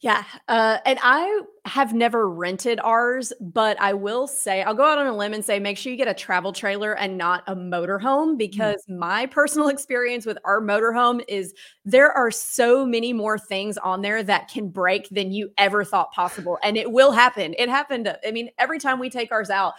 Yeah. 0.00 0.22
Uh, 0.46 0.78
and 0.86 0.96
I 1.02 1.42
have 1.64 1.92
never 1.92 2.28
rented 2.28 2.78
ours, 2.78 3.32
but 3.40 3.76
I 3.80 3.94
will 3.94 4.28
say, 4.28 4.62
I'll 4.62 4.74
go 4.74 4.84
out 4.84 4.98
on 4.98 5.08
a 5.08 5.16
limb 5.16 5.34
and 5.34 5.44
say, 5.44 5.58
make 5.58 5.76
sure 5.76 5.90
you 5.90 5.98
get 5.98 6.06
a 6.06 6.14
travel 6.14 6.52
trailer 6.52 6.96
and 6.96 7.18
not 7.18 7.42
a 7.48 7.56
motorhome 7.56 8.34
mm. 8.34 8.38
because 8.38 8.84
mm. 8.88 8.96
my 8.96 9.26
personal 9.26 9.68
experience 9.70 10.24
with 10.24 10.38
our 10.44 10.60
motorhome 10.60 11.24
is 11.26 11.52
there 11.84 12.12
are 12.12 12.30
so 12.30 12.86
many 12.86 13.12
more 13.12 13.40
things 13.40 13.76
on 13.78 14.02
there 14.02 14.22
that 14.22 14.48
can 14.48 14.68
break 14.68 15.08
than 15.08 15.32
you 15.32 15.50
ever 15.58 15.82
thought 15.82 16.12
possible. 16.12 16.58
And 16.62 16.76
it 16.76 16.92
will 16.92 17.10
happen. 17.10 17.56
It 17.58 17.68
happened. 17.68 18.16
I 18.24 18.30
mean, 18.30 18.50
every 18.56 18.78
time 18.78 19.00
we 19.00 19.10
take 19.10 19.32
ours 19.32 19.50
out, 19.50 19.74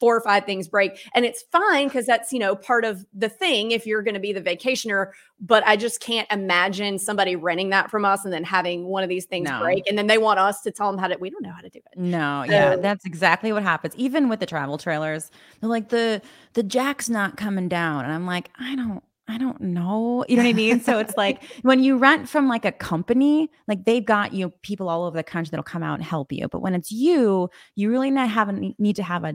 four 0.00 0.16
or 0.16 0.20
five 0.20 0.44
things 0.44 0.68
break 0.68 0.98
and 1.14 1.24
it's 1.24 1.44
fine 1.52 1.88
because 1.88 2.06
that's 2.06 2.32
you 2.32 2.38
know 2.38 2.54
part 2.54 2.84
of 2.84 3.04
the 3.14 3.28
thing 3.28 3.70
if 3.70 3.86
you're 3.86 4.02
going 4.02 4.14
to 4.14 4.20
be 4.20 4.32
the 4.32 4.40
vacationer 4.40 5.10
but 5.40 5.64
i 5.66 5.76
just 5.76 6.00
can't 6.00 6.30
imagine 6.30 6.98
somebody 6.98 7.36
renting 7.36 7.70
that 7.70 7.90
from 7.90 8.04
us 8.04 8.24
and 8.24 8.32
then 8.32 8.44
having 8.44 8.86
one 8.86 9.02
of 9.02 9.08
these 9.08 9.24
things 9.24 9.48
no. 9.48 9.60
break 9.60 9.84
and 9.88 9.96
then 9.96 10.06
they 10.06 10.18
want 10.18 10.38
us 10.38 10.60
to 10.62 10.70
tell 10.70 10.90
them 10.90 10.98
how 10.98 11.06
to 11.06 11.16
we 11.20 11.30
don't 11.30 11.42
know 11.42 11.52
how 11.52 11.60
to 11.60 11.70
do 11.70 11.78
it 11.78 11.98
no 11.98 12.44
so, 12.46 12.52
yeah 12.52 12.76
that's 12.76 13.04
exactly 13.04 13.52
what 13.52 13.62
happens 13.62 13.94
even 13.96 14.28
with 14.28 14.40
the 14.40 14.46
travel 14.46 14.78
trailers 14.78 15.30
they're 15.60 15.70
like 15.70 15.88
the 15.88 16.20
the 16.54 16.62
jack's 16.62 17.08
not 17.08 17.36
coming 17.36 17.68
down 17.68 18.04
and 18.04 18.12
i'm 18.12 18.26
like 18.26 18.50
i 18.58 18.74
don't 18.74 19.02
I 19.26 19.38
don't 19.38 19.60
know. 19.60 20.24
You 20.28 20.36
know 20.36 20.42
what 20.42 20.48
I 20.48 20.52
mean? 20.52 20.80
So 20.80 20.98
it's 20.98 21.16
like 21.16 21.42
when 21.62 21.82
you 21.82 21.96
rent 21.96 22.28
from 22.28 22.48
like 22.48 22.64
a 22.64 22.72
company, 22.72 23.50
like 23.66 23.84
they've 23.84 24.04
got 24.04 24.34
you 24.34 24.46
know, 24.46 24.52
people 24.62 24.88
all 24.88 25.04
over 25.04 25.16
the 25.16 25.22
country 25.22 25.50
that'll 25.50 25.64
come 25.64 25.82
out 25.82 25.94
and 25.94 26.04
help 26.04 26.30
you. 26.30 26.46
But 26.48 26.60
when 26.60 26.74
it's 26.74 26.92
you, 26.92 27.48
you 27.74 27.90
really 27.90 28.10
not 28.10 28.28
have 28.28 28.48
a, 28.50 28.74
need 28.78 28.96
to 28.96 29.02
have 29.02 29.24
a 29.24 29.34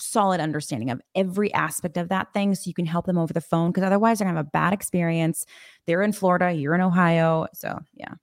solid 0.00 0.40
understanding 0.40 0.90
of 0.90 1.00
every 1.14 1.52
aspect 1.54 1.96
of 1.96 2.08
that 2.08 2.32
thing 2.32 2.54
so 2.54 2.68
you 2.68 2.74
can 2.74 2.86
help 2.86 3.06
them 3.06 3.18
over 3.18 3.32
the 3.32 3.40
phone 3.40 3.70
because 3.70 3.84
otherwise 3.84 4.18
they're 4.18 4.26
gonna 4.26 4.38
have 4.38 4.46
a 4.46 4.50
bad 4.50 4.72
experience. 4.72 5.44
They're 5.86 6.02
in 6.02 6.12
Florida, 6.12 6.52
you're 6.52 6.74
in 6.74 6.80
Ohio. 6.80 7.46
So 7.52 7.78
yeah. 7.94 8.14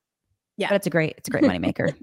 Yeah. 0.58 0.70
But 0.70 0.76
it's 0.76 0.88
a 0.88 0.90
great, 0.90 1.16
it's 1.18 1.28
a 1.28 1.32
great 1.32 1.44
moneymaker. 1.44 1.94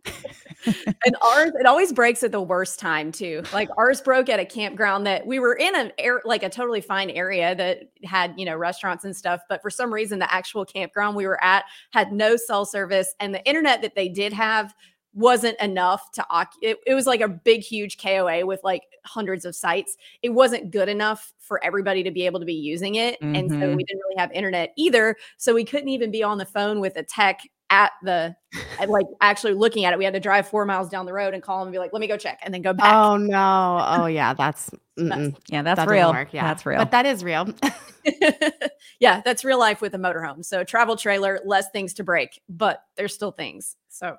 and 1.07 1.17
ours, 1.23 1.53
it 1.59 1.65
always 1.65 1.91
breaks 1.91 2.23
at 2.23 2.33
the 2.33 2.43
worst 2.43 2.79
time 2.79 3.11
too. 3.11 3.43
Like 3.51 3.71
ours 3.79 4.03
broke 4.03 4.29
at 4.29 4.39
a 4.41 4.45
campground 4.45 5.07
that 5.07 5.27
we 5.27 5.39
were 5.39 5.55
in 5.55 5.75
an 5.75 5.91
air 5.97 6.21
like 6.27 6.43
a 6.43 6.51
totally 6.51 6.83
fine 6.83 7.09
area 7.09 7.55
that 7.55 7.85
had, 8.05 8.35
you 8.37 8.45
know, 8.45 8.55
restaurants 8.55 9.05
and 9.05 9.17
stuff. 9.17 9.41
But 9.49 9.63
for 9.63 9.71
some 9.71 9.93
reason, 9.93 10.19
the 10.19 10.33
actual 10.33 10.67
campground 10.67 11.17
we 11.17 11.27
were 11.27 11.43
at 11.43 11.65
had 11.93 12.13
no 12.13 12.37
cell 12.37 12.67
service. 12.67 13.15
And 13.21 13.35
the 13.35 13.43
internet 13.47 13.81
that 13.81 13.95
they 13.95 14.11
did 14.11 14.35
have 14.35 14.75
wasn't 15.15 15.59
enough 15.61 16.11
to 16.13 16.25
it, 16.63 16.79
it 16.87 16.95
was 16.95 17.07
like 17.07 17.21
a 17.21 17.29
big 17.29 17.63
huge 17.63 17.99
koa 17.99 18.45
with 18.47 18.61
like 18.65 18.83
hundreds 19.05 19.45
of 19.45 19.55
sites. 19.55 19.97
It 20.23 20.31
wasn't 20.31 20.71
good 20.71 20.89
enough 20.89 21.33
for 21.39 21.63
everybody 21.65 22.03
to 22.03 22.11
be 22.11 22.25
able 22.27 22.41
to 22.41 22.47
be 22.47 22.55
using 22.55 22.95
it 22.95 23.21
mm-hmm. 23.21 23.35
and 23.35 23.51
so 23.51 23.57
mm-hmm. 23.57 23.77
we 23.77 23.85
didn't 23.85 24.01
really 24.09 24.19
have 24.19 24.33
internet 24.33 24.73
either 24.77 25.17
so 25.37 25.53
we 25.53 25.65
couldn't 25.65 25.89
even 25.89 26.11
be 26.11 26.23
on 26.23 26.39
the 26.39 26.47
phone 26.47 26.81
with 26.81 26.97
a 26.97 27.03
tech 27.03 27.41
at 27.73 27.93
the 28.03 28.37
at 28.79 28.91
like 28.91 29.07
actually 29.23 29.55
looking 29.55 29.87
at 29.87 29.95
it. 29.95 29.99
We 29.99 30.05
had 30.05 30.13
to 30.13 30.21
drive 30.21 30.47
four 30.47 30.67
miles 30.67 30.91
down 30.91 31.07
the 31.07 31.13
road 31.13 31.33
and 31.33 31.43
call 31.43 31.61
them 31.61 31.69
and 31.69 31.73
be 31.73 31.79
like 31.79 31.93
let 31.93 32.01
me 32.01 32.07
go 32.07 32.19
check 32.19 32.39
and 32.43 32.53
then 32.53 32.61
go 32.61 32.75
back. 32.75 32.95
Oh 32.95 33.17
no. 33.17 33.83
Oh 33.83 34.07
yeah. 34.07 34.35
That's, 34.43 34.71
that's 34.95 35.35
yeah 35.49 35.63
that's 35.63 35.79
that 35.79 35.89
real. 35.89 36.13
work. 36.13 36.35
yeah. 36.35 36.47
That's 36.47 36.67
real. 36.67 36.79
But 36.79 36.91
that 36.91 37.07
is 37.07 37.25
real. 37.25 37.49
Yeah 39.01 39.23
that's 39.25 39.45
real 39.45 39.59
life 39.59 39.81
with 39.81 39.95
a 39.95 39.99
motorhome. 39.99 40.45
So 40.45 40.63
travel 40.65 40.97
trailer 40.97 41.41
less 41.45 41.71
things 41.71 41.95
to 41.95 42.05
break 42.05 42.41
but 42.49 42.85
there's 42.97 43.15
still 43.15 43.33
things. 43.33 43.77
So 43.89 44.17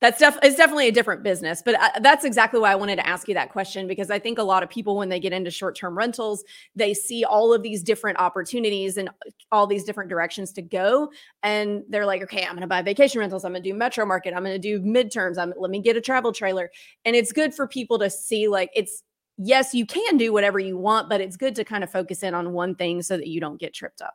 that's 0.00 0.18
def- 0.18 0.38
it's 0.42 0.56
definitely 0.56 0.88
a 0.88 0.92
different 0.92 1.22
business 1.22 1.62
but 1.64 1.74
uh, 1.80 1.88
that's 2.00 2.24
exactly 2.24 2.60
why 2.60 2.70
i 2.70 2.74
wanted 2.74 2.96
to 2.96 3.06
ask 3.06 3.28
you 3.28 3.34
that 3.34 3.50
question 3.50 3.86
because 3.86 4.10
i 4.10 4.18
think 4.18 4.38
a 4.38 4.42
lot 4.42 4.62
of 4.62 4.68
people 4.68 4.96
when 4.96 5.08
they 5.08 5.20
get 5.20 5.32
into 5.32 5.50
short-term 5.50 5.96
rentals 5.96 6.44
they 6.74 6.92
see 6.92 7.24
all 7.24 7.52
of 7.52 7.62
these 7.62 7.82
different 7.82 8.18
opportunities 8.18 8.96
and 8.96 9.08
all 9.52 9.66
these 9.66 9.84
different 9.84 10.10
directions 10.10 10.52
to 10.52 10.62
go 10.62 11.10
and 11.42 11.82
they're 11.88 12.06
like 12.06 12.22
okay 12.22 12.44
i'm 12.44 12.52
going 12.52 12.60
to 12.60 12.66
buy 12.66 12.82
vacation 12.82 13.20
rentals 13.20 13.44
i'm 13.44 13.52
going 13.52 13.62
to 13.62 13.68
do 13.70 13.74
metro 13.74 14.04
market 14.04 14.34
i'm 14.34 14.44
going 14.44 14.52
to 14.52 14.58
do 14.58 14.80
midterms 14.80 15.38
i'm 15.38 15.52
let 15.56 15.70
me 15.70 15.80
get 15.80 15.96
a 15.96 16.00
travel 16.00 16.32
trailer. 16.32 16.70
And 17.04 17.16
it's 17.16 17.32
good 17.32 17.54
for 17.54 17.66
people 17.66 17.98
to 17.98 18.10
see 18.10 18.48
like 18.48 18.70
it's 18.74 19.02
yes 19.38 19.74
you 19.74 19.86
can 19.86 20.16
do 20.16 20.32
whatever 20.32 20.58
you 20.58 20.76
want 20.78 21.08
but 21.08 21.20
it's 21.20 21.36
good 21.36 21.54
to 21.56 21.64
kind 21.64 21.82
of 21.82 21.90
focus 21.90 22.22
in 22.22 22.34
on 22.34 22.52
one 22.52 22.74
thing 22.74 23.02
so 23.02 23.16
that 23.16 23.26
you 23.26 23.40
don't 23.40 23.60
get 23.60 23.74
tripped 23.74 24.00
up 24.00 24.14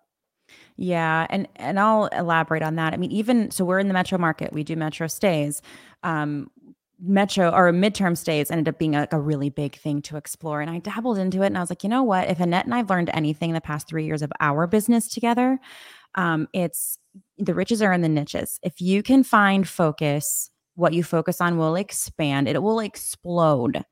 yeah, 0.81 1.27
and 1.29 1.45
and 1.57 1.77
I'll 1.77 2.05
elaborate 2.07 2.63
on 2.63 2.75
that. 2.75 2.93
I 2.93 2.97
mean, 2.97 3.11
even 3.11 3.51
so, 3.51 3.65
we're 3.65 3.79
in 3.79 3.89
the 3.89 3.93
metro 3.93 4.17
market. 4.17 4.53
We 4.53 4.63
do 4.63 4.77
metro 4.77 5.07
stays. 5.07 5.61
Um, 6.03 6.49
metro 7.01 7.49
or 7.49 7.71
midterm 7.73 8.17
stays 8.17 8.49
ended 8.49 8.69
up 8.69 8.79
being 8.79 8.93
like 8.93 9.11
a 9.11 9.19
really 9.19 9.49
big 9.49 9.75
thing 9.75 10.01
to 10.03 10.15
explore. 10.15 10.61
And 10.61 10.71
I 10.71 10.79
dabbled 10.79 11.17
into 11.17 11.41
it, 11.41 11.47
and 11.47 11.57
I 11.57 11.61
was 11.61 11.69
like, 11.69 11.83
you 11.83 11.89
know 11.89 12.03
what? 12.03 12.29
If 12.29 12.39
Annette 12.39 12.63
and 12.63 12.73
I've 12.73 12.89
learned 12.89 13.09
anything 13.13 13.49
in 13.49 13.55
the 13.55 13.61
past 13.61 13.89
three 13.89 14.05
years 14.05 14.21
of 14.21 14.31
our 14.39 14.67
business 14.67 15.09
together, 15.09 15.59
um, 16.15 16.47
it's 16.53 16.97
the 17.37 17.53
riches 17.53 17.81
are 17.81 17.91
in 17.91 18.01
the 18.01 18.07
niches. 18.07 18.57
If 18.63 18.79
you 18.79 19.03
can 19.03 19.25
find 19.25 19.67
focus, 19.67 20.49
what 20.75 20.93
you 20.93 21.03
focus 21.03 21.41
on 21.41 21.57
will 21.57 21.75
expand. 21.75 22.47
It 22.47 22.63
will 22.63 22.79
explode. 22.79 23.83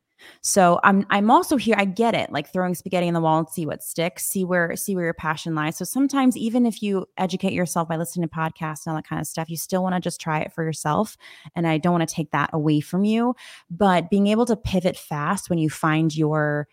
So 0.42 0.80
I'm 0.84 1.06
I'm 1.10 1.30
also 1.30 1.58
here. 1.58 1.76
I 1.78 1.86
get 1.86 2.16
it, 2.16 2.32
like 2.32 2.52
throwing 2.52 2.76
spaghetti 2.76 3.08
in 3.08 3.14
the 3.14 3.22
wall 3.22 3.40
and 3.40 3.50
see 3.50 3.66
what 3.66 3.84
sticks, 3.84 4.26
see 4.26 4.44
where 4.44 4.76
see 4.76 4.96
where 4.96 5.06
your 5.06 5.14
passion 5.14 5.56
lies. 5.56 5.78
So 5.78 5.86
sometimes 5.86 6.38
even 6.38 6.66
if 6.66 6.82
you 6.82 7.06
educate 7.18 7.54
yourself 7.54 7.88
by 7.88 7.98
listening 7.98 8.28
to 8.28 8.36
podcasts 8.36 8.86
and 8.86 8.92
all 8.92 8.96
that 8.96 9.08
kind 9.08 9.20
of 9.20 9.28
stuff, 9.28 9.50
you 9.50 9.58
still 9.58 9.84
want 9.84 9.96
to 9.96 10.02
just 10.02 10.22
try 10.22 10.40
it 10.40 10.54
for 10.54 10.64
yourself. 10.64 11.18
And 11.56 11.68
I 11.68 11.78
don't 11.78 11.94
want 11.94 12.08
to 12.08 12.14
take 12.14 12.32
that 12.32 12.50
away 12.54 12.80
from 12.80 13.04
you. 13.04 13.36
But 13.70 14.10
being 14.10 14.28
able 14.28 14.46
to 14.46 14.56
pivot 14.56 14.98
fast 14.98 15.50
when 15.50 15.60
you 15.60 15.70
find 15.70 16.16
your 16.16 16.68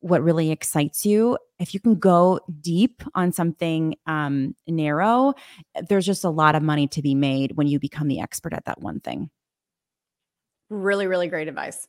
what 0.00 0.22
really 0.22 0.50
excites 0.50 1.04
you 1.04 1.38
if 1.58 1.72
you 1.72 1.80
can 1.80 1.94
go 1.94 2.38
deep 2.60 3.02
on 3.14 3.32
something 3.32 3.96
um, 4.06 4.54
narrow 4.66 5.32
there's 5.88 6.06
just 6.06 6.22
a 6.22 6.30
lot 6.30 6.54
of 6.54 6.62
money 6.62 6.86
to 6.86 7.02
be 7.02 7.14
made 7.14 7.52
when 7.56 7.66
you 7.66 7.78
become 7.80 8.06
the 8.06 8.20
expert 8.20 8.52
at 8.52 8.64
that 8.66 8.80
one 8.80 9.00
thing 9.00 9.30
really 10.68 11.06
really 11.06 11.28
great 11.28 11.48
advice 11.48 11.86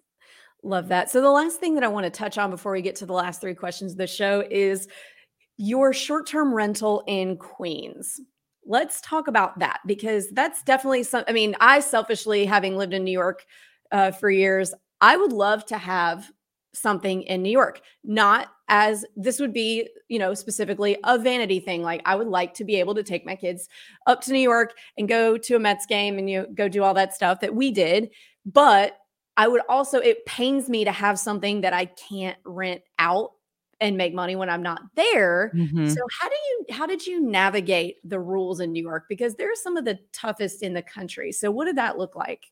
Love 0.63 0.87
that. 0.89 1.09
So, 1.09 1.21
the 1.21 1.29
last 1.29 1.59
thing 1.59 1.75
that 1.75 1.83
I 1.83 1.87
want 1.87 2.05
to 2.05 2.09
touch 2.09 2.37
on 2.37 2.49
before 2.49 2.71
we 2.71 2.81
get 2.81 2.95
to 2.97 3.05
the 3.05 3.13
last 3.13 3.41
three 3.41 3.53
questions 3.53 3.93
of 3.93 3.97
the 3.97 4.07
show 4.07 4.43
is 4.49 4.87
your 5.57 5.93
short 5.93 6.27
term 6.27 6.53
rental 6.53 7.03
in 7.07 7.37
Queens. 7.37 8.19
Let's 8.65 8.99
talk 9.01 9.27
about 9.27 9.59
that 9.59 9.79
because 9.85 10.29
that's 10.31 10.63
definitely 10.63 11.03
some. 11.03 11.23
I 11.27 11.31
mean, 11.31 11.55
I 11.61 11.79
selfishly, 11.79 12.45
having 12.45 12.75
lived 12.75 12.93
in 12.93 13.03
New 13.03 13.11
York 13.11 13.45
uh, 13.91 14.11
for 14.11 14.29
years, 14.29 14.73
I 14.99 15.15
would 15.15 15.31
love 15.31 15.65
to 15.67 15.77
have 15.77 16.29
something 16.73 17.23
in 17.23 17.41
New 17.41 17.51
York, 17.51 17.81
not 18.03 18.49
as 18.69 19.05
this 19.15 19.39
would 19.39 19.53
be, 19.53 19.87
you 20.09 20.19
know, 20.19 20.33
specifically 20.33 20.97
a 21.03 21.17
vanity 21.17 21.59
thing. 21.59 21.81
Like 21.81 22.01
I 22.05 22.15
would 22.15 22.27
like 22.27 22.53
to 22.55 22.63
be 22.63 22.75
able 22.75 22.95
to 22.95 23.03
take 23.03 23.25
my 23.25 23.35
kids 23.35 23.67
up 24.05 24.21
to 24.21 24.33
New 24.33 24.39
York 24.39 24.73
and 24.97 25.07
go 25.07 25.37
to 25.37 25.55
a 25.55 25.59
Mets 25.59 25.85
game 25.85 26.17
and 26.17 26.29
you 26.29 26.41
know, 26.41 26.47
go 26.53 26.67
do 26.67 26.83
all 26.83 26.93
that 26.93 27.15
stuff 27.15 27.39
that 27.39 27.55
we 27.55 27.71
did. 27.71 28.09
But 28.45 28.97
I 29.37 29.47
would 29.47 29.61
also, 29.69 29.99
it 29.99 30.25
pains 30.25 30.67
me 30.67 30.83
to 30.83 30.91
have 30.91 31.19
something 31.19 31.61
that 31.61 31.71
I 31.71 31.85
can't 31.85 32.37
rent 32.43 32.81
out 32.99 33.31
and 33.79 33.97
make 33.97 34.13
money 34.13 34.35
when 34.35 34.49
I'm 34.49 34.63
not 34.63 34.81
there. 34.95 35.51
Mm-hmm. 35.55 35.87
So 35.87 36.01
how 36.19 36.27
do 36.27 36.35
you 36.35 36.65
how 36.71 36.85
did 36.85 37.05
you 37.05 37.21
navigate 37.21 37.97
the 38.03 38.19
rules 38.19 38.59
in 38.59 38.71
New 38.71 38.81
York 38.81 39.05
because 39.07 39.35
they're 39.35 39.55
some 39.55 39.77
of 39.77 39.85
the 39.85 39.99
toughest 40.13 40.63
in 40.63 40.73
the 40.73 40.81
country. 40.81 41.31
So 41.31 41.51
what 41.51 41.65
did 41.65 41.77
that 41.77 41.97
look 41.97 42.15
like? 42.15 42.45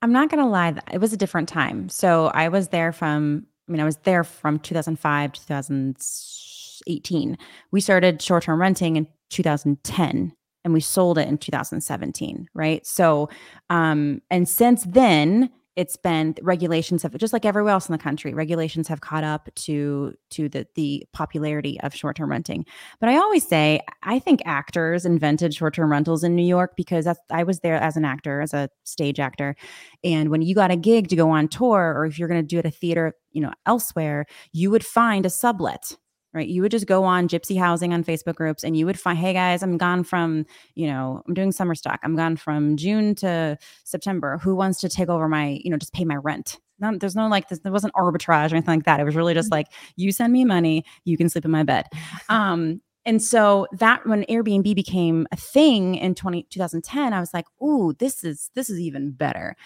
I'm 0.00 0.12
not 0.12 0.30
going 0.30 0.42
to 0.42 0.48
lie, 0.48 0.80
it 0.92 0.98
was 0.98 1.12
a 1.12 1.16
different 1.16 1.48
time. 1.48 1.88
So 1.88 2.26
I 2.28 2.48
was 2.48 2.68
there 2.68 2.92
from 2.92 3.46
I 3.68 3.72
mean 3.72 3.80
I 3.80 3.84
was 3.84 3.96
there 3.96 4.24
from 4.24 4.58
2005 4.60 5.32
to 5.32 5.40
2018. 5.46 7.38
We 7.70 7.80
started 7.80 8.22
short-term 8.22 8.60
renting 8.60 8.96
in 8.96 9.08
2010 9.30 10.32
and 10.64 10.74
we 10.74 10.80
sold 10.80 11.18
it 11.18 11.28
in 11.28 11.38
2017, 11.38 12.48
right? 12.54 12.86
So 12.86 13.28
um 13.70 14.22
and 14.30 14.48
since 14.48 14.84
then 14.84 15.50
it's 15.78 15.96
been 15.96 16.34
regulations 16.42 17.04
have 17.04 17.16
just 17.18 17.32
like 17.32 17.44
everywhere 17.44 17.72
else 17.72 17.88
in 17.88 17.92
the 17.92 17.98
country 17.98 18.34
regulations 18.34 18.88
have 18.88 19.00
caught 19.00 19.22
up 19.22 19.48
to 19.54 20.12
to 20.28 20.48
the 20.48 20.66
the 20.74 21.06
popularity 21.12 21.78
of 21.82 21.94
short-term 21.94 22.30
renting. 22.30 22.66
But 22.98 23.10
i 23.10 23.16
always 23.16 23.46
say 23.46 23.80
i 24.02 24.18
think 24.18 24.42
actors 24.44 25.06
invented 25.06 25.54
short-term 25.54 25.92
rentals 25.92 26.24
in 26.24 26.34
new 26.34 26.44
york 26.44 26.72
because 26.76 27.04
that's 27.04 27.20
i 27.30 27.44
was 27.44 27.60
there 27.60 27.76
as 27.76 27.96
an 27.96 28.04
actor 28.04 28.40
as 28.40 28.52
a 28.52 28.68
stage 28.82 29.20
actor. 29.20 29.54
And 30.02 30.30
when 30.30 30.42
you 30.42 30.52
got 30.54 30.72
a 30.72 30.76
gig 30.76 31.08
to 31.08 31.16
go 31.16 31.30
on 31.30 31.46
tour 31.46 31.94
or 31.96 32.06
if 32.06 32.18
you're 32.18 32.28
going 32.28 32.42
to 32.42 32.46
do 32.46 32.58
it 32.58 32.66
at 32.66 32.74
a 32.74 32.76
theater 32.76 33.14
you 33.30 33.40
know 33.40 33.52
elsewhere 33.64 34.26
you 34.52 34.72
would 34.72 34.84
find 34.84 35.24
a 35.24 35.30
sublet 35.30 35.96
right? 36.34 36.48
You 36.48 36.62
would 36.62 36.70
just 36.70 36.86
go 36.86 37.04
on 37.04 37.28
gypsy 37.28 37.58
housing 37.58 37.92
on 37.92 38.04
Facebook 38.04 38.34
groups 38.34 38.64
and 38.64 38.76
you 38.76 38.86
would 38.86 38.98
find, 38.98 39.18
hey 39.18 39.32
guys, 39.32 39.62
I'm 39.62 39.78
gone 39.78 40.04
from, 40.04 40.44
you 40.74 40.86
know, 40.86 41.22
I'm 41.26 41.34
doing 41.34 41.52
summer 41.52 41.74
stock. 41.74 42.00
I'm 42.02 42.16
gone 42.16 42.36
from 42.36 42.76
June 42.76 43.14
to 43.16 43.58
September. 43.84 44.38
Who 44.38 44.54
wants 44.54 44.80
to 44.80 44.88
take 44.88 45.08
over 45.08 45.28
my, 45.28 45.60
you 45.62 45.70
know, 45.70 45.76
just 45.76 45.94
pay 45.94 46.04
my 46.04 46.16
rent? 46.16 46.58
Not, 46.80 47.00
there's 47.00 47.16
no 47.16 47.28
like 47.28 47.48
this, 47.48 47.60
there 47.60 47.72
wasn't 47.72 47.94
arbitrage 47.94 48.52
or 48.52 48.56
anything 48.56 48.76
like 48.76 48.84
that. 48.84 49.00
It 49.00 49.04
was 49.04 49.16
really 49.16 49.34
just 49.34 49.46
mm-hmm. 49.46 49.54
like, 49.54 49.66
you 49.96 50.12
send 50.12 50.32
me 50.32 50.44
money, 50.44 50.84
you 51.04 51.16
can 51.16 51.28
sleep 51.28 51.44
in 51.44 51.50
my 51.50 51.64
bed. 51.64 51.86
Um, 52.28 52.80
and 53.04 53.22
so 53.22 53.66
that 53.72 54.06
when 54.06 54.24
Airbnb 54.24 54.74
became 54.74 55.26
a 55.32 55.36
thing 55.36 55.94
in 55.94 56.14
20, 56.14 56.42
2010, 56.50 57.14
I 57.14 57.20
was 57.20 57.32
like, 57.32 57.46
ooh, 57.62 57.94
this 57.98 58.22
is 58.22 58.50
this 58.54 58.68
is 58.68 58.78
even 58.80 59.12
better 59.12 59.56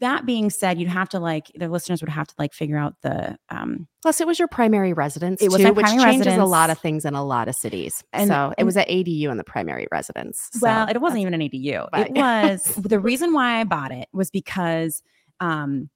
that 0.00 0.26
being 0.26 0.50
said, 0.50 0.78
you'd 0.78 0.88
have 0.88 1.08
to 1.10 1.18
like 1.18 1.50
the 1.54 1.68
listeners 1.68 2.02
would 2.02 2.10
have 2.10 2.26
to 2.26 2.34
like 2.38 2.52
figure 2.52 2.76
out 2.76 2.94
the 3.02 3.36
um 3.48 3.86
plus 4.02 4.20
it 4.20 4.26
was 4.26 4.38
your 4.38 4.48
primary 4.48 4.92
residence 4.92 5.40
it 5.42 5.50
was 5.50 5.62
too, 5.62 5.72
which 5.72 5.86
changes 5.86 6.04
residence. 6.04 6.42
a 6.42 6.44
lot 6.44 6.70
of 6.70 6.78
things 6.78 7.04
in 7.04 7.14
a 7.14 7.24
lot 7.24 7.48
of 7.48 7.54
cities. 7.54 8.04
And 8.12 8.28
so 8.28 8.34
and, 8.34 8.54
it 8.58 8.64
was 8.64 8.76
at 8.76 8.88
ADU 8.88 9.30
in 9.30 9.36
the 9.36 9.44
primary 9.44 9.86
residence. 9.90 10.50
So 10.52 10.60
well, 10.62 10.88
it 10.88 11.00
wasn't 11.00 11.22
even 11.22 11.34
an 11.34 11.40
ADU. 11.40 11.88
But, 11.90 12.08
it 12.08 12.12
was 12.16 12.64
the 12.76 13.00
reason 13.00 13.32
why 13.32 13.60
I 13.60 13.64
bought 13.64 13.92
it 13.92 14.08
was 14.12 14.30
because 14.30 15.02
um 15.40 15.88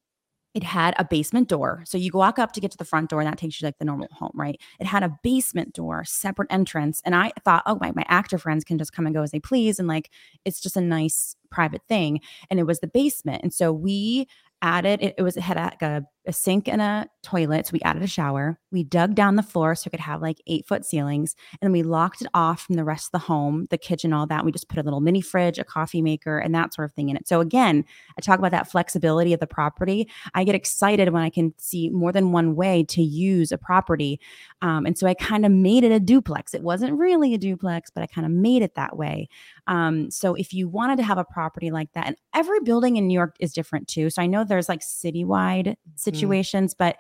it 0.57 0.65
had 0.65 0.95
a 0.99 1.05
basement 1.05 1.49
door. 1.49 1.83
So 1.85 1.99
you 1.99 2.11
walk 2.15 2.39
up 2.39 2.53
to 2.53 2.61
get 2.61 2.71
to 2.71 2.79
the 2.79 2.85
front 2.87 3.11
door, 3.11 3.21
and 3.21 3.31
that 3.31 3.37
takes 3.37 3.61
you 3.61 3.67
like 3.67 3.79
the 3.79 3.85
normal 3.85 4.09
home, 4.11 4.33
right? 4.35 4.59
It 4.81 4.87
had 4.87 5.03
a 5.03 5.15
basement 5.23 5.75
door, 5.75 6.03
separate 6.07 6.51
entrance. 6.51 7.03
And 7.05 7.15
I 7.15 7.31
thought, 7.45 7.63
oh, 7.67 7.77
my, 7.79 7.93
my 7.95 8.07
actor 8.09 8.39
friends 8.39 8.65
can 8.65 8.79
just 8.79 8.95
come 8.95 9.05
and 9.05 9.15
go 9.15 9.23
as 9.23 9.33
they 9.33 9.39
please. 9.39 9.79
And 9.79 9.87
like, 9.87 10.11
it's 10.47 10.59
just 10.59 10.75
a 10.75 10.81
nice 10.81 11.37
private 11.51 11.83
thing. 11.91 12.23
And 12.49 12.59
it 12.59 12.63
was 12.63 12.81
the 12.81 12.87
basement. 12.87 13.43
And 13.43 13.53
so 13.53 13.71
we 13.71 14.29
added 14.63 15.03
it, 15.03 15.15
it 15.19 15.23
was 15.23 15.37
it 15.37 15.43
had 15.43 15.59
a, 15.59 16.07
a, 16.27 16.33
sink 16.33 16.69
and 16.69 16.81
a 16.81 17.09
toilet 17.23 17.67
so 17.67 17.71
we 17.73 17.81
added 17.81 18.03
a 18.03 18.07
shower. 18.07 18.59
We 18.71 18.85
dug 18.85 19.15
down 19.15 19.37
the 19.37 19.43
floor 19.43 19.75
so 19.75 19.89
it 19.89 19.91
could 19.91 20.01
have 20.01 20.23
like 20.23 20.41
eight 20.47 20.67
foot 20.67 20.85
ceilings 20.85 21.35
and 21.53 21.59
then 21.67 21.73
we 21.73 21.83
locked 21.83 22.23
it 22.23 22.29
off 22.35 22.63
from 22.63 22.77
the 22.77 22.85
rest 22.85 23.09
of 23.09 23.13
the 23.13 23.27
home 23.27 23.67
the 23.71 23.79
kitchen 23.79 24.13
all 24.13 24.27
that. 24.27 24.45
We 24.45 24.53
just 24.53 24.69
put 24.69 24.79
a 24.79 24.83
little 24.83 25.01
mini 25.01 25.21
fridge 25.21 25.59
a 25.59 25.65
coffee 25.65 26.03
maker 26.03 26.39
and 26.39 26.55
that 26.55 26.75
sort 26.75 26.87
of 26.87 26.95
thing 26.95 27.09
in 27.09 27.17
it. 27.17 27.29
So 27.29 27.41
again 27.41 27.85
i 28.17 28.21
talk 28.21 28.39
about 28.39 28.51
that 28.53 28.71
flexibility 28.71 29.33
of 29.33 29.41
the 29.41 29.47
property. 29.47 30.09
I 30.35 30.45
get 30.45 30.55
excited 30.55 31.13
when 31.13 31.23
i 31.23 31.31
can 31.31 31.55
see 31.59 31.91
more 31.91 32.13
than 32.13 32.33
one 32.33 32.55
way 32.55 32.85
to 32.85 33.03
use 33.03 33.53
a 33.53 33.59
property 33.59 34.21
um, 34.63 34.87
and 34.87 34.97
so 34.97 35.07
i 35.07 35.15
kind 35.15 35.45
of 35.47 35.53
made 35.53 35.85
it 35.85 35.93
a 35.93 36.01
duplex. 36.01 36.55
It 36.55 36.63
wasn't 36.63 36.99
really 36.99 37.35
a 37.35 37.39
duplex 37.39 37.91
but 37.91 38.03
i 38.03 38.07
kind 38.07 38.27
of 38.27 38.33
made 38.33 38.63
it 38.63 38.75
that 38.75 38.97
way. 38.97 39.29
Um, 39.67 40.11
so 40.11 40.35
if 40.35 40.53
you 40.53 40.69
wanted 40.69 40.97
to 40.99 41.03
have 41.03 41.19
a 41.19 41.25
property 41.25 41.71
like 41.71 41.93
that 41.93 42.07
and 42.07 42.17
every 42.35 42.61
building 42.61 42.97
in 42.97 43.07
new 43.07 43.15
york 43.15 43.37
is 43.41 43.53
different 43.53 43.89
too 43.89 44.11
so 44.11 44.23
i 44.23 44.27
know 44.27 44.45
there's 44.45 44.69
like 44.69 44.81
citywide 44.81 45.67
mm-hmm. 45.67 45.97
Situations, 46.17 46.75
mm. 46.75 46.79
but 46.79 46.97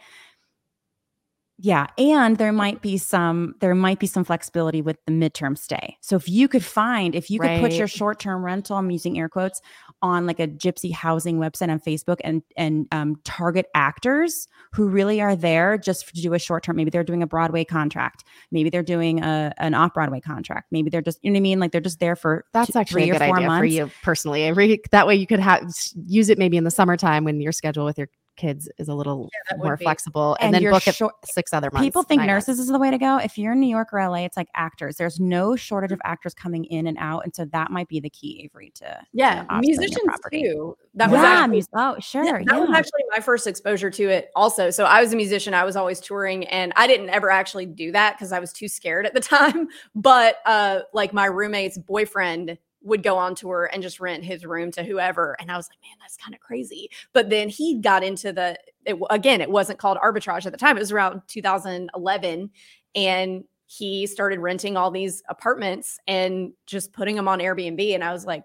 yeah, 1.59 1.87
and 1.97 2.37
there 2.37 2.53
might 2.53 2.83
be 2.83 2.99
some 2.99 3.55
there 3.61 3.75
might 3.75 3.99
be 3.99 4.07
some 4.07 4.25
flexibility 4.25 4.83
with 4.83 4.99
the 5.07 5.13
midterm 5.13 5.57
stay. 5.57 5.97
So 6.03 6.15
if 6.15 6.29
you 6.29 6.49
could 6.49 6.65
find 6.65 7.15
if 7.15 7.31
you 7.31 7.41
right. 7.41 7.61
could 7.61 7.71
put 7.71 7.79
your 7.79 7.89
short-term 7.89 8.45
rental, 8.45 8.77
I'm 8.77 8.91
using 8.91 9.19
air 9.19 9.31
quotes, 9.31 9.63
on 10.03 10.27
like 10.27 10.39
a 10.39 10.47
gypsy 10.47 10.93
housing 10.93 11.39
website 11.39 11.71
on 11.71 11.81
Facebook 11.81 12.19
and 12.23 12.43
and 12.59 12.87
um, 12.93 13.17
target 13.25 13.67
actors 13.75 14.49
who 14.73 14.87
really 14.87 15.23
are 15.23 15.35
there 15.35 15.79
just 15.79 16.15
to 16.15 16.21
do 16.21 16.35
a 16.35 16.39
short-term. 16.39 16.77
Maybe 16.77 16.91
they're 16.91 17.03
doing 17.03 17.23
a 17.23 17.27
Broadway 17.27 17.65
contract. 17.65 18.25
Maybe 18.51 18.69
they're 18.69 18.83
doing 18.83 19.23
a 19.23 19.55
an 19.57 19.73
off-Broadway 19.73 20.21
contract. 20.21 20.67
Maybe 20.71 20.91
they're 20.91 21.01
just 21.01 21.19
you 21.23 21.31
know 21.31 21.37
what 21.37 21.41
I 21.41 21.41
mean. 21.41 21.59
Like 21.59 21.73
they're 21.73 21.81
just 21.81 22.01
there 22.01 22.17
for 22.17 22.45
that's 22.53 22.73
two, 22.73 22.79
actually 22.79 23.09
a 23.09 23.15
good 23.15 23.23
idea 23.23 23.47
months. 23.47 23.61
for 23.61 23.65
you 23.65 23.91
personally. 24.03 24.45
Every 24.45 24.83
that 24.91 25.07
way 25.07 25.15
you 25.15 25.27
could 25.27 25.41
have 25.41 25.63
use 26.07 26.29
it 26.29 26.37
maybe 26.37 26.59
in 26.59 26.65
the 26.65 26.71
summertime 26.71 27.25
when 27.25 27.41
your 27.41 27.53
schedule 27.53 27.87
with 27.87 27.97
your 27.97 28.09
kids 28.37 28.69
is 28.79 28.89
a 28.89 28.95
little 28.95 29.29
yeah, 29.51 29.57
more 29.57 29.77
flexible 29.77 30.37
and, 30.41 30.55
and 30.55 30.65
then 30.65 30.73
book 30.73 30.83
short, 30.83 31.15
it 31.23 31.29
six 31.31 31.53
other 31.53 31.71
months. 31.73 31.85
People 31.87 32.03
think 32.03 32.23
nurses 32.23 32.49
months. 32.49 32.61
is 32.61 32.69
the 32.69 32.79
way 32.79 32.91
to 32.91 32.99
go. 32.99 33.19
If 33.19 33.39
you're 33.39 33.53
in 33.53 33.61
New 33.61 33.69
York 33.69 33.93
or 33.93 34.07
LA, 34.09 34.25
it's 34.25 34.37
like 34.37 34.49
actors. 34.55 34.97
There's 34.97 35.19
no 35.21 35.57
shortage 35.57 35.93
of 35.93 36.01
actors 36.05 36.35
coming 36.35 36.65
in 36.65 36.87
and 36.87 36.97
out. 36.99 37.25
And 37.25 37.35
so 37.35 37.45
that 37.47 37.71
might 37.71 37.89
be 37.89 38.01
the 38.01 38.11
key, 38.11 38.43
Avery, 38.45 38.73
to 38.77 39.01
Yeah, 39.13 39.45
to 39.45 39.61
musicians 39.61 39.99
too. 40.33 40.77
That 40.95 41.11
was 41.11 41.21
yeah, 41.21 41.45
actually, 41.45 41.65
oh, 41.75 41.97
sure. 42.01 42.25
Yeah, 42.25 42.33
that 42.33 42.47
yeah. 42.47 42.61
was 42.61 42.71
actually 42.71 43.05
my 43.11 43.21
first 43.21 43.47
exposure 43.47 43.91
to 43.91 44.09
it 44.09 44.31
also. 44.35 44.71
So 44.71 44.85
I 44.85 45.01
was 45.01 45.13
a 45.13 45.17
musician. 45.17 45.55
I 45.55 45.65
was 45.65 45.77
always 45.77 46.01
touring 46.01 46.45
and 46.47 46.73
I 46.77 46.87
didn't 46.87 47.11
ever 47.11 47.31
actually 47.31 47.67
do 47.67 47.93
that 47.93 48.17
because 48.17 48.33
I 48.33 48.39
was 48.39 48.53
too 48.53 48.69
scared 48.69 49.07
at 49.07 49.15
the 49.15 49.21
time. 49.27 49.69
But 49.95 50.37
uh 50.47 50.81
like 50.93 51.13
my 51.13 51.27
roommate's 51.27 51.79
boyfriend 51.79 52.59
would 52.87 53.03
go 53.03 53.19
on 53.19 53.35
tour 53.35 53.69
and 53.73 53.83
just 53.83 53.99
rent 53.99 54.25
his 54.25 54.47
room 54.47 54.71
to 54.71 54.85
whoever. 54.85 55.37
And 55.41 55.51
I 55.51 55.57
was 55.57 55.69
like, 55.69 55.79
man, 55.83 55.99
that's 56.01 56.17
kind 56.17 56.35
of 56.35 56.41
crazy. 56.41 56.89
But 57.13 57.31
then 57.31 57.49
he 57.49 57.81
got 57.81 58.05
into 58.05 58.33
the, 58.33 58.57
it, 58.85 58.97
again, 59.11 59.41
it 59.41 59.51
wasn't 59.51 59.81
called 59.81 59.99
arbitrage 59.99 60.47
at 60.47 60.53
the 60.53 60.59
time. 60.59 60.77
It 60.77 60.81
was 60.81 60.93
around 60.93 61.23
2011. 61.27 62.51
And 62.95 63.45
he 63.67 64.07
started 64.07 64.39
renting 64.39 64.77
all 64.77 64.93
these 64.93 65.23
apartments 65.29 65.99
and 66.07 66.53
just 66.67 66.93
putting 66.93 67.17
them 67.17 67.27
on 67.27 67.41
Airbnb. 67.41 67.93
And 67.93 68.05
I 68.05 68.13
was 68.13 68.25
like, 68.25 68.45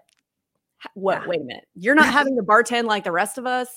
what? 0.94 1.22
Yeah. 1.22 1.28
Wait 1.28 1.40
a 1.40 1.44
minute. 1.44 1.64
You're 1.76 1.94
not 1.94 2.06
having 2.06 2.36
to 2.36 2.42
bartend 2.42 2.86
like 2.86 3.04
the 3.04 3.12
rest 3.12 3.38
of 3.38 3.46
us. 3.46 3.68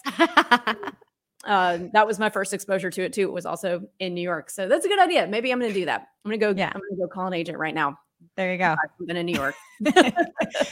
uh, 1.45 1.77
that 1.93 2.07
was 2.07 2.17
my 2.17 2.31
first 2.31 2.55
exposure 2.55 2.89
to 2.89 3.03
it 3.03 3.13
too. 3.13 3.21
It 3.21 3.33
was 3.33 3.45
also 3.45 3.87
in 3.99 4.15
New 4.15 4.21
York. 4.21 4.49
So 4.49 4.67
that's 4.67 4.85
a 4.85 4.87
good 4.87 4.99
idea. 4.99 5.27
Maybe 5.27 5.51
I'm 5.51 5.59
going 5.59 5.71
to 5.71 5.79
do 5.79 5.85
that. 5.85 6.07
I'm 6.25 6.31
going 6.31 6.39
to 6.39 6.45
go, 6.45 6.59
yeah. 6.59 6.71
I'm 6.73 6.81
going 6.81 6.95
to 6.95 7.01
go 7.03 7.07
call 7.07 7.27
an 7.27 7.33
agent 7.33 7.59
right 7.59 7.75
now. 7.75 7.99
There 8.35 8.51
you 8.51 8.57
go. 8.57 8.75
Something 8.97 9.17
in 9.17 9.25
New 9.25 9.35
York. 9.35 9.55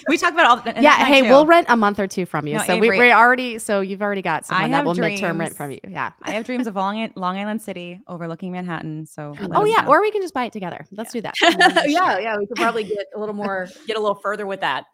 we 0.08 0.18
talk 0.18 0.34
about 0.34 0.46
all. 0.46 0.58
The, 0.58 0.74
yeah. 0.82 1.06
Hey, 1.06 1.22
too. 1.22 1.30
we'll 1.30 1.46
rent 1.46 1.68
a 1.70 1.78
month 1.78 2.00
or 2.00 2.08
two 2.08 2.26
from 2.26 2.48
you. 2.48 2.58
No, 2.58 2.64
so 2.64 2.78
we, 2.78 2.90
we 2.90 3.12
already. 3.12 3.60
So 3.60 3.82
you've 3.82 4.02
already 4.02 4.22
got 4.22 4.46
someone 4.46 4.72
that 4.72 4.86
will 4.86 4.94
dreams. 4.94 5.22
midterm 5.22 5.40
rent 5.40 5.56
from 5.56 5.72
you. 5.72 5.80
Yeah. 5.88 6.12
I 6.22 6.32
have 6.32 6.46
dreams 6.46 6.68
of 6.68 6.76
Long, 6.76 7.12
Long 7.16 7.38
Island 7.38 7.62
City 7.62 8.02
overlooking 8.08 8.52
Manhattan. 8.52 9.06
So. 9.06 9.36
Oh 9.52 9.66
yeah, 9.66 9.82
know. 9.82 9.90
or 9.90 10.02
we 10.02 10.12
can 10.12 10.22
just 10.22 10.34
buy 10.34 10.46
it 10.46 10.54
together. 10.54 10.86
Let's 10.92 11.14
yeah. 11.14 11.32
do 11.32 11.58
that. 11.58 11.84
yeah, 11.90 12.20
yeah. 12.20 12.38
We 12.38 12.48
could 12.48 12.58
probably 12.58 12.84
get 12.84 13.08
a 13.16 13.20
little 13.20 13.36
more, 13.44 13.68
get 13.88 13.98
a 13.98 14.00
little 14.00 14.16
further 14.16 14.46
with 14.46 14.62
that. 14.62 14.86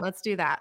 Let's 0.00 0.20
do 0.22 0.36
that. 0.36 0.60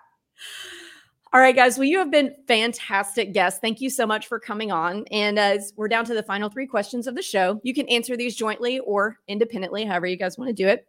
All 1.33 1.39
right, 1.39 1.55
guys. 1.55 1.77
Well, 1.77 1.87
you 1.87 1.97
have 1.99 2.11
been 2.11 2.35
fantastic 2.45 3.31
guests. 3.31 3.61
Thank 3.61 3.79
you 3.79 3.89
so 3.89 4.05
much 4.05 4.27
for 4.27 4.37
coming 4.37 4.69
on. 4.69 5.05
And 5.11 5.39
uh, 5.39 5.43
as 5.43 5.71
we're 5.77 5.87
down 5.87 6.03
to 6.05 6.13
the 6.13 6.23
final 6.23 6.49
three 6.49 6.67
questions 6.67 7.07
of 7.07 7.15
the 7.15 7.21
show, 7.21 7.61
you 7.63 7.73
can 7.73 7.87
answer 7.87 8.17
these 8.17 8.35
jointly 8.35 8.79
or 8.79 9.17
independently, 9.29 9.85
however 9.85 10.07
you 10.07 10.17
guys 10.17 10.37
want 10.37 10.49
to 10.49 10.53
do 10.53 10.67
it. 10.67 10.85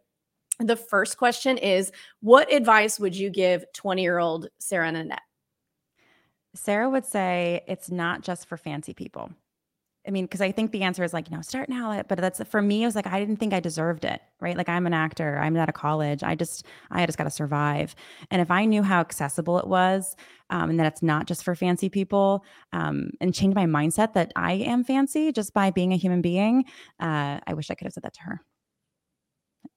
The 0.59 0.75
first 0.75 1.17
question 1.17 1.57
is 1.57 1.91
What 2.21 2.51
advice 2.51 2.99
would 2.99 3.15
you 3.15 3.29
give 3.29 3.65
20 3.73 4.01
year 4.01 4.19
old 4.19 4.49
Sarah 4.59 4.87
and 4.87 4.97
Annette? 4.97 5.21
Sarah 6.55 6.89
would 6.89 7.05
say 7.05 7.61
it's 7.67 7.89
not 7.89 8.21
just 8.21 8.47
for 8.47 8.57
fancy 8.57 8.93
people. 8.93 9.31
I 10.05 10.11
mean, 10.11 10.25
because 10.25 10.41
I 10.41 10.51
think 10.51 10.71
the 10.71 10.83
answer 10.83 11.03
is 11.03 11.13
like, 11.13 11.29
you 11.29 11.35
know, 11.35 11.41
start 11.41 11.69
now. 11.69 12.03
But 12.09 12.17
that's 12.17 12.43
for 12.43 12.61
me, 12.61 12.83
it 12.83 12.85
was 12.85 12.95
like, 12.95 13.07
I 13.07 13.19
didn't 13.19 13.37
think 13.37 13.53
I 13.53 13.61
deserved 13.61 14.03
it, 14.03 14.21
right? 14.41 14.57
Like, 14.57 14.67
I'm 14.67 14.85
an 14.85 14.93
actor, 14.93 15.39
I'm 15.39 15.55
out 15.55 15.69
of 15.69 15.75
college. 15.75 16.23
I 16.23 16.35
just, 16.35 16.65
I 16.91 17.05
just 17.05 17.17
got 17.17 17.23
to 17.23 17.29
survive. 17.29 17.95
And 18.29 18.41
if 18.41 18.51
I 18.51 18.65
knew 18.65 18.83
how 18.83 18.99
accessible 18.99 19.59
it 19.59 19.67
was 19.67 20.17
um, 20.49 20.69
and 20.69 20.79
that 20.79 20.87
it's 20.87 21.01
not 21.01 21.25
just 21.25 21.43
for 21.43 21.55
fancy 21.55 21.87
people 21.87 22.43
um, 22.73 23.11
and 23.21 23.33
change 23.33 23.55
my 23.55 23.65
mindset 23.65 24.11
that 24.13 24.33
I 24.35 24.53
am 24.53 24.83
fancy 24.83 25.31
just 25.31 25.53
by 25.53 25.71
being 25.71 25.93
a 25.93 25.97
human 25.97 26.21
being, 26.21 26.65
uh, 26.99 27.39
I 27.47 27.53
wish 27.53 27.71
I 27.71 27.75
could 27.75 27.85
have 27.85 27.93
said 27.93 28.03
that 28.03 28.13
to 28.15 28.21
her. 28.23 28.41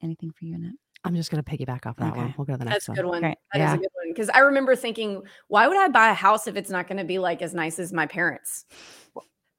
Anything 0.02 0.30
for 0.30 0.44
you, 0.44 0.54
Annette? 0.54 0.74
I'm 1.04 1.14
just 1.14 1.30
going 1.30 1.42
to 1.42 1.48
piggyback 1.50 1.86
off 1.86 1.96
that 1.96 2.10
okay. 2.10 2.18
one. 2.18 2.34
We'll 2.36 2.46
go 2.46 2.54
to 2.54 2.58
the 2.58 2.64
next 2.64 2.88
one. 2.88 2.96
That's 2.96 3.00
a 3.00 3.02
good 3.02 3.08
one. 3.08 3.24
Okay. 3.24 3.36
That 3.52 3.58
yeah. 3.58 3.68
is 3.68 3.74
a 3.74 3.76
good 3.78 3.88
one. 3.94 4.08
Because 4.08 4.28
I 4.30 4.40
remember 4.40 4.74
thinking, 4.74 5.22
why 5.48 5.68
would 5.68 5.76
I 5.76 5.88
buy 5.88 6.10
a 6.10 6.14
house 6.14 6.46
if 6.46 6.56
it's 6.56 6.70
not 6.70 6.88
going 6.88 6.98
to 6.98 7.04
be 7.04 7.18
like 7.18 7.42
as 7.42 7.54
nice 7.54 7.78
as 7.78 7.92
my 7.92 8.06
parents? 8.06 8.64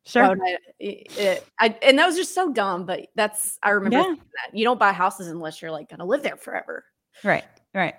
Sure. 0.06 0.24
I, 0.24 0.58
it, 0.80 1.46
I, 1.60 1.76
and 1.82 2.00
that 2.00 2.06
was 2.06 2.16
just 2.16 2.34
so 2.34 2.52
dumb, 2.52 2.86
but 2.86 3.08
that's, 3.16 3.58
I 3.64 3.72
remember 3.72 3.98
yeah. 3.98 4.16
that. 4.16 4.58
You 4.58 4.64
don't 4.64 4.80
buy 4.80 4.94
houses 4.94 5.28
unless 5.28 5.62
you're 5.62 5.72
like 5.72 5.90
going 5.90 6.00
to 6.00 6.06
live 6.06 6.24
there 6.24 6.38
forever. 6.38 6.86
Right. 7.24 7.46
Right. 7.74 7.96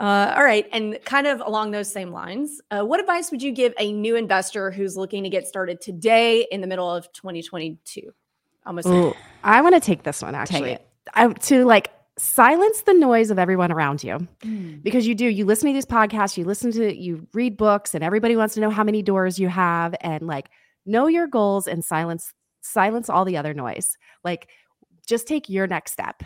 Uh, 0.00 0.34
all 0.36 0.44
right. 0.44 0.66
And 0.72 0.98
kind 1.04 1.26
of 1.26 1.40
along 1.40 1.72
those 1.72 1.90
same 1.92 2.10
lines, 2.10 2.60
uh, 2.70 2.82
what 2.82 3.00
advice 3.00 3.30
would 3.30 3.42
you 3.42 3.52
give 3.52 3.74
a 3.78 3.92
new 3.92 4.16
investor 4.16 4.70
who's 4.70 4.96
looking 4.96 5.22
to 5.24 5.28
get 5.28 5.46
started 5.46 5.80
today 5.80 6.46
in 6.50 6.60
the 6.60 6.66
middle 6.66 6.90
of 6.90 7.12
2022? 7.12 8.12
Almost. 8.64 8.88
Ooh, 8.88 9.14
I 9.44 9.60
want 9.60 9.74
to 9.74 9.80
take 9.80 10.02
this 10.02 10.22
one 10.22 10.34
actually. 10.34 10.78
I, 11.14 11.28
to 11.28 11.64
like 11.64 11.90
silence 12.18 12.82
the 12.82 12.94
noise 12.94 13.30
of 13.30 13.38
everyone 13.38 13.72
around 13.72 14.04
you. 14.04 14.18
Mm. 14.40 14.82
because 14.82 15.06
you 15.06 15.14
do 15.14 15.26
you 15.26 15.44
listen 15.44 15.68
to 15.68 15.72
these 15.72 15.86
podcasts 15.86 16.36
you 16.36 16.44
listen 16.44 16.70
to 16.72 16.94
you 16.94 17.26
read 17.32 17.56
books 17.56 17.94
and 17.94 18.04
everybody 18.04 18.36
wants 18.36 18.54
to 18.54 18.60
know 18.60 18.70
how 18.70 18.84
many 18.84 19.02
doors 19.02 19.38
you 19.38 19.48
have 19.48 19.94
and 20.02 20.26
like 20.26 20.50
know 20.86 21.06
your 21.06 21.26
goals 21.26 21.66
and 21.66 21.84
silence 21.84 22.32
silence 22.62 23.08
all 23.08 23.24
the 23.24 23.36
other 23.36 23.54
noise. 23.54 23.96
Like 24.24 24.48
just 25.06 25.26
take 25.26 25.48
your 25.48 25.66
next 25.66 25.92
step 25.92 26.22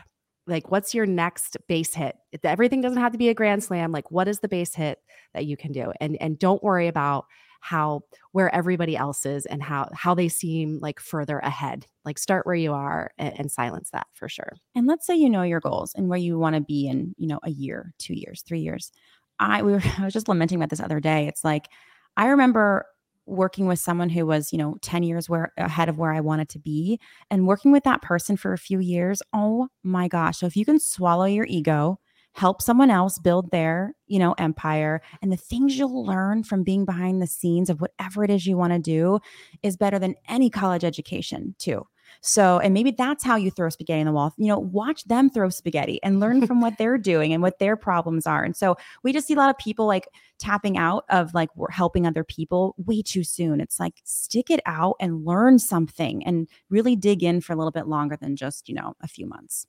like 0.47 0.71
what's 0.71 0.95
your 0.95 1.07
next 1.07 1.57
base 1.69 1.95
hit? 1.95 2.17
Everything 2.43 2.81
doesn't 2.81 3.01
have 3.01 3.13
to 3.13 3.19
be 3.19 3.29
a 3.29 3.35
grand 3.35 3.65
slam 3.65 3.93
like 3.93 4.11
what 4.11 4.29
is 4.29 4.41
the 4.41 4.49
base 4.49 4.75
hit 4.75 4.99
that 5.33 5.47
you 5.47 5.57
can 5.57 5.73
do? 5.73 5.93
And 6.01 6.17
and 6.21 6.39
don't 6.39 6.63
worry 6.63 6.89
about 6.89 7.27
how 7.61 8.03
where 8.33 8.55
everybody 8.55 8.95
else 8.95 9.25
is 9.25 9.47
and 9.47 9.63
how 9.63 9.89
how 9.95 10.15
they 10.15 10.29
seem 10.29 10.79
like 10.81 11.01
further 11.01 11.39
ahead. 11.39 11.87
Like 12.05 12.19
start 12.19 12.45
where 12.45 12.55
you 12.55 12.75
are 12.75 13.11
and, 13.17 13.41
and 13.41 13.51
silence 13.51 13.89
that 13.93 14.07
for 14.13 14.29
sure. 14.29 14.53
And 14.75 14.87
let's 14.87 15.07
say 15.07 15.17
you 15.17 15.31
know 15.31 15.43
your 15.43 15.61
goals 15.61 15.95
and 15.95 16.09
where 16.09 16.19
you 16.19 16.39
want 16.39 16.57
to 16.57 16.61
be 16.61 16.87
in 16.87 17.15
you 17.17 17.27
know 17.27 17.41
a 17.43 17.51
year 17.51 17.95
two 17.99 18.15
years 18.15 18.43
three 18.43 18.61
years. 18.61 18.93
I 19.39 19.63
we 19.63 19.73
were 19.73 19.83
i 19.99 20.05
was 20.05 20.13
just 20.13 20.29
lamenting 20.29 20.57
about 20.57 20.71
this 20.71 20.81
other 20.81 21.01
day. 21.01 21.27
It's 21.27 21.43
like 21.43 21.69
i 22.17 22.27
remember 22.27 22.87
working 23.27 23.67
with 23.67 23.79
someone 23.79 24.09
who 24.11 24.27
was, 24.27 24.53
you 24.53 24.59
know, 24.59 24.77
10 24.83 25.03
years 25.03 25.29
where 25.29 25.53
ahead 25.57 25.89
of 25.89 25.99
where 25.99 26.13
I 26.13 26.21
wanted 26.21 26.49
to 26.51 26.59
be 26.59 27.01
and 27.31 27.47
working 27.47 27.73
with 27.73 27.85
that 27.85 28.03
person 28.03 28.37
for 28.37 28.53
a 28.53 28.59
few 28.59 28.79
years. 28.81 29.23
Oh 29.33 29.69
my 29.83 30.09
gosh. 30.09 30.39
So 30.39 30.47
if 30.47 30.57
you 30.57 30.65
can 30.65 30.79
swallow 30.79 31.25
your 31.25 31.47
ego, 31.49 31.99
help 32.33 32.61
someone 32.61 32.91
else 32.91 33.19
build 33.19 33.51
their, 33.51 33.95
you 34.07 34.19
know, 34.19 34.35
empire 34.39 35.01
and 35.23 35.31
the 35.33 35.37
things 35.37 35.79
you'll 35.79 36.05
learn 36.05 36.43
from 36.43 36.65
being 36.65 36.85
behind 36.85 37.23
the 37.23 37.27
scenes 37.27 37.71
of 37.71 37.81
whatever 37.81 38.25
it 38.25 38.31
is 38.31 38.47
you 38.47 38.57
want 38.57 38.73
to 38.73 38.79
do 38.79 39.21
is 39.63 39.77
better 39.77 39.99
than 39.99 40.17
any 40.29 40.51
college 40.51 40.85
education, 40.85 41.55
too. 41.59 41.87
So, 42.27 42.59
and 42.59 42.73
maybe 42.73 42.91
that's 42.91 43.23
how 43.23 43.37
you 43.37 43.51
throw 43.51 43.69
spaghetti 43.69 44.01
in 44.01 44.07
the 44.07 44.13
wall. 44.13 44.33
You 44.39 44.47
know, 44.47 44.59
watch 44.59 45.05
them 45.05 45.29
throw 45.29 45.51
spaghetti 45.51 46.03
and 46.03 46.21
learn 46.21 46.47
from 46.47 46.63
what 46.63 46.79
they're 46.79 46.97
doing 46.97 47.35
and 47.35 47.43
what 47.43 47.59
their 47.59 47.77
problems 47.77 48.27
are. 48.27 48.43
And 48.43 48.57
so 48.57 48.77
we 49.03 49.13
just 49.13 49.27
see 49.27 49.35
a 49.35 49.37
lot 49.37 49.51
of 49.51 49.59
people 49.59 49.85
like 49.85 50.09
tapping 50.39 50.79
out 50.79 51.05
of 51.11 51.35
like 51.35 51.51
helping 51.71 52.07
other 52.07 52.25
people 52.25 52.75
way 52.79 53.03
too 53.03 53.25
soon. 53.25 53.61
It's 53.61 53.79
like 53.79 54.01
stick 54.05 54.49
it 54.49 54.61
out 54.65 54.97
and 55.01 55.27
learn 55.27 55.59
something 55.59 56.25
and 56.25 56.49
really 56.71 56.97
dig 56.97 57.23
in 57.23 57.43
for 57.43 57.53
a 57.53 57.57
little 57.57 57.71
bit 57.71 57.89
longer 57.89 58.17
than 58.17 58.37
just, 58.37 58.71
you 58.71 58.75
know, 58.75 58.95
a 59.03 59.07
few 59.07 59.27
months. 59.27 59.67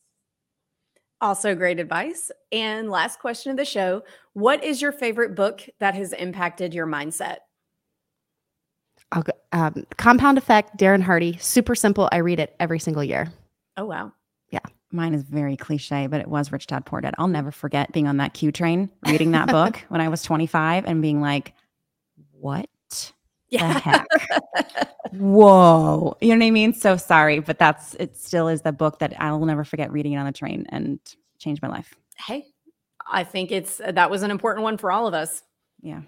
Also, 1.19 1.55
great 1.55 1.79
advice. 1.79 2.31
And 2.53 2.89
last 2.89 3.19
question 3.19 3.51
of 3.51 3.57
the 3.57 3.65
show 3.65 4.03
What 4.31 4.63
is 4.63 4.81
your 4.81 4.93
favorite 4.93 5.35
book 5.35 5.67
that 5.81 5.93
has 5.95 6.13
impacted 6.13 6.73
your 6.73 6.87
mindset? 6.87 7.39
I'll 9.11 9.23
go, 9.23 9.33
um, 9.51 9.85
Compound 9.97 10.37
Effect, 10.37 10.77
Darren 10.77 11.01
Hardy. 11.01 11.37
Super 11.37 11.75
simple. 11.75 12.09
I 12.11 12.17
read 12.17 12.39
it 12.39 12.55
every 12.59 12.79
single 12.79 13.03
year. 13.03 13.31
Oh, 13.77 13.85
wow. 13.85 14.11
Yeah. 14.49 14.59
Mine 14.91 15.13
is 15.13 15.23
very 15.23 15.57
cliche, 15.57 16.07
but 16.07 16.21
it 16.21 16.27
was 16.27 16.51
Rich 16.51 16.67
Dad 16.67 16.85
Poor 16.85 17.01
Dad. 17.01 17.15
I'll 17.17 17.27
never 17.27 17.51
forget 17.51 17.91
being 17.91 18.07
on 18.07 18.17
that 18.17 18.33
Q 18.33 18.51
train, 18.51 18.89
reading 19.07 19.31
that 19.31 19.47
book 19.47 19.77
when 19.89 20.01
I 20.01 20.09
was 20.09 20.23
25 20.23 20.85
and 20.85 21.01
being 21.01 21.21
like, 21.21 21.53
what 22.31 22.69
yeah. 23.49 23.73
the 23.73 23.79
heck? 23.79 24.07
Whoa. 25.11 26.17
You 26.21 26.29
know 26.29 26.39
what 26.39 26.47
I 26.47 26.51
mean? 26.51 26.73
So 26.73 26.97
sorry, 26.97 27.39
but 27.39 27.59
that's, 27.59 27.95
it 27.95 28.17
still 28.17 28.47
is 28.47 28.61
the 28.61 28.71
book 28.71 28.99
that 28.99 29.19
I 29.19 29.31
will 29.31 29.45
never 29.45 29.63
forget 29.63 29.91
reading 29.91 30.13
it 30.13 30.17
on 30.17 30.25
the 30.25 30.31
train 30.31 30.65
and 30.69 30.99
changed 31.39 31.61
my 31.61 31.67
life. 31.67 31.93
Hey, 32.17 32.47
I 33.07 33.23
think 33.23 33.51
it's, 33.51 33.81
that 33.85 34.09
was 34.09 34.23
an 34.23 34.31
important 34.31 34.63
one 34.63 34.77
for 34.77 34.91
all 34.91 35.07
of 35.07 35.13
us. 35.13 35.43
Yeah. 35.81 36.01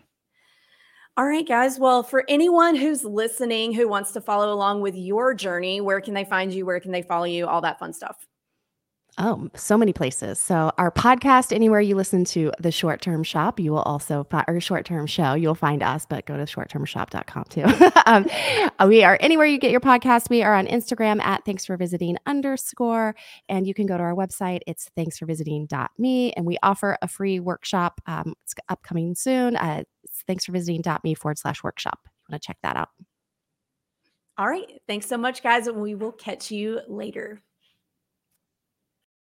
All 1.17 1.25
right, 1.25 1.47
guys. 1.47 1.79
Well, 1.79 2.03
for 2.03 2.23
anyone 2.27 2.75
who's 2.75 3.03
listening 3.03 3.73
who 3.73 3.87
wants 3.87 4.11
to 4.11 4.21
follow 4.21 4.53
along 4.53 4.81
with 4.81 4.95
your 4.95 5.33
journey, 5.33 5.81
where 5.81 5.99
can 5.99 6.13
they 6.13 6.23
find 6.25 6.53
you? 6.53 6.63
Where 6.63 6.79
can 6.79 6.91
they 6.91 7.01
follow 7.01 7.25
you? 7.25 7.47
All 7.47 7.59
that 7.61 7.79
fun 7.79 7.91
stuff. 7.91 8.27
Oh, 9.19 9.49
so 9.55 9.79
many 9.79 9.93
places. 9.93 10.37
So 10.37 10.71
our 10.77 10.91
podcast, 10.91 11.51
anywhere 11.51 11.81
you 11.81 11.95
listen 11.95 12.23
to 12.25 12.51
the 12.59 12.71
short 12.71 13.01
term 13.01 13.23
shop, 13.23 13.59
you 13.59 13.71
will 13.71 13.81
also 13.81 14.27
find 14.29 14.45
our 14.47 14.59
short 14.59 14.85
term 14.85 15.07
show, 15.07 15.33
you'll 15.33 15.55
find 15.55 15.81
us, 15.81 16.05
but 16.05 16.27
go 16.27 16.37
to 16.37 16.43
shorttermshop.com 16.43 17.45
too. 17.45 17.63
um, 18.05 18.27
we 18.87 19.03
are 19.03 19.17
anywhere 19.19 19.47
you 19.47 19.57
get 19.57 19.71
your 19.71 19.79
podcast. 19.79 20.29
We 20.29 20.43
are 20.43 20.53
on 20.53 20.67
Instagram 20.67 21.19
at 21.21 21.43
thanks 21.45 21.65
for 21.65 21.77
visiting 21.77 22.17
underscore. 22.27 23.15
And 23.49 23.65
you 23.65 23.73
can 23.73 23.87
go 23.87 23.97
to 23.97 24.03
our 24.03 24.13
website. 24.13 24.59
It's 24.67 24.91
thanks 24.95 25.17
for 25.17 25.25
visiting.me. 25.25 26.33
And 26.33 26.45
we 26.45 26.59
offer 26.61 26.95
a 27.01 27.07
free 27.07 27.39
workshop. 27.39 27.99
Um, 28.05 28.35
it's 28.43 28.53
upcoming 28.69 29.15
soon. 29.15 29.55
Uh, 29.55 29.83
thanks 30.27 30.45
for 30.45 30.51
visiting.me 30.51 31.15
forward 31.15 31.39
slash 31.39 31.63
workshop. 31.63 32.01
You 32.05 32.33
want 32.33 32.43
to 32.43 32.45
check 32.45 32.57
that 32.61 32.77
out. 32.77 32.89
All 34.37 34.47
right. 34.47 34.79
Thanks 34.87 35.07
so 35.07 35.17
much, 35.17 35.41
guys. 35.41 35.65
And 35.65 35.81
we 35.81 35.95
will 35.95 36.11
catch 36.11 36.51
you 36.51 36.81
later. 36.87 37.41